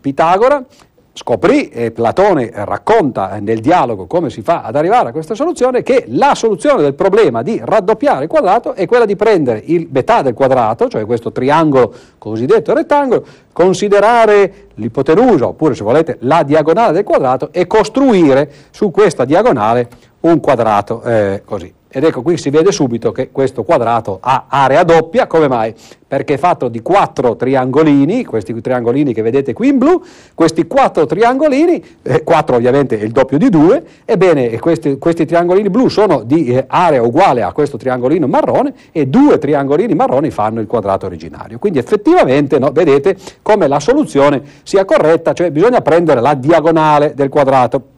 Pitagora 0.00 0.64
scoprì, 1.12 1.70
e 1.70 1.90
Platone 1.90 2.52
racconta 2.52 3.36
nel 3.40 3.58
dialogo 3.58 4.06
come 4.06 4.30
si 4.30 4.42
fa 4.42 4.62
ad 4.62 4.76
arrivare 4.76 5.08
a 5.08 5.12
questa 5.12 5.34
soluzione, 5.34 5.82
che 5.82 6.04
la 6.06 6.36
soluzione 6.36 6.82
del 6.82 6.94
problema 6.94 7.42
di 7.42 7.60
raddoppiare 7.60 8.24
il 8.24 8.28
quadrato 8.28 8.74
è 8.74 8.86
quella 8.86 9.06
di 9.06 9.16
prendere 9.16 9.60
il 9.64 9.88
metà 9.90 10.22
del 10.22 10.34
quadrato, 10.34 10.86
cioè 10.86 11.04
questo 11.04 11.32
triangolo 11.32 11.92
cosiddetto 12.16 12.72
rettangolo, 12.74 13.26
considerare 13.52 14.68
l'ipotenusa, 14.74 15.48
oppure 15.48 15.74
se 15.74 15.82
volete 15.82 16.18
la 16.20 16.44
diagonale 16.44 16.92
del 16.92 17.02
quadrato, 17.02 17.48
e 17.50 17.66
costruire 17.66 18.48
su 18.70 18.92
questa 18.92 19.24
diagonale 19.24 19.88
un 20.20 20.38
quadrato 20.38 21.02
eh, 21.02 21.42
così. 21.44 21.74
Ed 21.96 22.02
ecco 22.02 22.22
qui 22.22 22.36
si 22.36 22.50
vede 22.50 22.72
subito 22.72 23.12
che 23.12 23.30
questo 23.30 23.62
quadrato 23.62 24.18
ha 24.20 24.46
area 24.48 24.82
doppia, 24.82 25.28
come 25.28 25.46
mai? 25.46 25.72
Perché 26.08 26.34
è 26.34 26.38
fatto 26.38 26.66
di 26.66 26.82
quattro 26.82 27.36
triangolini, 27.36 28.24
questi 28.24 28.60
triangolini 28.60 29.14
che 29.14 29.22
vedete 29.22 29.52
qui 29.52 29.68
in 29.68 29.78
blu, 29.78 30.02
questi 30.34 30.66
quattro 30.66 31.06
triangolini, 31.06 31.84
eh, 32.02 32.24
quattro 32.24 32.56
ovviamente 32.56 32.98
è 32.98 33.04
il 33.04 33.12
doppio 33.12 33.38
di 33.38 33.48
due, 33.48 33.84
ebbene 34.04 34.58
questi, 34.58 34.98
questi 34.98 35.24
triangolini 35.24 35.70
blu 35.70 35.86
sono 35.86 36.24
di 36.24 36.46
eh, 36.46 36.64
area 36.66 37.00
uguale 37.00 37.44
a 37.44 37.52
questo 37.52 37.76
triangolino 37.76 38.26
marrone 38.26 38.74
e 38.90 39.06
due 39.06 39.38
triangolini 39.38 39.94
marroni 39.94 40.30
fanno 40.30 40.58
il 40.58 40.66
quadrato 40.66 41.06
originario. 41.06 41.60
Quindi 41.60 41.78
effettivamente 41.78 42.58
no, 42.58 42.72
vedete 42.72 43.16
come 43.40 43.68
la 43.68 43.78
soluzione 43.78 44.42
sia 44.64 44.84
corretta, 44.84 45.32
cioè 45.32 45.52
bisogna 45.52 45.80
prendere 45.80 46.20
la 46.20 46.34
diagonale 46.34 47.14
del 47.14 47.28
quadrato. 47.28 47.92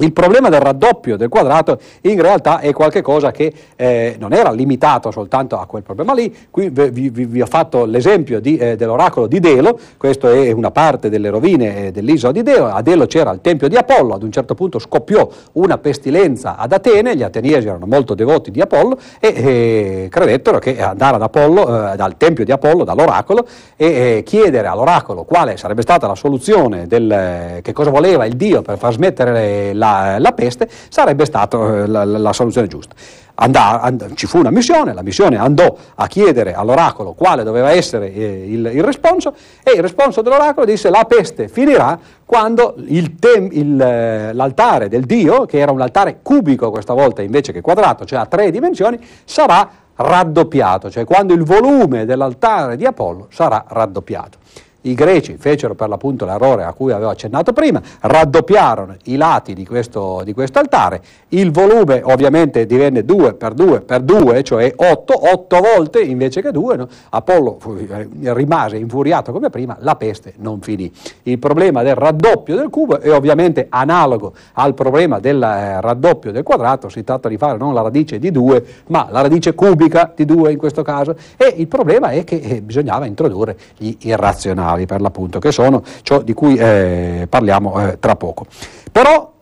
Il 0.00 0.14
problema 0.14 0.48
del 0.48 0.60
raddoppio 0.60 1.18
del 1.18 1.28
quadrato 1.28 1.78
in 2.02 2.22
realtà 2.22 2.60
è 2.60 2.72
qualcosa 2.72 3.30
che 3.32 3.52
eh, 3.76 4.16
non 4.18 4.32
era 4.32 4.50
limitato 4.50 5.10
soltanto 5.10 5.58
a 5.58 5.66
quel 5.66 5.82
problema 5.82 6.14
lì, 6.14 6.34
qui 6.50 6.70
vi, 6.70 7.10
vi, 7.10 7.26
vi 7.26 7.42
ho 7.42 7.46
fatto 7.46 7.84
l'esempio 7.84 8.40
di, 8.40 8.56
eh, 8.56 8.76
dell'oracolo 8.76 9.26
di 9.26 9.40
Delo, 9.40 9.78
questa 9.98 10.32
è 10.32 10.52
una 10.52 10.70
parte 10.70 11.10
delle 11.10 11.28
rovine 11.28 11.88
eh, 11.88 11.92
dell'isola 11.92 12.32
di 12.32 12.42
Delo, 12.42 12.68
a 12.68 12.80
Delo 12.80 13.04
c'era 13.04 13.30
il 13.30 13.42
tempio 13.42 13.68
di 13.68 13.76
Apollo, 13.76 14.14
ad 14.14 14.22
un 14.22 14.32
certo 14.32 14.54
punto 14.54 14.78
scoppiò 14.78 15.28
una 15.52 15.76
pestilenza 15.76 16.56
ad 16.56 16.72
Atene, 16.72 17.14
gli 17.14 17.22
ateniesi 17.22 17.68
erano 17.68 17.84
molto 17.84 18.14
devoti 18.14 18.50
di 18.50 18.62
Apollo 18.62 18.98
e 19.20 19.28
eh, 19.28 20.08
credettero 20.08 20.58
che 20.58 20.80
andare 20.80 21.16
ad 21.16 21.22
Apollo, 21.22 21.92
eh, 21.92 21.96
dal 21.96 22.16
tempio 22.16 22.46
di 22.46 22.52
Apollo, 22.52 22.84
dall'oracolo 22.84 23.46
e 23.76 23.86
eh, 23.86 24.22
chiedere 24.22 24.66
all'oracolo 24.66 25.24
quale 25.24 25.58
sarebbe 25.58 25.82
stata 25.82 26.06
la 26.06 26.14
soluzione 26.14 26.86
del, 26.86 27.58
che 27.60 27.72
cosa 27.74 27.90
voleva 27.90 28.24
il 28.24 28.36
Dio 28.36 28.62
per 28.62 28.78
far 28.78 28.94
smettere 28.94 29.74
la 29.74 29.88
la, 30.18 30.32
peste, 30.32 30.68
sarebbe 30.88 31.24
stata 31.24 31.58
eh, 31.58 31.86
la, 31.86 32.04
la, 32.04 32.32
soluzione 32.32 32.66
giusta. 32.66 32.94
Andà, 33.34 33.80
and, 33.80 34.14
ci 34.14 34.26
fu 34.26 34.38
una 34.38 34.50
missione, 34.50 34.92
la 34.92 35.02
missione 35.02 35.36
andò 35.36 35.74
a 35.94 36.06
chiedere 36.06 36.52
all'oracolo 36.52 37.14
quale 37.14 37.42
doveva 37.42 37.70
essere 37.70 38.12
eh, 38.12 38.44
il, 38.46 38.70
il 38.74 38.82
responso 38.82 39.34
e 39.62 39.72
il 39.72 39.80
responso 39.80 40.20
dell'oracolo 40.20 40.66
disse 40.66 40.90
la 40.90 41.04
peste 41.04 41.48
finirà 41.48 41.98
quando 42.26 42.74
tem, 43.18 43.48
il, 43.52 43.80
eh, 43.80 44.32
l'altare 44.34 44.88
del 44.88 45.04
Dio, 45.04 45.46
che 45.46 45.58
era 45.58 45.72
un 45.72 45.80
altare 45.80 46.18
cubico 46.22 46.70
questa 46.70 46.92
volta 46.92 47.22
invece 47.22 47.52
che 47.52 47.60
quadrato, 47.60 48.04
cioè 48.04 48.18
a 48.18 48.26
tre 48.26 48.50
dimensioni, 48.50 48.98
sarà 49.24 49.68
raddoppiato, 49.96 50.90
cioè 50.90 51.04
quando 51.04 51.34
il 51.34 51.44
volume 51.44 52.04
dell'altare 52.04 52.76
di 52.76 52.86
Apollo 52.86 53.28
sarà 53.30 53.64
raddoppiato. 53.66 54.39
I 54.82 54.94
greci 54.94 55.36
fecero 55.36 55.74
per 55.74 55.90
l'appunto 55.90 56.24
l'errore 56.24 56.64
a 56.64 56.72
cui 56.72 56.90
avevo 56.90 57.10
accennato 57.10 57.52
prima, 57.52 57.82
raddoppiarono 58.00 58.96
i 59.04 59.16
lati 59.16 59.52
di 59.52 59.66
questo, 59.66 60.22
di 60.24 60.32
questo 60.32 60.58
altare, 60.58 61.02
il 61.28 61.50
volume 61.50 62.00
ovviamente 62.02 62.64
divenne 62.64 63.04
2 63.04 63.34
per 63.34 63.52
2 63.52 63.82
per 63.82 64.00
2, 64.00 64.42
cioè 64.42 64.72
8, 64.74 65.32
8 65.32 65.60
volte 65.60 66.00
invece 66.00 66.40
che 66.40 66.50
2, 66.50 66.76
no? 66.76 66.88
Apollo 67.10 67.58
eh, 67.90 68.08
rimase 68.32 68.78
infuriato 68.78 69.32
come 69.32 69.50
prima, 69.50 69.76
la 69.80 69.96
peste 69.96 70.32
non 70.38 70.62
finì. 70.62 70.90
Il 71.24 71.38
problema 71.38 71.82
del 71.82 71.94
raddoppio 71.94 72.56
del 72.56 72.70
cubo 72.70 73.00
è 73.00 73.12
ovviamente 73.12 73.66
analogo 73.68 74.32
al 74.54 74.72
problema 74.72 75.20
del 75.20 75.42
eh, 75.42 75.80
raddoppio 75.82 76.32
del 76.32 76.42
quadrato, 76.42 76.88
si 76.88 77.04
tratta 77.04 77.28
di 77.28 77.36
fare 77.36 77.58
non 77.58 77.74
la 77.74 77.82
radice 77.82 78.18
di 78.18 78.30
2, 78.30 78.64
ma 78.86 79.08
la 79.10 79.20
radice 79.20 79.54
cubica 79.54 80.10
di 80.16 80.24
2 80.24 80.52
in 80.52 80.58
questo 80.58 80.82
caso, 80.82 81.14
e 81.36 81.52
il 81.58 81.68
problema 81.68 82.12
è 82.12 82.24
che 82.24 82.36
eh, 82.36 82.62
bisognava 82.62 83.04
introdurre 83.04 83.58
gli 83.76 83.94
irrazionali 84.00 84.68
nazionali 84.70 84.86
per 84.86 85.00
l'appunto, 85.00 85.38
che 85.38 85.52
sono 85.52 85.82
ciò 86.02 86.20
di 86.20 86.32
cui 86.32 86.56
eh, 86.56 87.26
parliamo 87.28 87.88
eh, 87.88 87.98
tra 87.98 88.16
poco. 88.16 88.46
Però 88.90 89.32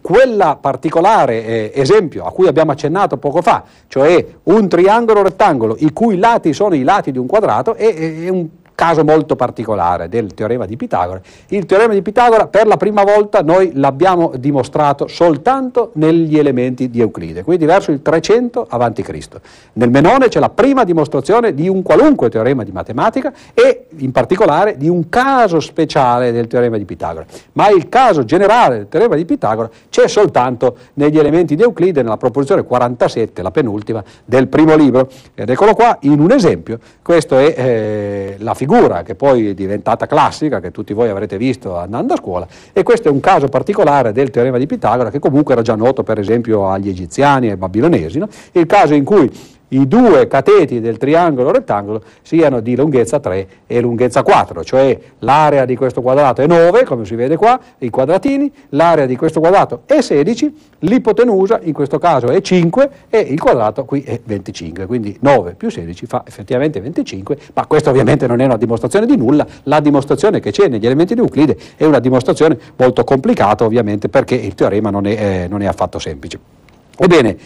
quella 0.00 0.56
particolare 0.56 1.44
eh, 1.44 1.72
esempio 1.74 2.24
a 2.24 2.32
cui 2.32 2.46
abbiamo 2.46 2.72
accennato 2.72 3.16
poco 3.16 3.42
fa, 3.42 3.64
cioè 3.88 4.24
un 4.44 4.68
triangolo 4.68 5.22
rettangolo 5.22 5.76
i 5.78 5.92
cui 5.92 6.16
lati 6.18 6.52
sono 6.52 6.74
i 6.74 6.82
lati 6.82 7.12
di 7.12 7.18
un 7.18 7.26
quadrato, 7.26 7.74
è, 7.74 7.94
è 7.94 8.28
un 8.28 8.46
caso 8.78 9.02
molto 9.02 9.34
particolare 9.34 10.08
del 10.08 10.34
teorema 10.34 10.64
di 10.64 10.76
Pitagora. 10.76 11.20
Il 11.48 11.66
teorema 11.66 11.94
di 11.94 12.00
Pitagora 12.00 12.46
per 12.46 12.68
la 12.68 12.76
prima 12.76 13.02
volta 13.02 13.42
noi 13.42 13.72
l'abbiamo 13.74 14.30
dimostrato 14.36 15.08
soltanto 15.08 15.90
negli 15.94 16.38
elementi 16.38 16.88
di 16.88 17.00
Euclide, 17.00 17.42
quindi 17.42 17.64
verso 17.64 17.90
il 17.90 18.02
300 18.02 18.68
a.C. 18.68 19.28
Nel 19.72 19.90
Menone 19.90 20.28
c'è 20.28 20.38
la 20.38 20.50
prima 20.50 20.84
dimostrazione 20.84 21.54
di 21.54 21.66
un 21.66 21.82
qualunque 21.82 22.30
teorema 22.30 22.62
di 22.62 22.70
matematica 22.70 23.32
e 23.52 23.86
in 23.96 24.12
particolare 24.12 24.76
di 24.76 24.88
un 24.88 25.08
caso 25.08 25.58
speciale 25.58 26.30
del 26.30 26.46
teorema 26.46 26.76
di 26.76 26.84
Pitagora. 26.84 27.26
Ma 27.54 27.70
il 27.70 27.88
caso 27.88 28.24
generale 28.24 28.76
del 28.76 28.88
teorema 28.88 29.16
di 29.16 29.24
Pitagora 29.24 29.68
c'è 29.90 30.06
soltanto 30.06 30.76
negli 30.94 31.18
elementi 31.18 31.56
di 31.56 31.62
Euclide 31.62 32.02
nella 32.02 32.16
proposizione 32.16 32.62
47, 32.62 33.42
la 33.42 33.50
penultima 33.50 34.04
del 34.24 34.46
primo 34.46 34.76
libro. 34.76 35.08
Ed 35.34 35.50
eccolo 35.50 35.74
qua 35.74 35.98
in 36.02 36.20
un 36.20 36.30
esempio, 36.30 36.78
questa 37.02 37.40
è 37.40 37.54
eh, 37.56 38.36
la 38.38 38.54
figura 38.54 38.66
figura 38.68 39.02
che 39.02 39.14
poi 39.14 39.48
è 39.48 39.54
diventata 39.54 40.06
classica, 40.06 40.60
che 40.60 40.70
tutti 40.70 40.92
voi 40.92 41.08
avrete 41.08 41.38
visto 41.38 41.74
andando 41.74 42.12
a 42.12 42.16
scuola, 42.18 42.46
e 42.74 42.82
questo 42.82 43.08
è 43.08 43.10
un 43.10 43.20
caso 43.20 43.48
particolare 43.48 44.12
del 44.12 44.28
teorema 44.28 44.58
di 44.58 44.66
Pitagora 44.66 45.10
che 45.10 45.18
comunque 45.18 45.54
era 45.54 45.62
già 45.62 45.74
noto 45.74 46.02
per 46.02 46.18
esempio 46.18 46.68
agli 46.68 46.90
egiziani 46.90 47.46
e 47.46 47.52
ai 47.52 47.56
babilonesi, 47.56 48.18
no? 48.18 48.28
il 48.52 48.66
caso 48.66 48.92
in 48.92 49.04
cui 49.04 49.30
i 49.68 49.86
due 49.86 50.26
cateti 50.28 50.80
del 50.80 50.96
triangolo 50.96 51.52
rettangolo 51.52 52.02
siano 52.22 52.60
di 52.60 52.74
lunghezza 52.76 53.20
3 53.20 53.48
e 53.66 53.80
lunghezza 53.80 54.22
4, 54.22 54.64
cioè 54.64 54.98
l'area 55.20 55.64
di 55.64 55.76
questo 55.76 56.00
quadrato 56.00 56.40
è 56.40 56.46
9, 56.46 56.84
come 56.84 57.04
si 57.04 57.14
vede 57.14 57.36
qua, 57.36 57.58
i 57.78 57.90
quadratini, 57.90 58.50
l'area 58.70 59.06
di 59.06 59.16
questo 59.16 59.40
quadrato 59.40 59.82
è 59.86 60.00
16, 60.00 60.56
l'ipotenusa 60.80 61.60
in 61.62 61.72
questo 61.72 61.98
caso 61.98 62.28
è 62.28 62.40
5 62.40 62.90
e 63.10 63.18
il 63.18 63.40
quadrato 63.40 63.84
qui 63.84 64.02
è 64.02 64.18
25, 64.22 64.86
quindi 64.86 65.16
9 65.20 65.54
più 65.54 65.68
16 65.70 66.06
fa 66.06 66.22
effettivamente 66.26 66.80
25, 66.80 67.36
ma 67.54 67.66
questa 67.66 67.90
ovviamente 67.90 68.26
non 68.26 68.40
è 68.40 68.44
una 68.44 68.56
dimostrazione 68.56 69.06
di 69.06 69.16
nulla, 69.16 69.46
la 69.64 69.80
dimostrazione 69.80 70.40
che 70.40 70.50
c'è 70.50 70.68
negli 70.68 70.86
elementi 70.86 71.14
di 71.14 71.20
Euclide 71.20 71.56
è 71.76 71.84
una 71.84 71.98
dimostrazione 71.98 72.58
molto 72.76 73.04
complicata 73.04 73.64
ovviamente 73.64 74.08
perché 74.08 74.34
il 74.34 74.54
teorema 74.54 74.90
non 74.90 75.06
è, 75.06 75.10
eh, 75.10 75.48
non 75.48 75.62
è 75.62 75.66
affatto 75.66 75.98
semplice. 75.98 76.38
Ebbene, 76.96 77.36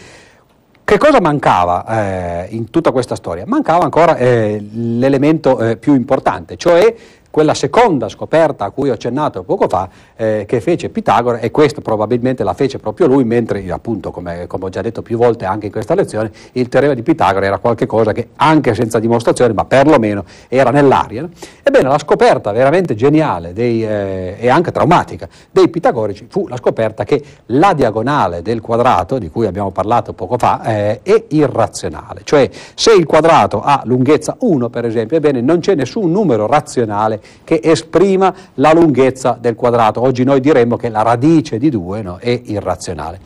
che 0.85 0.99
cosa 0.99 1.21
mancava 1.21 1.87
eh, 1.87 2.47
in 2.51 2.71
tutta 2.71 2.91
questa 2.91 3.15
storia? 3.15 3.45
Mancava 3.47 3.85
ancora 3.85 4.17
eh, 4.17 4.63
l'elemento 4.73 5.59
eh, 5.61 5.77
più 5.77 5.95
importante, 5.95 6.57
cioè 6.57 6.95
quella 7.33 7.55
seconda 7.55 8.11
scoperta 8.11 8.67
a 8.67 8.71
cui 8.71 8.91
ho 8.91 8.93
accennato 8.93 9.43
poco 9.43 9.67
fa 9.67 9.89
eh, 10.17 10.45
che 10.47 10.61
fece 10.61 10.91
Pitagora 10.91 11.39
e 11.39 11.51
questo 11.51 11.81
probabilmente 11.81 12.45
la 12.45 12.53
fece 12.53 12.79
proprio 12.79 13.07
lui 13.07 13.25
mentre 13.25 13.69
appunto 13.73 14.11
come, 14.11 14.47
come, 14.47 14.67
ho 14.67 14.69
già 14.69 14.83
detto 14.83 15.01
più 15.01 15.17
volte 15.17 15.47
anche 15.47 15.67
in 15.67 15.73
questa 15.73 15.95
lezione 15.95 16.31
il 16.53 16.69
teorema 16.69 16.93
di 16.93 17.03
Pitagora 17.03 17.47
era 17.47 17.57
qualcosa 17.57 18.13
che 18.13 18.29
anche 18.37 18.75
senza 18.75 18.99
dimostrazione 18.99 19.55
ma 19.55 19.65
perlomeno 19.65 20.25
era 20.49 20.71
nell'aria 20.71 21.27
ebbene 21.63 21.89
la 21.89 21.99
scoperta 21.99 22.53
veramente 22.53 22.95
geniale 22.95 23.55
dei, 23.55 23.83
eh, 23.83 24.37
e 24.39 24.49
anche 24.51 24.71
traumatica 24.71 25.27
dei 25.51 25.69
pitagorici 25.69 26.27
fu 26.29 26.47
la 26.49 26.57
scoperta 26.57 27.05
che 27.05 27.23
la 27.47 27.73
diagonale 27.73 28.43
del 28.43 28.61
quadrato 28.61 29.19
di 29.19 29.31
cui 29.31 29.47
abbiamo 29.47 29.71
parlato 29.71 30.13
poco 30.13 30.37
fa 30.37 30.63
eh, 30.65 31.01
è 31.03 31.25
irrazionale. 31.29 32.21
Cioè 32.25 32.51
se 32.75 32.93
il 32.93 33.07
quadrato 33.07 33.63
ha 33.63 33.81
lunghezza 33.85 34.37
1 34.41 34.69
per 34.69 34.85
esempio 34.85 35.17
ebbene 35.17 35.41
non 35.41 35.61
c'è 35.61 35.75
nessun 35.75 36.11
numero 36.11 36.47
razionale 36.47 37.21
che 37.45 37.61
esprima 37.63 38.35
la 38.55 38.73
lunghezza 38.73 39.37
del 39.41 39.55
quadrato. 39.55 40.01
Oggi 40.03 40.25
noi 40.25 40.41
diremmo 40.41 40.77
che 40.77 40.89
la 40.89 41.03
radice 41.03 41.59
di 41.59 41.71
2 41.71 42.03
no, 42.03 42.17
è 42.19 42.41
irrazionale. 42.45 43.19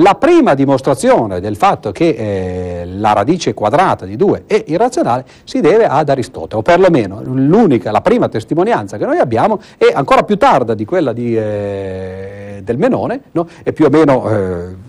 La 0.00 0.14
prima 0.14 0.54
dimostrazione 0.54 1.40
del 1.40 1.56
fatto 1.56 1.90
che 1.90 2.10
eh, 2.10 2.86
la 2.86 3.12
radice 3.14 3.52
quadrata 3.52 4.06
di 4.06 4.14
2 4.14 4.44
è 4.46 4.62
irrazionale 4.68 5.24
si 5.42 5.60
deve 5.60 5.86
ad 5.86 6.08
Aristotele, 6.08 6.60
o 6.60 6.62
perlomeno 6.62 7.20
l'unica, 7.24 7.90
la 7.90 8.00
prima 8.00 8.28
testimonianza 8.28 8.96
che 8.96 9.04
noi 9.04 9.18
abbiamo 9.18 9.60
è 9.76 9.90
ancora 9.92 10.22
più 10.22 10.36
tarda 10.36 10.74
di 10.74 10.84
quella 10.84 11.12
di, 11.12 11.36
eh, 11.36 12.60
del 12.62 12.78
Menone, 12.78 13.22
no? 13.32 13.48
è 13.64 13.72
più 13.72 13.86
o 13.86 13.88
meno 13.90 14.30
eh, 14.30 14.87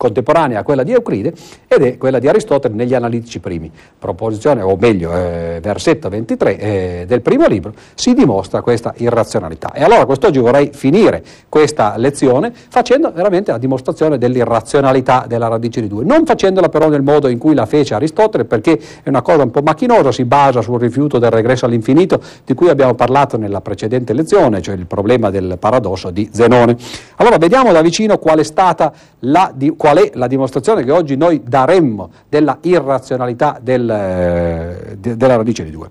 contemporanea 0.00 0.60
a 0.60 0.62
quella 0.62 0.82
di 0.82 0.92
Euclide 0.92 1.34
ed 1.68 1.82
è 1.82 1.98
quella 1.98 2.18
di 2.18 2.26
Aristotele 2.26 2.74
negli 2.74 2.94
analitici 2.94 3.38
primi. 3.38 3.70
Proposizione, 3.98 4.62
o 4.62 4.74
meglio, 4.80 5.12
eh, 5.12 5.58
versetto 5.60 6.08
23 6.08 6.56
eh, 6.58 7.04
del 7.06 7.20
primo 7.20 7.46
libro, 7.46 7.74
si 7.92 8.14
dimostra 8.14 8.62
questa 8.62 8.94
irrazionalità. 8.96 9.72
E 9.74 9.82
allora 9.84 10.06
quest'oggi 10.06 10.38
vorrei 10.38 10.70
finire 10.72 11.22
questa 11.50 11.98
lezione 11.98 12.50
facendo 12.70 13.12
veramente 13.12 13.50
la 13.50 13.58
dimostrazione 13.58 14.16
dell'irrazionalità 14.16 15.26
della 15.28 15.48
radice 15.48 15.82
di 15.82 15.88
2, 15.88 16.02
non 16.04 16.24
facendola 16.24 16.70
però 16.70 16.88
nel 16.88 17.02
modo 17.02 17.28
in 17.28 17.36
cui 17.36 17.52
la 17.52 17.66
fece 17.66 17.92
Aristotele 17.92 18.46
perché 18.46 18.80
è 19.02 19.08
una 19.10 19.20
cosa 19.20 19.42
un 19.42 19.50
po' 19.50 19.60
macchinosa, 19.60 20.12
si 20.12 20.24
basa 20.24 20.62
sul 20.62 20.80
rifiuto 20.80 21.18
del 21.18 21.30
regresso 21.30 21.66
all'infinito 21.66 22.22
di 22.46 22.54
cui 22.54 22.70
abbiamo 22.70 22.94
parlato 22.94 23.36
nella 23.36 23.60
precedente 23.60 24.14
lezione, 24.14 24.62
cioè 24.62 24.76
il 24.76 24.86
problema 24.86 25.28
del 25.28 25.58
paradosso 25.58 26.10
di 26.10 26.26
Zenone. 26.32 26.74
Allora 27.16 27.36
vediamo 27.36 27.70
da 27.70 27.82
vicino 27.82 28.16
qual 28.16 28.38
è 28.38 28.44
stata 28.44 28.90
la, 29.20 29.52
di, 29.54 29.74
qual 29.76 29.89
è 29.98 30.10
la 30.14 30.26
dimostrazione 30.26 30.84
che 30.84 30.90
oggi 30.90 31.16
noi 31.16 31.42
daremmo 31.44 32.10
della 32.28 32.58
irrazionalità 32.62 33.58
del, 33.60 33.88
eh, 33.88 34.96
de, 34.98 35.16
della 35.16 35.36
radice 35.36 35.64
di 35.64 35.70
2. 35.70 35.88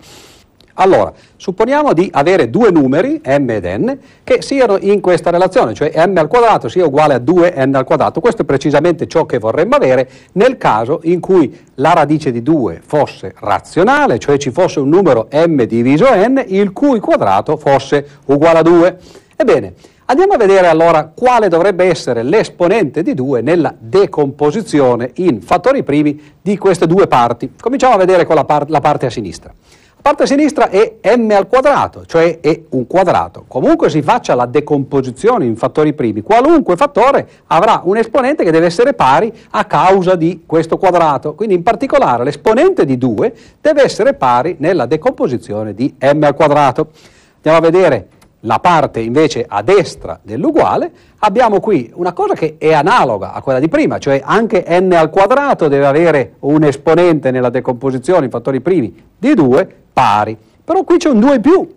Allora, 0.82 1.12
supponiamo 1.36 1.92
di 1.92 2.10
avere 2.14 2.50
due 2.50 2.72
numeri, 2.72 3.22
m 3.26 3.50
ed 3.50 3.66
n, 3.66 3.98
che 4.24 4.42
siano 4.42 4.78
in 4.80 5.02
questa 5.02 5.30
relazione, 5.30 5.74
cioè 5.74 5.92
m 6.08 6.16
al 6.16 6.28
quadrato 6.28 6.70
sia 6.70 6.86
uguale 6.86 7.16
a 7.16 7.18
2n 7.18 7.76
al 7.76 7.84
quadrato. 7.84 8.22
Questo 8.22 8.44
è 8.44 8.46
precisamente 8.46 9.06
ciò 9.06 9.26
che 9.26 9.40
vorremmo 9.40 9.76
avere 9.76 10.10
nel 10.34 10.58
caso 10.58 11.02
in 11.04 11.20
cui 11.20 11.66
la 11.76 11.94
radice 11.94 12.32
di 12.32 12.42
2 12.42 12.82
fosse 12.82 13.34
razionale, 13.40 14.20
cioè 14.20 14.38
ci 14.38 14.52
fosse 14.52 14.80
un 14.80 14.88
numero 14.88 15.28
m 15.30 15.64
diviso 15.64 16.06
n, 16.14 16.42
il 16.48 16.72
cui 16.72 17.02
quadrato 17.02 17.58
fosse 17.58 18.06
uguale 18.28 18.60
a 18.60 18.62
2. 18.62 18.98
Ebbene, 19.36 19.74
Andiamo 20.12 20.34
a 20.34 20.38
vedere 20.38 20.66
allora 20.66 21.12
quale 21.14 21.50
dovrebbe 21.50 21.86
essere 21.86 22.24
l'esponente 22.24 23.04
di 23.04 23.14
2 23.14 23.42
nella 23.42 23.72
decomposizione 23.78 25.12
in 25.18 25.40
fattori 25.40 25.84
primi 25.84 26.20
di 26.42 26.58
queste 26.58 26.88
due 26.88 27.06
parti. 27.06 27.54
Cominciamo 27.62 27.94
a 27.94 27.98
vedere 27.98 28.26
con 28.26 28.34
la, 28.34 28.44
par- 28.44 28.72
la 28.72 28.80
parte 28.80 29.06
a 29.06 29.12
sinistra. 29.12 29.54
La 29.54 30.02
parte 30.02 30.24
a 30.24 30.26
sinistra 30.26 30.70
è 30.70 30.96
m 31.16 31.30
al 31.30 31.48
quadrato, 31.48 32.08
cioè 32.08 32.40
è 32.40 32.60
un 32.70 32.88
quadrato. 32.88 33.46
Comunque 33.48 33.92
si 33.92 34.02
faccia 34.02 34.34
la 34.34 34.48
decomposizione 34.48 35.46
in 35.46 35.56
fattori 35.56 35.94
primi, 35.94 36.24
qualunque 36.24 36.76
fattore 36.76 37.28
avrà 37.46 37.82
un 37.84 37.98
esponente 37.98 38.44
che 38.44 38.50
deve 38.50 38.66
essere 38.66 38.96
pari 38.96 39.32
a 39.52 39.66
causa 39.66 40.16
di 40.16 40.42
questo 40.48 40.80
quadrato. 40.80 41.36
Quindi 41.36 41.54
in 41.54 41.62
particolare 41.62 42.24
l'esponente 42.24 42.84
di 42.84 42.98
2 42.98 43.34
deve 43.62 43.84
essere 43.84 44.16
pari 44.16 44.56
nella 44.58 44.88
decomposizione 44.88 45.76
di 45.76 45.94
m 46.00 46.24
al 46.24 46.34
quadrato. 46.34 46.88
Andiamo 47.36 47.60
a 47.60 47.62
vedere 47.62 48.08
la 48.42 48.60
parte 48.60 49.02
invece 49.02 49.46
a 49.48 49.62
destra 49.62 50.20
dell'uguale, 50.22 50.92
abbiamo 51.20 51.60
qui 51.60 51.92
una 51.96 52.14
cosa 52.14 52.34
che 52.34 52.56
è 52.58 52.74
analoga 52.74 53.34
a 53.34 53.42
quella 53.42 53.60
di 53.60 53.68
prima, 53.68 53.98
cioè 53.98 54.22
anche 54.24 54.66
n 54.68 54.94
al 54.94 55.10
quadrato 55.10 55.68
deve 55.68 55.86
avere 55.86 56.34
un 56.40 56.64
esponente 56.64 57.32
nella 57.32 57.50
decomposizione 57.50 58.26
in 58.26 58.32
fattori 58.32 58.62
primi 58.62 58.96
di 59.18 59.34
2 59.34 59.76
pari, 59.92 60.38
però 60.64 60.84
qui 60.84 60.98
c'è 60.98 61.10
un 61.10 61.20
2 61.20 61.36
in 61.36 61.42
più, 61.42 61.76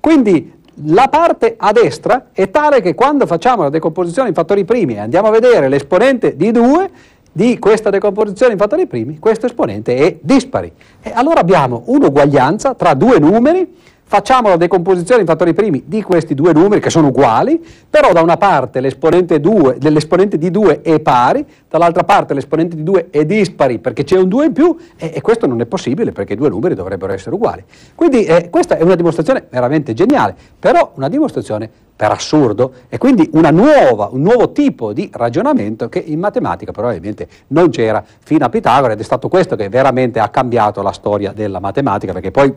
quindi 0.00 0.54
la 0.84 1.08
parte 1.08 1.56
a 1.58 1.72
destra 1.72 2.26
è 2.32 2.50
tale 2.50 2.80
che 2.80 2.94
quando 2.94 3.26
facciamo 3.26 3.62
la 3.62 3.68
decomposizione 3.68 4.28
in 4.28 4.34
fattori 4.34 4.64
primi 4.64 4.94
e 4.94 5.00
andiamo 5.00 5.26
a 5.26 5.32
vedere 5.32 5.68
l'esponente 5.68 6.36
di 6.36 6.52
2, 6.52 6.90
di 7.32 7.58
questa 7.58 7.90
decomposizione 7.90 8.52
in 8.52 8.58
fattori 8.58 8.86
primi, 8.86 9.18
questo 9.18 9.46
esponente 9.46 9.96
è 9.96 10.16
dispari. 10.20 10.72
E 11.02 11.12
allora 11.12 11.40
abbiamo 11.40 11.82
un'uguaglianza 11.86 12.74
tra 12.74 12.94
due 12.94 13.18
numeri 13.18 13.76
facciamo 14.08 14.48
la 14.48 14.56
decomposizione 14.56 15.20
in 15.20 15.26
fattori 15.26 15.52
primi 15.52 15.82
di 15.86 16.02
questi 16.02 16.34
due 16.34 16.54
numeri 16.54 16.80
che 16.80 16.88
sono 16.88 17.08
uguali, 17.08 17.62
però 17.88 18.12
da 18.12 18.22
una 18.22 18.38
parte 18.38 18.80
l'esponente, 18.80 19.38
2, 19.38 19.76
l'esponente 19.80 20.38
di 20.38 20.50
2 20.50 20.80
è 20.80 20.98
pari, 20.98 21.44
dall'altra 21.68 22.04
parte 22.04 22.32
l'esponente 22.32 22.74
di 22.74 22.82
2 22.82 23.08
è 23.10 23.26
dispari 23.26 23.78
perché 23.78 24.04
c'è 24.04 24.16
un 24.16 24.28
2 24.28 24.46
in 24.46 24.52
più 24.52 24.74
e, 24.96 25.12
e, 25.14 25.20
questo 25.20 25.46
non 25.46 25.60
è 25.60 25.66
possibile 25.66 26.12
perché 26.12 26.32
i 26.32 26.36
due 26.36 26.48
numeri 26.48 26.74
dovrebbero 26.74 27.12
essere 27.12 27.34
uguali. 27.34 27.62
Quindi 27.94 28.24
eh, 28.24 28.48
questa 28.48 28.78
è 28.78 28.82
una 28.82 28.94
dimostrazione 28.94 29.44
veramente 29.50 29.92
geniale, 29.92 30.34
però 30.58 30.92
una 30.94 31.08
dimostrazione 31.08 31.68
per 31.94 32.10
assurdo 32.10 32.72
e 32.88 32.96
quindi 32.96 33.28
nuova, 33.32 34.08
un 34.12 34.22
nuovo 34.22 34.52
tipo 34.52 34.94
di 34.94 35.10
ragionamento 35.12 35.88
che 35.88 35.98
in 35.98 36.18
matematica 36.18 36.72
probabilmente 36.72 37.28
non 37.48 37.68
c'era 37.70 38.02
fino 38.20 38.46
a 38.46 38.48
Pitagora 38.48 38.92
ed 38.94 39.00
è 39.00 39.02
stato 39.02 39.28
questo 39.28 39.54
che 39.54 39.68
veramente 39.68 40.18
ha 40.18 40.28
cambiato 40.28 40.80
la 40.80 40.92
storia 40.92 41.32
della 41.32 41.58
matematica 41.58 42.12
perché 42.12 42.30
poi 42.30 42.54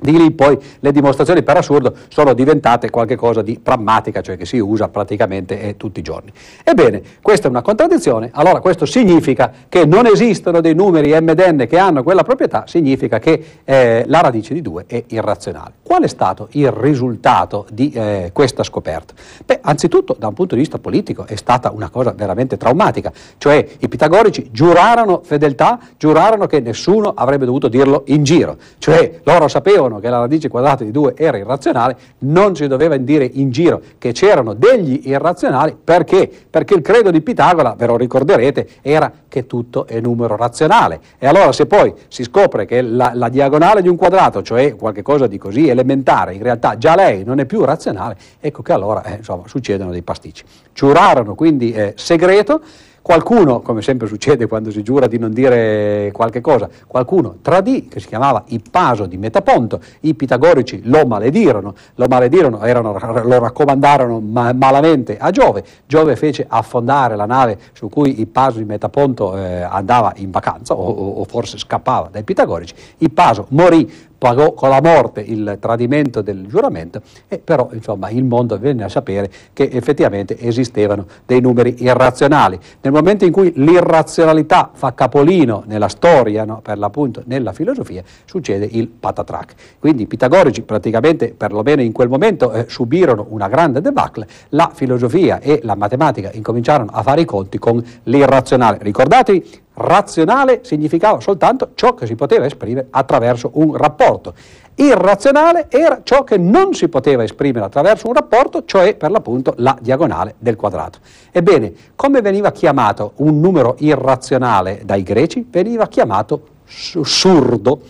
di 0.00 0.16
lì 0.16 0.30
poi 0.30 0.58
le 0.80 0.92
dimostrazioni 0.92 1.42
per 1.42 1.56
assurdo 1.56 1.94
sono 2.08 2.32
diventate 2.32 2.90
qualcosa 2.90 3.42
di 3.42 3.58
prammatica, 3.62 4.20
cioè 4.20 4.36
che 4.36 4.46
si 4.46 4.58
usa 4.58 4.88
praticamente 4.88 5.60
eh, 5.60 5.76
tutti 5.76 6.00
i 6.00 6.02
giorni. 6.02 6.32
Ebbene, 6.64 7.02
questa 7.22 7.46
è 7.46 7.50
una 7.50 7.62
contraddizione, 7.62 8.30
allora 8.32 8.60
questo 8.60 8.86
significa 8.86 9.52
che 9.68 9.84
non 9.84 10.06
esistono 10.06 10.60
dei 10.60 10.74
numeri 10.74 11.10
m 11.20 11.28
ed 11.28 11.40
n 11.40 11.66
che 11.68 11.78
hanno 11.78 12.02
quella 12.02 12.22
proprietà, 12.22 12.64
significa 12.66 13.18
che 13.18 13.44
eh, 13.64 14.04
la 14.06 14.20
radice 14.20 14.54
di 14.54 14.62
2 14.62 14.84
è 14.86 15.04
irrazionale. 15.08 15.74
Qual 15.82 16.02
è 16.02 16.08
stato 16.08 16.48
il 16.52 16.70
risultato 16.70 17.66
di 17.70 17.90
eh, 17.92 18.30
questa 18.32 18.62
scoperta? 18.62 19.14
Beh, 19.44 19.58
anzitutto 19.62 20.16
da 20.18 20.28
un 20.28 20.34
punto 20.34 20.54
di 20.54 20.60
vista 20.60 20.78
politico 20.78 21.26
è 21.26 21.36
stata 21.36 21.70
una 21.70 21.90
cosa 21.90 22.12
veramente 22.12 22.56
traumatica, 22.56 23.12
cioè 23.38 23.66
i 23.78 23.88
pitagorici 23.88 24.50
giurarono 24.52 25.20
fedeltà, 25.22 25.78
giurarono 25.96 26.46
che 26.46 26.60
nessuno 26.60 27.12
avrebbe 27.14 27.44
dovuto 27.44 27.68
dirlo 27.68 28.04
in 28.06 28.22
giro, 28.22 28.56
cioè 28.78 29.20
loro 29.24 29.48
sapevano 29.48 29.89
dicevano 29.90 29.98
che 29.98 30.08
la 30.08 30.18
radice 30.18 30.48
quadrata 30.48 30.84
di 30.84 30.90
2 30.90 31.14
era 31.16 31.36
irrazionale, 31.36 31.96
non 32.18 32.54
si 32.54 32.66
doveva 32.68 32.96
dire 32.96 33.28
in 33.30 33.50
giro 33.50 33.80
che 33.98 34.12
c'erano 34.12 34.54
degli 34.54 35.08
irrazionali, 35.08 35.76
perché? 35.82 36.30
Perché 36.48 36.74
il 36.74 36.82
credo 36.82 37.10
di 37.10 37.20
Pitagora, 37.20 37.74
ve 37.76 37.86
lo 37.86 37.96
ricorderete, 37.96 38.68
era 38.82 39.12
che 39.28 39.46
tutto 39.46 39.86
è 39.86 40.00
numero 40.00 40.36
razionale. 40.36 41.00
E 41.18 41.26
allora 41.26 41.52
se 41.52 41.66
poi 41.66 41.92
si 42.08 42.22
scopre 42.22 42.66
che 42.66 42.80
la, 42.82 43.12
la 43.14 43.28
diagonale 43.28 43.82
di 43.82 43.88
un 43.88 43.96
quadrato, 43.96 44.42
cioè 44.42 44.76
qualcosa 44.76 45.26
di 45.26 45.38
così 45.38 45.68
elementare, 45.68 46.34
in 46.34 46.42
realtà 46.42 46.76
già 46.78 46.94
lei 46.94 47.24
non 47.24 47.40
è 47.40 47.44
più 47.44 47.64
razionale, 47.64 48.16
ecco 48.38 48.62
che 48.62 48.72
allora 48.72 49.02
eh, 49.04 49.16
insomma, 49.16 49.44
succedono 49.46 49.90
dei 49.90 50.02
pasticci. 50.02 50.44
Giurarono 50.72 51.34
quindi 51.34 51.72
eh, 51.72 51.94
segreto, 51.96 52.60
Qualcuno, 53.02 53.60
come 53.60 53.80
sempre 53.80 54.06
succede 54.06 54.46
quando 54.46 54.70
si 54.70 54.82
giura 54.82 55.06
di 55.06 55.18
non 55.18 55.32
dire 55.32 56.10
qualche 56.12 56.42
cosa, 56.42 56.68
qualcuno 56.86 57.36
tradì, 57.40 57.88
che 57.88 57.98
si 57.98 58.06
chiamava 58.06 58.44
Ippaso 58.48 59.06
di 59.06 59.16
Metaponto, 59.16 59.80
i 60.00 60.14
pitagorici 60.14 60.82
lo 60.84 61.06
maledirono, 61.06 61.74
lo 61.94 62.06
maledirono, 62.08 62.62
erano, 62.62 62.92
lo 62.92 63.38
raccomandarono 63.38 64.20
ma, 64.20 64.52
malamente 64.52 65.16
a 65.16 65.30
Giove, 65.30 65.64
Giove 65.86 66.14
fece 66.14 66.44
affondare 66.46 67.16
la 67.16 67.24
nave 67.24 67.58
su 67.72 67.88
cui 67.88 68.20
Ippaso 68.20 68.58
di 68.58 68.64
Metaponto 68.64 69.36
eh, 69.36 69.62
andava 69.62 70.12
in 70.16 70.30
vacanza 70.30 70.74
o, 70.74 71.20
o 71.20 71.24
forse 71.24 71.56
scappava 71.56 72.10
dai 72.12 72.22
pitagorici, 72.22 72.74
Ippaso 72.98 73.46
morì 73.48 74.08
pagò 74.20 74.52
con 74.52 74.68
la 74.68 74.82
morte 74.82 75.22
il 75.22 75.56
tradimento 75.58 76.20
del 76.20 76.46
giuramento 76.46 77.00
e 77.26 77.38
però 77.38 77.70
insomma 77.72 78.10
il 78.10 78.22
mondo 78.22 78.58
venne 78.58 78.84
a 78.84 78.90
sapere 78.90 79.30
che 79.54 79.70
effettivamente 79.72 80.38
esistevano 80.38 81.06
dei 81.24 81.40
numeri 81.40 81.76
irrazionali. 81.78 82.58
Nel 82.82 82.92
momento 82.92 83.24
in 83.24 83.32
cui 83.32 83.50
l'irrazionalità 83.56 84.72
fa 84.74 84.92
capolino 84.92 85.62
nella 85.64 85.88
storia, 85.88 86.44
no, 86.44 86.60
per 86.60 86.76
l'appunto 86.76 87.22
nella 87.24 87.54
filosofia, 87.54 88.02
succede 88.26 88.68
il 88.70 88.88
patatrac. 88.88 89.54
Quindi 89.78 90.02
i 90.02 90.06
pitagorici 90.06 90.60
praticamente 90.60 91.32
perlomeno 91.34 91.80
in 91.80 91.92
quel 91.92 92.10
momento 92.10 92.52
eh, 92.52 92.66
subirono 92.68 93.24
una 93.30 93.48
grande 93.48 93.80
debacle, 93.80 94.26
la 94.50 94.70
filosofia 94.70 95.40
e 95.40 95.60
la 95.62 95.76
matematica 95.76 96.30
incominciarono 96.34 96.90
a 96.92 97.02
fare 97.02 97.22
i 97.22 97.24
conti 97.24 97.58
con 97.58 97.82
l'irrazionale. 98.02 98.76
Ricordatevi 98.82 99.68
Razionale 99.82 100.60
significava 100.62 101.20
soltanto 101.20 101.70
ciò 101.74 101.94
che 101.94 102.04
si 102.04 102.14
poteva 102.14 102.44
esprimere 102.44 102.88
attraverso 102.90 103.52
un 103.54 103.74
rapporto. 103.74 104.34
Irrazionale 104.74 105.68
era 105.70 106.00
ciò 106.02 106.22
che 106.22 106.36
non 106.36 106.74
si 106.74 106.88
poteva 106.88 107.22
esprimere 107.22 107.64
attraverso 107.64 108.06
un 108.06 108.12
rapporto, 108.12 108.64
cioè 108.66 108.94
per 108.94 109.10
l'appunto 109.10 109.54
la 109.56 109.74
diagonale 109.80 110.34
del 110.38 110.56
quadrato. 110.56 110.98
Ebbene, 111.30 111.72
come 111.96 112.20
veniva 112.20 112.52
chiamato 112.52 113.12
un 113.16 113.40
numero 113.40 113.76
irrazionale 113.78 114.82
dai 114.84 115.02
greci? 115.02 115.46
Veniva 115.50 115.86
chiamato 115.88 116.48
surdo. 116.66 117.80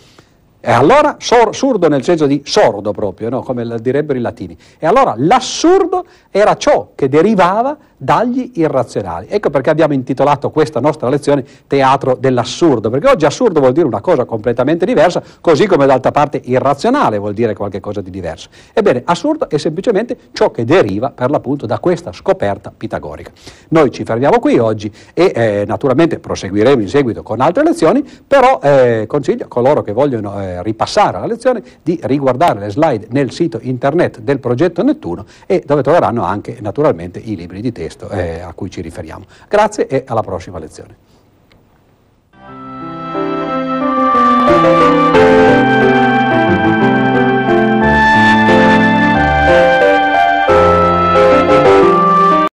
E 0.63 0.71
allora, 0.71 1.15
sor, 1.19 1.55
surdo 1.55 1.89
nel 1.89 2.03
senso 2.03 2.27
di 2.27 2.41
sordo 2.45 2.91
proprio, 2.91 3.29
no? 3.29 3.41
come 3.41 3.65
direbbero 3.81 4.17
i 4.17 4.21
latini. 4.21 4.55
E 4.77 4.85
allora 4.85 5.15
l'assurdo 5.17 6.05
era 6.29 6.55
ciò 6.55 6.91
che 6.93 7.09
derivava 7.09 7.75
dagli 7.97 8.51
irrazionali. 8.55 9.27
Ecco 9.29 9.51
perché 9.51 9.69
abbiamo 9.69 9.93
intitolato 9.93 10.49
questa 10.49 10.79
nostra 10.79 11.07
lezione 11.07 11.43
Teatro 11.67 12.15
dell'assurdo, 12.19 12.89
perché 12.89 13.07
oggi 13.07 13.25
assurdo 13.25 13.59
vuol 13.59 13.73
dire 13.73 13.85
una 13.85 14.01
cosa 14.01 14.25
completamente 14.25 14.85
diversa, 14.85 15.21
così 15.39 15.67
come 15.67 15.85
d'altra 15.85 16.11
parte 16.11 16.41
irrazionale 16.43 17.19
vuol 17.19 17.33
dire 17.33 17.53
qualcosa 17.53 18.01
di 18.01 18.09
diverso. 18.09 18.49
Ebbene, 18.73 19.03
assurdo 19.05 19.49
è 19.49 19.57
semplicemente 19.57 20.17
ciò 20.31 20.49
che 20.49 20.65
deriva 20.65 21.11
per 21.11 21.29
l'appunto 21.29 21.67
da 21.67 21.77
questa 21.77 22.11
scoperta 22.11 22.73
pitagorica. 22.75 23.31
Noi 23.69 23.91
ci 23.91 24.03
fermiamo 24.03 24.39
qui 24.39 24.57
oggi 24.57 24.91
e 25.13 25.31
eh, 25.35 25.63
naturalmente 25.67 26.17
proseguiremo 26.17 26.81
in 26.81 26.89
seguito 26.89 27.21
con 27.21 27.39
altre 27.39 27.63
lezioni, 27.63 28.03
però 28.25 28.59
eh, 28.63 29.05
consiglio 29.07 29.45
a 29.45 29.47
coloro 29.47 29.83
che 29.83 29.91
vogliono 29.91 30.41
eh, 30.41 30.50
ripassare 30.61 31.19
la 31.19 31.25
lezione 31.25 31.63
di 31.81 31.99
riguardare 32.03 32.59
le 32.59 32.69
slide 32.69 33.07
nel 33.11 33.31
sito 33.31 33.59
internet 33.61 34.19
del 34.19 34.39
progetto 34.39 34.83
Nettuno 34.83 35.25
e 35.45 35.63
dove 35.65 35.81
troveranno 35.81 36.23
anche 36.23 36.57
naturalmente 36.61 37.19
i 37.19 37.35
libri 37.35 37.61
di 37.61 37.71
testo 37.71 38.09
eh, 38.09 38.39
a 38.39 38.53
cui 38.53 38.69
ci 38.69 38.81
riferiamo. 38.81 39.25
Grazie 39.47 39.87
e 39.87 40.03
alla 40.05 40.21
prossima 40.21 40.59
lezione. 40.59 41.10